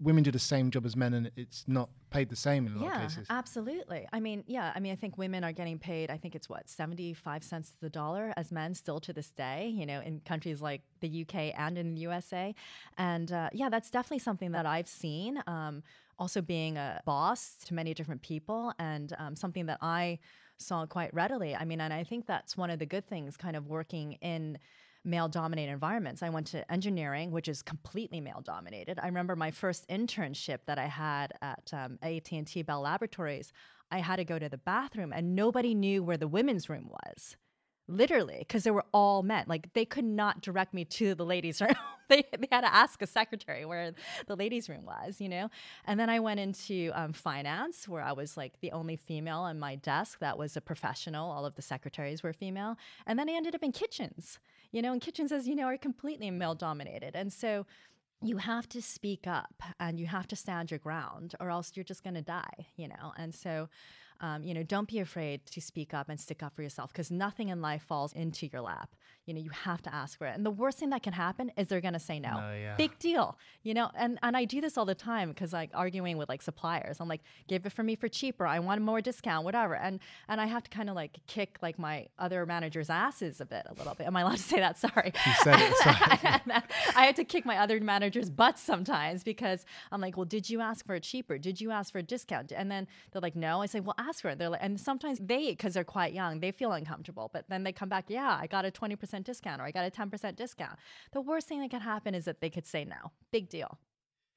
women 0.00 0.22
do 0.22 0.30
the 0.30 0.38
same 0.38 0.70
job 0.70 0.84
as 0.84 0.96
men, 0.96 1.14
and 1.14 1.30
it's 1.36 1.64
not 1.66 1.88
paid 2.10 2.30
the 2.30 2.36
same 2.36 2.66
in 2.66 2.74
a 2.74 2.76
yeah, 2.76 2.84
lot 2.84 2.96
of 2.96 3.02
cases. 3.02 3.26
Absolutely. 3.30 4.06
I 4.12 4.20
mean, 4.20 4.44
yeah. 4.46 4.72
I 4.74 4.80
mean, 4.80 4.92
I 4.92 4.96
think 4.96 5.18
women 5.18 5.44
are 5.44 5.52
getting 5.52 5.78
paid. 5.78 6.10
I 6.10 6.16
think 6.16 6.34
it's 6.34 6.48
what 6.48 6.68
seventy 6.68 7.14
five 7.14 7.44
cents 7.44 7.70
to 7.70 7.80
the 7.80 7.90
dollar 7.90 8.32
as 8.36 8.50
men 8.50 8.74
still 8.74 9.00
to 9.00 9.12
this 9.12 9.30
day. 9.30 9.72
You 9.74 9.86
know, 9.86 10.00
in 10.00 10.20
countries 10.20 10.60
like 10.60 10.82
the 11.00 11.22
UK 11.22 11.52
and 11.56 11.78
in 11.78 11.94
the 11.94 12.00
USA, 12.02 12.54
and 12.96 13.30
uh, 13.30 13.50
yeah, 13.52 13.68
that's 13.68 13.90
definitely 13.90 14.20
something 14.20 14.52
that 14.52 14.66
I've 14.66 14.88
seen. 14.88 15.42
Um, 15.46 15.82
also, 16.18 16.40
being 16.40 16.76
a 16.76 17.00
boss 17.04 17.56
to 17.66 17.74
many 17.74 17.94
different 17.94 18.22
people, 18.22 18.72
and 18.78 19.14
um, 19.18 19.36
something 19.36 19.66
that 19.66 19.78
I 19.80 20.18
saw 20.58 20.86
quite 20.86 21.12
readily. 21.14 21.54
I 21.54 21.64
mean, 21.64 21.80
and 21.80 21.92
I 21.92 22.04
think 22.04 22.26
that's 22.26 22.56
one 22.56 22.70
of 22.70 22.78
the 22.78 22.86
good 22.86 23.06
things 23.06 23.36
kind 23.36 23.56
of 23.56 23.66
working 23.66 24.14
in 24.14 24.58
male 25.04 25.28
dominated 25.28 25.72
environments. 25.72 26.22
I 26.22 26.28
went 26.28 26.48
to 26.48 26.70
engineering, 26.70 27.30
which 27.30 27.48
is 27.48 27.62
completely 27.62 28.20
male 28.20 28.42
dominated. 28.44 28.98
I 29.02 29.06
remember 29.06 29.36
my 29.36 29.50
first 29.50 29.88
internship 29.88 30.58
that 30.66 30.78
I 30.78 30.86
had 30.86 31.32
at 31.40 31.70
um, 31.72 31.98
AT&T 32.02 32.62
Bell 32.62 32.80
Laboratories. 32.80 33.52
I 33.90 34.00
had 34.00 34.16
to 34.16 34.24
go 34.24 34.38
to 34.38 34.48
the 34.48 34.58
bathroom 34.58 35.12
and 35.14 35.34
nobody 35.34 35.74
knew 35.74 36.02
where 36.02 36.16
the 36.16 36.28
women's 36.28 36.68
room 36.68 36.90
was 36.90 37.36
literally 37.88 38.36
because 38.40 38.64
they 38.64 38.70
were 38.70 38.84
all 38.92 39.22
men. 39.22 39.44
Like 39.48 39.72
they 39.72 39.84
could 39.84 40.04
not 40.04 40.42
direct 40.42 40.74
me 40.74 40.84
to 40.84 41.14
the 41.14 41.24
ladies 41.24 41.60
room. 41.62 41.74
They, 42.08 42.24
they 42.38 42.48
had 42.50 42.62
to 42.62 42.74
ask 42.74 43.02
a 43.02 43.06
secretary 43.06 43.66
where 43.66 43.92
the 44.26 44.34
ladies 44.36 44.68
room 44.70 44.86
was 44.86 45.20
you 45.20 45.28
know? 45.28 45.50
And 45.84 46.00
then 46.00 46.08
i 46.08 46.18
went 46.20 46.40
into 46.40 46.90
um, 46.94 47.12
finance 47.12 47.86
where 47.86 48.02
i 48.02 48.12
was 48.12 48.36
like 48.36 48.60
the 48.60 48.72
only 48.72 48.96
female 48.96 49.40
on 49.40 49.58
my 49.58 49.74
desk 49.74 50.18
that 50.20 50.38
was 50.38 50.56
a 50.56 50.60
professional. 50.60 51.30
All 51.30 51.44
of 51.44 51.54
the 51.54 51.62
secretaries 51.62 52.22
were 52.22 52.32
female. 52.32 52.76
And 53.06 53.18
then 53.18 53.28
i 53.28 53.32
ended 53.32 53.54
up 53.54 53.62
in 53.62 53.72
kitchens 53.72 54.38
you 54.72 54.82
know? 54.82 54.92
And 54.92 55.00
kitchens 55.00 55.32
as 55.32 55.46
you 55.48 55.54
know 55.54 55.64
are 55.64 55.78
completely 55.78 56.30
male 56.30 56.54
dominated. 56.54 57.14
And 57.14 57.32
so 57.32 57.66
you 58.20 58.38
have 58.38 58.68
to 58.70 58.82
speak 58.82 59.26
up 59.26 59.62
and 59.78 60.00
you 60.00 60.06
have 60.06 60.26
to 60.28 60.36
stand 60.36 60.70
your 60.70 60.78
ground 60.78 61.34
or 61.38 61.50
else 61.50 61.72
you're 61.74 61.84
just 61.84 62.02
going 62.02 62.14
to 62.14 62.22
die 62.22 62.66
you 62.76 62.88
know? 62.88 63.12
And 63.16 63.34
so 63.34 63.68
um, 64.20 64.42
you 64.42 64.54
know, 64.54 64.62
don't 64.62 64.88
be 64.88 64.98
afraid 64.98 65.46
to 65.46 65.60
speak 65.60 65.94
up 65.94 66.08
and 66.08 66.20
stick 66.20 66.42
up 66.42 66.54
for 66.54 66.62
yourself 66.62 66.92
because 66.92 67.10
nothing 67.10 67.48
in 67.48 67.60
life 67.60 67.82
falls 67.82 68.12
into 68.12 68.46
your 68.46 68.62
lap. 68.62 68.94
You 69.28 69.34
know, 69.34 69.40
you 69.40 69.50
have 69.50 69.82
to 69.82 69.94
ask 69.94 70.16
for 70.16 70.26
it. 70.26 70.34
And 70.34 70.44
the 70.44 70.50
worst 70.50 70.78
thing 70.78 70.88
that 70.90 71.02
can 71.02 71.12
happen 71.12 71.52
is 71.58 71.68
they're 71.68 71.82
going 71.82 71.92
to 71.92 72.00
say 72.00 72.18
no. 72.18 72.30
No, 72.30 72.54
yeah. 72.54 72.76
Big 72.76 72.98
deal. 72.98 73.36
You 73.62 73.74
know, 73.74 73.90
and, 73.94 74.18
and 74.22 74.34
I 74.34 74.46
do 74.46 74.62
this 74.62 74.78
all 74.78 74.86
the 74.86 74.94
time 74.94 75.28
because 75.28 75.52
like 75.52 75.70
arguing 75.74 76.16
with 76.16 76.30
like 76.30 76.40
suppliers. 76.40 76.96
I'm 76.98 77.08
like, 77.08 77.20
give 77.46 77.66
it 77.66 77.72
for 77.72 77.82
me 77.82 77.94
for 77.94 78.08
cheaper. 78.08 78.46
I 78.46 78.58
want 78.58 78.80
more 78.80 79.02
discount, 79.02 79.44
whatever. 79.44 79.76
And 79.76 80.00
and 80.28 80.40
I 80.40 80.46
have 80.46 80.62
to 80.64 80.70
kind 80.70 80.88
of 80.88 80.96
like 80.96 81.18
kick 81.26 81.58
like 81.60 81.78
my 81.78 82.06
other 82.18 82.46
managers' 82.46 82.88
asses 82.88 83.40
a 83.42 83.44
bit, 83.44 83.66
a 83.68 83.74
little 83.74 83.94
bit. 83.94 84.06
Am 84.06 84.16
I 84.16 84.22
allowed 84.22 84.36
to 84.36 84.42
say 84.42 84.60
that? 84.60 84.78
Sorry. 84.88 85.12
You 85.26 85.32
said 85.42 85.60
it, 85.60 85.76
sorry. 85.76 86.62
I 86.96 87.04
had 87.04 87.16
to 87.16 87.24
kick 87.24 87.44
my 87.44 87.58
other 87.58 87.78
managers' 87.80 88.30
butts 88.30 88.62
sometimes 88.62 89.22
because 89.24 89.66
I'm 89.92 90.00
like, 90.00 90.16
well, 90.16 90.24
did 90.24 90.48
you 90.48 90.62
ask 90.62 90.86
for 90.86 90.94
it 90.94 91.02
cheaper? 91.02 91.36
Did 91.36 91.60
you 91.60 91.70
ask 91.70 91.92
for 91.92 91.98
a 91.98 92.02
discount? 92.02 92.52
And 92.56 92.70
then 92.70 92.86
they're 93.12 93.20
like, 93.20 93.36
no. 93.36 93.60
I 93.60 93.66
say, 93.66 93.80
well, 93.80 93.94
ask 93.98 94.22
for 94.22 94.30
it. 94.30 94.38
They're 94.38 94.48
like, 94.48 94.62
and 94.62 94.80
sometimes 94.80 95.18
they, 95.18 95.50
because 95.50 95.74
they're 95.74 95.84
quite 95.84 96.14
young, 96.14 96.40
they 96.40 96.52
feel 96.52 96.72
uncomfortable. 96.72 97.30
But 97.32 97.44
then 97.48 97.64
they 97.64 97.72
come 97.72 97.88
back, 97.88 98.06
yeah, 98.08 98.38
I 98.40 98.46
got 98.46 98.64
a 98.64 98.70
20% 98.70 99.17
discount 99.24 99.60
or 99.60 99.64
I 99.64 99.70
got 99.70 99.86
a 99.86 99.90
10% 99.90 100.36
discount. 100.36 100.78
The 101.12 101.20
worst 101.20 101.48
thing 101.48 101.60
that 101.60 101.70
could 101.70 101.82
happen 101.82 102.14
is 102.14 102.24
that 102.26 102.40
they 102.40 102.50
could 102.50 102.66
say 102.66 102.84
no. 102.84 103.12
Big 103.32 103.48
deal. 103.48 103.78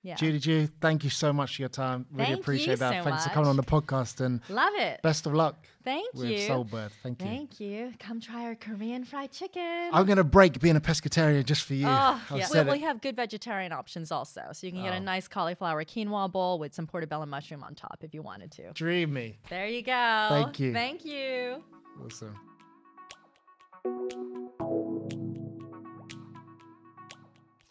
Yeah. 0.04 0.15
Judy 0.15 0.39
Joo, 0.39 0.67
thank 0.82 1.04
you 1.04 1.12
so 1.12 1.32
much 1.32 1.56
for 1.58 1.62
your 1.62 1.70
time. 1.70 2.08
Really 2.12 2.26
Thank 2.30 2.39
appreciate 2.39 2.80
that. 2.80 3.04
so 3.04 3.08
Thanks 3.08 3.24
for 3.26 3.30
coming 3.30 3.48
on 3.50 3.56
the 3.56 3.62
podcast 3.62 4.20
and 4.20 4.41
Love 4.50 4.74
it. 4.76 5.00
best 5.04 5.28
of 5.28 5.36
luck 5.36 5.63
Thank 5.84 6.12
with 6.15 6.28
you. 6.28 6.39
Seoul 6.39 6.63
Bird. 6.63 6.91
Thank 7.04 7.22
you. 7.22 7.28
Thank 7.28 7.60
you. 7.60 7.94
Come 8.00 8.20
try 8.20 8.46
our 8.46 8.56
Korean 8.56 9.04
fried 9.06 9.32
chicken. 9.32 9.62
I'm 9.94 10.08
going 10.08 10.17
to 10.17 10.24
break 10.24 10.60
being 10.60 10.76
a 10.76 10.82
pescatarian 10.82 11.46
just 11.46 11.65
for 11.65 11.76
you. 11.76 11.86
Oh, 11.88 12.20
yeah. 12.36 12.48
Well, 12.52 12.72
we 12.72 12.80
have 12.80 13.00
good 13.00 13.15
vegetarian 13.15 13.72
options 13.72 14.12
also. 14.12 14.41
So 14.54 14.65
you 14.65 14.74
can 14.74 14.82
get 14.82 14.91
Oh. 14.94 14.98
a 14.98 15.00
nice 15.00 15.28
cauliflower 15.28 15.84
quinoa 15.84 16.32
bowl 16.32 16.58
with 16.58 16.74
some 16.74 16.88
portobello 16.88 17.28
mushroom 17.28 17.63
on 17.63 17.76
top 17.76 18.00
if 18.02 18.12
you 18.15 18.24
wanted 18.24 18.52
to. 18.54 18.72
Dreamy. 18.74 19.38
There 19.52 19.67
you 19.67 19.84
go. 19.84 20.28
Thank 20.32 20.60
you. 20.60 20.74
Thank 20.74 21.06
you. 21.06 21.63
Awesome. 22.04 22.36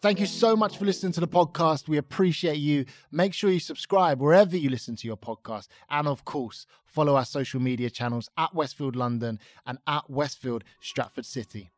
Thank 0.01 0.19
you 0.19 0.25
so 0.25 0.55
much 0.55 0.77
for 0.77 0.85
listening 0.85 1.11
to 1.11 1.19
the 1.19 1.27
podcast. 1.27 1.87
We 1.87 1.97
appreciate 1.97 2.57
you. 2.57 2.85
Make 3.11 3.35
sure 3.35 3.51
you 3.51 3.59
subscribe 3.59 4.19
wherever 4.19 4.57
you 4.57 4.67
listen 4.67 4.95
to 4.95 5.07
your 5.07 5.15
podcast. 5.15 5.67
And 5.91 6.07
of 6.07 6.25
course, 6.25 6.65
follow 6.85 7.15
our 7.15 7.23
social 7.23 7.59
media 7.59 7.91
channels 7.91 8.27
at 8.35 8.55
Westfield 8.55 8.95
London 8.95 9.37
and 9.63 9.77
at 9.85 10.09
Westfield 10.09 10.63
Stratford 10.79 11.27
City. 11.27 11.69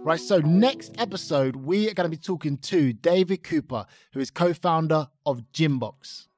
Right, 0.00 0.18
so 0.18 0.38
next 0.38 0.94
episode, 0.96 1.56
we 1.56 1.90
are 1.90 1.94
going 1.94 2.10
to 2.10 2.16
be 2.16 2.20
talking 2.20 2.56
to 2.56 2.94
David 2.94 3.44
Cooper, 3.44 3.84
who 4.14 4.20
is 4.20 4.30
co 4.30 4.54
founder 4.54 5.08
of 5.26 5.42
Gymbox. 5.52 6.28